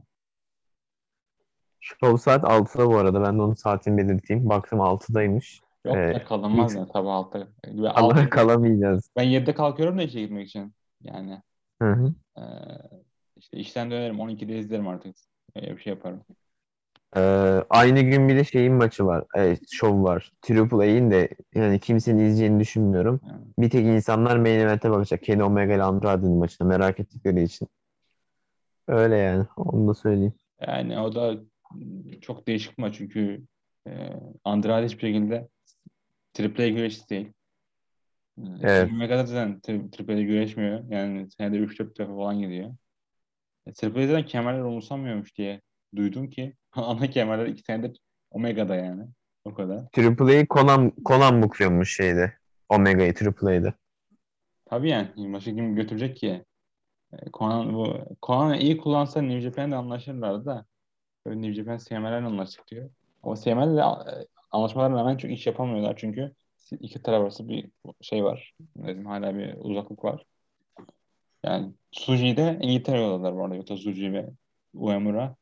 Show 1.80 2.18
saat 2.18 2.44
6'da 2.44 2.86
bu 2.86 2.96
arada. 2.96 3.22
Ben 3.22 3.38
de 3.38 3.42
onun 3.42 3.54
saatini 3.54 3.98
belirteyim. 3.98 4.48
Baktım 4.48 4.78
6'daymış. 4.78 5.60
Yok 5.84 5.96
Ee, 5.96 6.00
ya 6.00 6.24
kalınmaz 6.24 6.74
yani 6.74 6.88
sabah 6.92 7.14
altta. 7.14 7.48
Ve 7.66 7.88
Allah 7.90 8.06
altı- 8.06 8.30
kalamayacağız. 8.30 9.10
Ben 9.16 9.22
7'de 9.22 9.54
kalkıyorum 9.54 9.98
da 9.98 10.02
işe 10.02 10.20
gitmek 10.20 10.48
için. 10.48 10.74
Yani 11.02 11.42
Hı 11.82 11.92
hı. 11.92 12.14
eee, 12.36 12.42
işte 13.36 13.56
işten 13.58 13.90
dönerim 13.90 14.20
12'de 14.20 14.58
izlerim 14.58 14.88
artık. 14.88 15.16
Öyle 15.56 15.76
bir 15.76 15.82
şey 15.82 15.92
yaparım. 15.92 16.20
Ee, 17.16 17.20
aynı 17.70 18.00
gün 18.00 18.28
bir 18.28 18.36
de 18.36 18.44
şeyin 18.44 18.72
maçı 18.74 19.06
var. 19.06 19.24
Evet, 19.34 19.60
şov 19.70 20.02
var. 20.02 20.32
Triple 20.42 20.76
A'in 20.76 21.10
de 21.10 21.28
yani 21.54 21.80
kimsenin 21.80 22.18
izleyeceğini 22.18 22.60
düşünmüyorum. 22.60 23.20
Yani. 23.28 23.44
Bir 23.58 23.70
tek 23.70 23.86
insanlar 23.86 24.36
main 24.36 24.58
event'e 24.58 24.90
bakacak. 24.90 25.22
Kenny 25.22 25.42
Omega 25.42 25.74
ile 25.74 25.82
Andrade'nin 25.82 26.36
maçına 26.38 26.68
merak 26.68 27.00
ettikleri 27.00 27.42
için. 27.42 27.68
Öyle 28.88 29.16
yani. 29.16 29.46
Onu 29.56 29.88
da 29.88 29.94
söyleyeyim. 29.94 30.34
Yani 30.66 30.98
o 31.00 31.14
da 31.14 31.34
çok 32.20 32.46
değişik 32.48 32.78
bir 32.78 32.82
maç 32.82 32.94
çünkü 32.98 33.42
eee 33.86 34.20
Andrade 34.44 34.86
hiçbir 34.86 35.00
şekilde 35.00 35.48
Triple 36.32 36.64
A 36.64 36.68
güreşçisi 36.68 37.08
değil. 37.08 37.32
Evet. 38.38 38.60
Evet. 38.62 38.92
Omega 38.92 39.26
zaten 39.26 39.60
tri- 39.60 39.90
Triple 39.90 40.22
güreşmiyor. 40.22 40.84
Yani 40.90 41.30
senede 41.30 41.56
3-4 41.58 41.98
defa 41.98 42.16
falan 42.16 42.38
gidiyor. 42.40 42.74
E, 43.66 43.72
Triple 43.72 44.04
A'den 44.04 44.26
kemerler 44.26 44.60
umursamıyormuş 44.60 45.36
diye 45.38 45.60
duydum 45.96 46.30
ki 46.30 46.54
ana 46.72 47.10
kemerler 47.10 47.46
iki 47.46 47.62
senedir 47.62 48.00
Omega'da 48.30 48.76
yani. 48.76 49.06
O 49.44 49.54
kadar. 49.54 49.88
Triple 49.92 50.46
Conan, 50.46 50.92
Conan 51.04 51.42
bukluyormuş 51.42 51.96
şeyde. 51.96 52.32
Omega'yı 52.68 53.14
Triple 53.14 53.58
A'da. 53.58 53.74
Tabii 54.66 54.90
yani 54.90 55.32
başka 55.32 55.54
kim 55.54 55.74
götürecek 55.76 56.16
ki? 56.16 56.44
E, 57.12 57.16
Conan 57.32 57.74
bu 57.74 57.98
Conan 58.22 58.54
iyi 58.54 58.76
kullansa 58.76 59.22
New 59.22 59.40
Japan'le 59.40 59.72
anlaşırlardı 59.72 60.44
da 60.46 60.66
New 61.26 61.52
Japan 61.52 61.78
CML'lerle 61.78 62.26
anlaştık 62.26 62.68
diyor. 62.68 62.90
Ama 63.22 63.36
CML'le 63.36 63.78
e, 63.78 64.26
anlaşmalarına 64.50 64.96
rağmen 65.00 65.16
çok 65.16 65.30
iş 65.30 65.46
yapamıyorlar 65.46 65.96
çünkü 65.96 66.34
iki 66.80 67.02
taraf 67.02 67.22
arası 67.22 67.48
bir 67.48 67.70
şey 68.00 68.24
var. 68.24 68.52
Dedim, 68.76 69.06
hala 69.06 69.34
bir 69.38 69.54
uzaklık 69.58 70.04
var. 70.04 70.24
Yani 71.44 71.72
Suji'yi 71.92 72.36
de 72.36 72.58
İngiltere 72.62 73.00
yolladılar 73.00 73.36
bu 73.36 73.44
arada. 73.44 73.54
Yota 73.54 73.76
Suji 73.76 74.12
ve 74.12 74.30
Uemura 74.74 75.36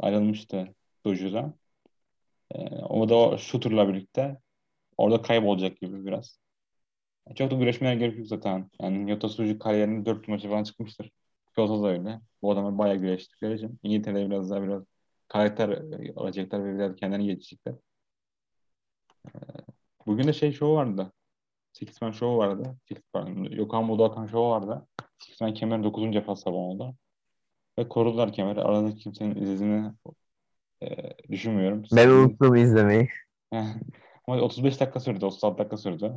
ayrılmıştı 0.00 0.74
Doju'da. 1.04 1.54
E, 2.54 2.58
o 2.84 3.08
da 3.08 3.16
o 3.16 3.38
shooter'la 3.38 3.88
birlikte 3.88 4.38
orada 4.98 5.22
kaybolacak 5.22 5.80
gibi 5.80 6.06
biraz. 6.06 6.40
Çok 7.36 7.50
da 7.50 7.54
güreşmeye 7.56 7.94
gerek 7.96 8.18
yok 8.18 8.26
zaten. 8.26 8.70
Yani 8.80 9.10
Yota 9.10 9.28
Suji 9.28 9.58
kariyerinin 9.58 10.06
dört 10.06 10.28
maçı 10.28 10.48
falan 10.48 10.64
çıkmıştır. 10.64 11.10
Kyoto 11.54 11.82
da 11.82 11.88
öyle. 11.88 12.20
Bu 12.42 12.52
adamlar 12.52 12.78
bayağı 12.78 12.96
güreştikleri 12.96 13.54
için. 13.54 13.80
İngiltere'de 13.82 14.30
biraz 14.30 14.50
daha 14.50 14.62
biraz 14.62 14.84
karakter 15.28 15.68
e, 15.68 16.12
alacaklar 16.16 16.64
ve 16.64 16.74
biraz 16.78 16.96
kendilerini 16.96 17.26
geliştirecekler. 17.26 17.74
Ee, 19.34 19.38
Bugün 20.06 20.28
de 20.28 20.32
şey 20.32 20.52
şovu 20.52 20.74
vardı. 20.74 21.12
Six 21.72 22.02
Man 22.02 22.12
şovu 22.12 22.38
vardı. 22.38 22.76
Six 22.88 22.98
Man, 23.14 23.44
Yokohama 23.50 23.88
Budokan 23.88 24.26
şovu 24.26 24.50
vardı. 24.50 24.86
Six 25.18 25.40
Man 25.40 25.54
kemerin 25.54 25.84
9. 25.84 26.14
defa 26.14 26.36
sabah 26.36 26.56
oldu. 26.56 26.94
Ve 27.78 27.88
korudular 27.88 28.32
kemeri. 28.32 28.60
Arada 28.60 28.94
kimsenin 28.94 29.42
izini 29.42 29.92
e, 30.82 30.88
düşünmüyorum. 31.30 31.84
Ben 31.96 32.08
unuttum 32.08 32.54
izlemeyi. 32.54 33.08
Ama 34.26 34.40
35 34.40 34.80
dakika 34.80 35.00
sürdü, 35.00 35.24
36 35.24 35.58
dakika 35.58 35.76
sürdü. 35.76 36.14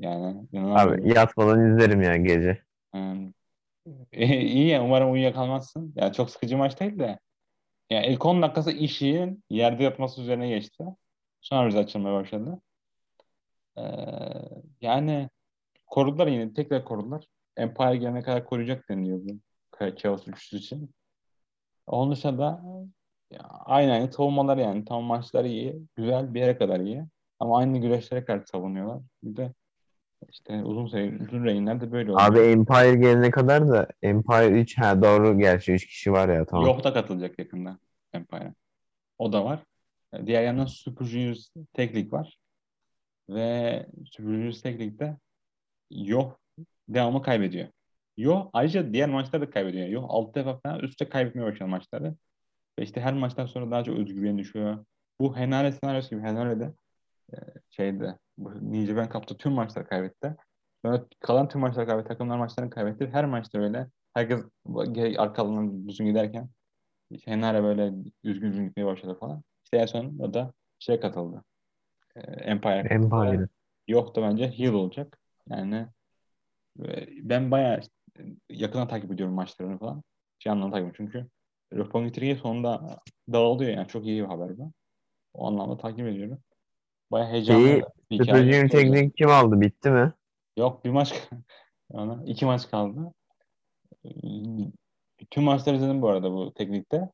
Yani. 0.00 0.46
Abi 0.54 1.12
yatmadan 1.14 1.72
izlerim 1.72 2.02
ya 2.02 2.16
gece. 2.16 2.62
Hmm. 2.92 3.32
iyi 4.12 4.66
ya 4.66 4.84
umarım 4.84 5.12
uyuyakalmazsın. 5.12 5.92
Yani 5.96 6.12
çok 6.12 6.30
sıkıcı 6.30 6.56
maç 6.56 6.80
değil 6.80 6.98
de. 6.98 7.18
Yani 7.90 8.06
ilk 8.06 8.26
10 8.26 8.42
dakikası 8.42 8.72
işin 8.72 9.44
yerde 9.50 9.84
yatması 9.84 10.22
üzerine 10.22 10.48
geçti. 10.48 10.84
Sonra 11.44 11.68
bize 11.68 11.78
açılmaya 11.78 12.14
başladı. 12.14 12.60
Ee, 13.78 13.82
yani 14.80 15.28
korudular 15.86 16.26
yine. 16.26 16.54
Tekrar 16.54 16.84
korudular. 16.84 17.24
Empire 17.56 17.96
gelene 17.96 18.22
kadar 18.22 18.44
koruyacak 18.44 18.88
deniliyor 18.88 19.20
bu 19.22 19.38
Chaos 19.96 20.28
üçlüsü 20.28 20.56
için. 20.56 20.90
Onun 21.86 22.12
dışında 22.12 22.38
da 22.38 22.62
ya, 23.30 23.40
aynı 23.64 23.92
aynı 23.92 24.12
savunmalar 24.12 24.56
yani. 24.56 24.84
Tam 24.84 25.02
maçları 25.02 25.48
iyi. 25.48 25.82
Güzel 25.96 26.34
bir 26.34 26.40
yere 26.40 26.58
kadar 26.58 26.80
iyi. 26.80 27.04
Ama 27.38 27.58
aynı 27.58 27.78
güreşlere 27.78 28.24
karşı 28.24 28.46
savunuyorlar. 28.46 29.00
Bir 29.22 29.36
de 29.36 29.52
işte 30.30 30.64
uzun 30.64 30.86
süre, 30.86 31.18
uzun 31.24 31.44
rehinler 31.44 31.80
de 31.80 31.92
böyle 31.92 32.12
oluyor. 32.12 32.28
Abi 32.28 32.38
Empire 32.38 32.94
gelene 32.94 33.30
kadar 33.30 33.68
da 33.68 33.88
Empire 34.02 34.60
3 34.60 34.78
ha 34.78 35.02
doğru 35.02 35.38
gerçi 35.38 35.72
3 35.72 35.86
kişi 35.86 36.12
var 36.12 36.28
ya 36.28 36.44
tamam. 36.44 36.66
Yok 36.66 36.84
da 36.84 36.92
katılacak 36.92 37.38
yakında 37.38 37.78
Empire'a. 38.12 38.54
O 39.18 39.32
da 39.32 39.44
var. 39.44 39.62
Diğer 40.26 40.42
yandan 40.42 40.66
Super 40.66 41.04
Juniors 41.04 41.48
tek 41.72 41.94
lig 41.96 42.12
var. 42.12 42.38
Ve 43.28 43.86
Super 44.12 44.28
Juniors 44.28 44.62
tek 44.62 44.80
ligde 44.80 45.16
Yok 45.90 46.40
devamlı 46.88 47.22
kaybediyor. 47.22 47.68
Yo 48.16 48.50
ayrıca 48.52 48.92
diğer 48.92 49.08
maçlarda 49.08 49.46
da 49.46 49.50
kaybediyor. 49.50 49.88
Yo 49.88 50.06
6 50.08 50.34
defa 50.34 50.58
falan 50.58 50.80
üstte 50.80 51.08
kaybetmeye 51.08 51.46
başladı 51.46 51.68
maçları. 51.68 52.14
Ve 52.78 52.82
işte 52.84 53.00
her 53.00 53.14
maçtan 53.14 53.46
sonra 53.46 53.70
daha 53.70 53.84
çok 53.84 53.98
özgüveni 53.98 54.38
düşüyor. 54.38 54.84
Bu 55.20 55.36
Henare 55.36 55.72
senaryosu 55.72 56.10
gibi 56.10 56.22
Henare'de 56.22 56.72
şeyde 57.70 58.18
bu 58.38 58.72
New 58.72 58.86
Japan 58.86 59.08
Cup'ta 59.12 59.36
tüm 59.36 59.52
maçları 59.52 59.88
kaybetti. 59.88 60.36
Sonra 60.84 61.06
kalan 61.20 61.48
tüm 61.48 61.60
maçları 61.60 61.86
kaybetti. 61.86 62.08
Takımlar 62.08 62.38
maçlarını 62.38 62.70
kaybetti. 62.70 63.08
Her 63.12 63.24
maçta 63.24 63.58
öyle. 63.58 63.86
Herkes 64.14 64.40
arkalarından 65.18 65.88
düzgün 65.88 66.06
giderken 66.06 66.48
Henare 67.24 67.62
böyle 67.62 67.92
üzgün 68.24 68.50
üzgün 68.50 68.66
gitmeye 68.66 68.86
başladı 68.86 69.16
falan. 69.20 69.42
İşte 69.74 69.82
en 69.82 69.86
son 69.86 70.18
o 70.18 70.34
da 70.34 70.52
şeye 70.78 71.00
katıldı. 71.00 71.44
E, 72.16 72.20
Empire. 72.20 72.88
Empire. 72.90 73.48
Yok 73.88 74.16
da 74.16 74.22
bence 74.22 74.48
heel 74.48 74.72
olacak. 74.72 75.18
Yani 75.50 75.86
e, 76.84 77.06
ben 77.22 77.50
bayağı 77.50 77.80
yakından 78.50 78.88
takip 78.88 79.12
ediyorum 79.12 79.34
maçlarını 79.34 79.78
falan. 79.78 80.02
Şey 80.38 80.52
anlamda 80.52 80.76
takip 80.76 80.94
ediyorum 80.94 81.12
çünkü 81.12 81.28
Roppongi 81.78 82.12
Tri'ye 82.12 82.36
sonunda 82.36 82.98
dağılıyor 83.32 83.70
yani. 83.70 83.88
Çok 83.88 84.06
iyi 84.06 84.22
bir 84.22 84.28
haber 84.28 84.58
bu. 84.58 84.72
O 85.34 85.46
anlamda 85.46 85.76
takip 85.76 86.06
ediyorum. 86.06 86.38
Bayağı 87.10 87.28
heyecanlı 87.28 87.66
Şeyi, 87.66 87.82
bir 88.10 88.18
hikaye. 88.18 88.68
Teknik 88.68 89.16
kim 89.16 89.28
aldı? 89.28 89.60
Bitti 89.60 89.90
mi? 89.90 90.12
Yok 90.56 90.84
bir 90.84 90.90
maç 90.90 91.28
yani 91.92 92.30
iki 92.30 92.44
maç 92.44 92.70
kaldı. 92.70 93.12
Tüm 95.30 95.42
maçları 95.42 95.76
izledim 95.76 96.02
bu 96.02 96.08
arada 96.08 96.32
bu 96.32 96.54
teknikte. 96.54 97.10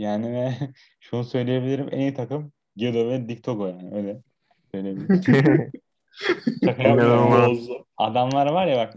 Yani 0.00 0.32
ve 0.32 0.52
şunu 1.00 1.24
söyleyebilirim 1.24 1.88
en 1.90 1.98
iyi 1.98 2.14
takım 2.14 2.52
Gedo 2.76 3.08
ve 3.08 3.28
Diktogo 3.28 3.66
yani 3.66 3.94
öyle 3.94 4.22
söyleyebilirim. 4.74 5.22
Adamlar 7.96 8.52
var 8.52 8.66
ya 8.66 8.76
bak 8.76 8.94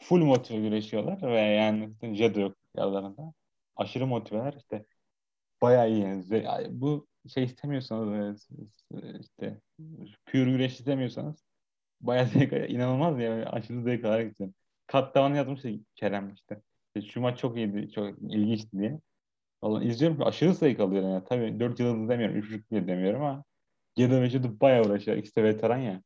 full 0.00 0.24
motive 0.24 0.60
güreşiyorlar 0.60 1.22
ve 1.22 1.40
yani 1.40 1.90
Jado 2.16 2.40
yok 2.40 2.56
aralarında. 2.76 3.32
Aşırı 3.76 4.06
motiveler 4.06 4.52
işte 4.52 4.84
bayağı 5.62 5.90
iyi. 5.90 6.00
Yani. 6.30 6.66
Bu 6.70 7.06
şey 7.34 7.44
istemiyorsanız 7.44 8.48
e, 8.94 9.20
işte 9.20 9.60
pure 10.26 10.50
güreş 10.50 10.72
istemiyorsanız 10.72 11.44
bayağı 12.00 12.26
zevk 12.34 12.70
inanılmaz 12.70 13.20
ya 13.20 13.46
aşırı 13.46 13.82
zevk 13.82 14.04
alarak 14.04 14.24
gideceğim. 14.24 14.54
Kat 14.86 15.14
tavanı 15.14 15.36
yazmış 15.36 15.64
ya 15.64 15.72
Kerem 15.94 16.32
işte. 16.34 16.60
İşte 16.96 17.10
Şu 17.10 17.20
maç 17.20 17.38
çok 17.38 17.56
iyiydi, 17.56 17.90
çok 17.90 18.18
ilginçti 18.18 18.78
diye. 18.78 18.98
Vallahi 19.62 19.84
izliyorum 19.84 20.22
aşırı 20.26 20.54
zevk 20.54 20.80
alıyorum 20.80 21.10
yani. 21.10 21.24
Tabii 21.28 21.60
4 21.60 21.80
yıldız 21.80 22.08
demiyorum, 22.08 22.36
3 22.36 22.50
yıldız 22.50 22.88
demiyorum 22.88 23.22
ama 23.22 23.44
ve 23.98 24.30
Jado 24.30 24.60
bayağı 24.60 24.84
uğraşıyor. 24.84 25.16
İkisi 25.16 25.36
de 25.36 25.44
veteran 25.44 25.78
ya. 25.78 26.02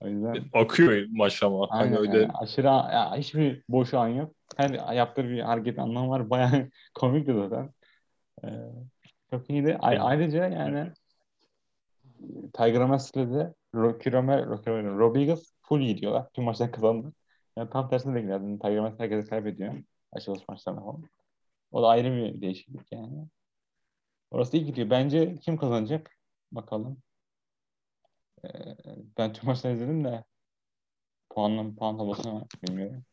O 0.00 0.08
yüzden 0.08 0.44
Akıyor 0.52 1.06
maç 1.10 1.42
ama. 1.42 1.68
Aynen 1.70 1.92
Hani 1.92 1.98
öyle 1.98 2.18
yani. 2.18 2.32
Aşırı 2.32 2.66
ya, 2.66 3.16
hiçbir 3.16 3.62
boş 3.68 3.94
an 3.94 4.08
yok. 4.08 4.34
Her 4.56 4.92
yaptığı 4.94 5.28
bir 5.28 5.40
hareket 5.40 5.78
anlamı 5.78 6.10
var. 6.10 6.30
Bayağı 6.30 6.70
komikti 6.94 7.34
zaten. 7.34 7.70
Ee, 8.44 8.48
çok 9.30 9.50
iyiydi. 9.50 9.76
A- 9.80 10.04
ayrıca 10.04 10.48
yani 10.48 10.92
Tiger 12.52 12.84
Master'da 12.84 13.34
de 13.38 13.54
Rocky 13.74 14.12
Romero, 14.12 14.50
Rocky 14.50 14.76
Romero, 14.76 15.16
Eagles 15.16 15.52
full 15.62 15.80
iyi 15.80 15.98
diyorlar. 15.98 16.26
Tüm 16.32 16.44
maçlar 16.44 16.72
kazandı. 16.72 17.12
Yani 17.56 17.70
tam 17.70 17.90
tersine 17.90 18.14
de 18.14 18.20
giderdi. 18.20 18.58
Tiger 18.58 18.80
Master 18.80 19.04
herkese 19.04 19.28
kaybediyor. 19.30 19.74
Açılış 20.12 20.48
maçlarında 20.48 20.80
falan. 20.80 21.02
O 21.76 21.82
da 21.82 21.88
ayrı 21.88 22.16
bir 22.16 22.40
değişiklik 22.42 22.92
yani. 22.92 23.28
Orası 24.30 24.56
iyi 24.56 24.66
gidiyor. 24.66 24.90
Bence 24.90 25.34
kim 25.40 25.56
kazanacak? 25.56 26.18
Bakalım. 26.52 27.02
Ee, 28.44 28.48
ben 29.18 29.32
tüm 29.32 29.46
maçları 29.46 29.74
izledim 29.74 30.04
de 30.04 30.24
puanla 31.30 31.74
puan 31.76 31.98
tablosunu 31.98 32.46
bilmiyorum. 32.62 33.04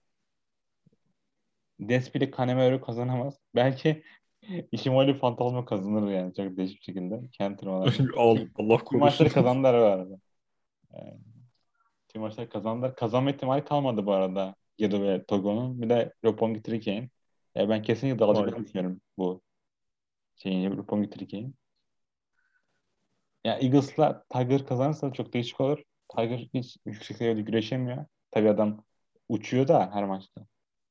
Despili 1.79 2.31
Kanemaru 2.31 2.81
kazanamaz. 2.81 3.39
Belki 3.55 4.03
Ishimori 4.71 5.17
Fantasma 5.19 5.65
kazanır 5.65 6.11
yani 6.11 6.33
çok 6.33 6.57
değişik 6.57 6.77
bir 6.79 6.83
şekilde. 6.83 7.21
Kentin 7.31 7.67
olarak. 7.67 7.93
Al- 8.17 8.37
Allah 8.55 8.77
Tüm 8.91 8.99
maçları 8.99 9.29
korusun. 9.29 9.41
kazandılar 9.41 9.79
bu 9.81 9.83
arada. 9.85 10.19
Ee, 10.95 10.97
tüm 12.07 12.21
maçları 12.21 12.49
kazandılar. 12.49 12.95
Kazanma 12.95 13.31
ihtimali 13.31 13.65
kalmadı 13.65 14.05
bu 14.05 14.13
arada. 14.13 14.55
Gedo 14.77 15.01
ve 15.03 15.23
Togo'nun. 15.25 15.81
Bir 15.81 15.89
de 15.89 16.13
Roppongi 16.25 16.61
Trike'in. 16.63 17.11
Ya 17.55 17.69
ben 17.69 17.81
kesinlikle 17.83 18.19
dalacaklarını 18.19 18.55
Aynen. 18.55 18.65
düşünüyorum 18.65 19.01
bu 19.17 19.41
şeyin 20.35 20.77
Roppongi 20.77 21.09
Trike'in. 21.09 21.55
Ya 23.43 23.57
Eagles'la 23.57 24.23
Tiger 24.29 24.65
kazanırsa 24.65 25.13
çok 25.13 25.33
değişik 25.33 25.61
olur. 25.61 25.83
Tiger 26.17 26.37
hiç 26.53 26.77
yüksek 26.85 27.17
seviyede 27.17 27.41
güreşemiyor. 27.41 28.05
Tabii 28.31 28.49
adam 28.49 28.83
uçuyor 29.29 29.67
da 29.67 29.91
her 29.93 30.03
maçta. 30.03 30.45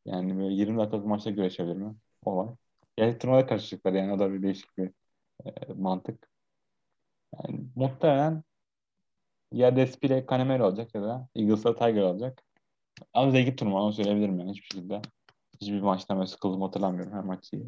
Yani 0.04 0.38
böyle 0.38 0.54
20 0.54 0.78
dakikalık 0.78 1.06
maçta 1.06 1.30
güreşebilir 1.30 1.76
mi? 1.76 1.94
O 2.24 2.36
var. 2.36 2.54
Yani 2.98 3.18
turnuvada 3.18 3.46
karışacaklar 3.46 3.92
yani 3.92 4.12
o 4.12 4.18
da 4.18 4.32
bir 4.32 4.42
değişik 4.42 4.78
bir 4.78 4.90
e, 5.46 5.72
mantık. 5.74 6.28
Yani 7.32 7.60
muhtemelen 7.76 8.42
ya 9.52 9.76
Despile 9.76 10.26
Canemiro 10.30 10.66
olacak 10.66 10.94
ya 10.94 11.02
da 11.02 11.28
Eagles'la 11.34 11.74
Tiger 11.74 12.02
olacak. 12.02 12.42
Ama 13.14 13.30
zevkli 13.30 13.56
turnuva 13.56 13.82
onu 13.82 13.92
söyleyebilirim 13.92 14.40
yani 14.40 14.50
hiçbir 14.50 14.76
şekilde. 14.76 15.02
Hiçbir 15.62 15.80
maçtan 15.80 16.18
böyle 16.18 16.26
sıkıldım 16.26 16.62
hatırlamıyorum 16.62 17.12
her 17.12 17.24
maçı. 17.24 17.62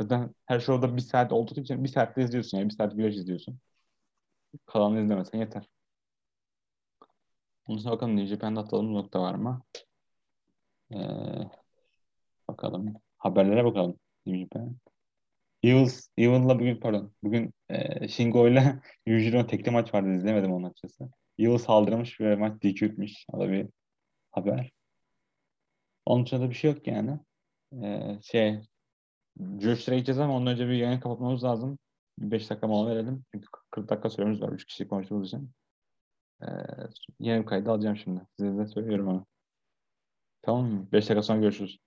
Zaten 0.00 0.34
her 0.46 0.60
şovda 0.60 0.96
bir 0.96 1.00
saat 1.00 1.32
olduğu 1.32 1.60
için 1.60 1.84
bir 1.84 1.88
saatte 1.88 2.22
izliyorsun 2.22 2.58
yani 2.58 2.68
bir 2.68 2.74
saat 2.74 2.96
güreş 2.96 3.16
izliyorsun. 3.16 3.58
Kalanını 4.66 5.04
izlemesen 5.04 5.38
yeter. 5.38 5.68
Ondan 7.66 7.82
sonra 7.82 7.94
bakalım 7.94 8.16
New 8.16 8.26
Japan'da 8.34 8.60
atladığımız 8.60 8.92
nokta 8.92 9.20
var 9.22 9.34
mı? 9.34 9.62
Ee, 10.92 10.96
bakalım. 12.48 12.94
Haberlere 13.18 13.64
bakalım. 13.64 13.98
New 14.26 14.42
Japan. 14.42 14.76
Evils, 15.62 16.08
Evil'la 16.18 16.58
bugün 16.60 16.80
pardon. 16.80 17.12
Bugün 17.22 17.54
e, 17.68 18.08
Shingo 18.08 18.48
ile 18.48 18.80
Yujiro'nun 19.06 19.44
tekli 19.46 19.70
maç 19.70 19.94
vardı. 19.94 20.14
izlemedim 20.14 20.52
onun 20.52 20.64
açıkçası. 20.64 21.10
Evil 21.38 21.58
saldırmış 21.58 22.20
ve 22.20 22.36
maç 22.36 22.62
DQ 22.62 22.86
etmiş. 22.86 23.26
O 23.32 23.40
da 23.40 23.50
bir 23.50 23.68
haber. 24.30 24.79
Onun 26.06 26.24
dışında 26.26 26.40
da 26.40 26.50
bir 26.50 26.54
şey 26.54 26.70
yok 26.72 26.86
yani. 26.86 27.20
Ee, 27.82 28.18
şey 28.22 28.62
Görüşlere 29.36 29.96
gideceğiz 29.96 30.18
ama 30.20 30.36
ondan 30.36 30.52
önce 30.52 30.68
bir 30.68 30.72
yayını 30.72 31.00
kapatmamız 31.00 31.44
lazım. 31.44 31.78
5 32.18 32.50
dakika 32.50 32.66
mola 32.66 32.90
verelim. 32.90 33.24
Çünkü 33.34 33.46
40 33.70 33.88
dakika 33.88 34.10
süremiz 34.10 34.42
var. 34.42 34.52
3 34.52 34.64
kişi 34.66 34.88
konuştuğumuz 34.88 35.28
için. 35.28 35.52
Ee, 36.42 36.46
yeni 37.20 37.42
bir 37.42 37.46
kaydı 37.46 37.70
alacağım 37.70 37.96
şimdi. 37.96 38.26
Size 38.40 38.58
de 38.58 38.66
söylüyorum 38.66 39.08
onu. 39.08 39.26
Tamam 40.42 40.66
mı? 40.66 40.88
5 40.92 41.04
dakika 41.08 41.22
sonra 41.22 41.40
görüşürüz. 41.40 41.78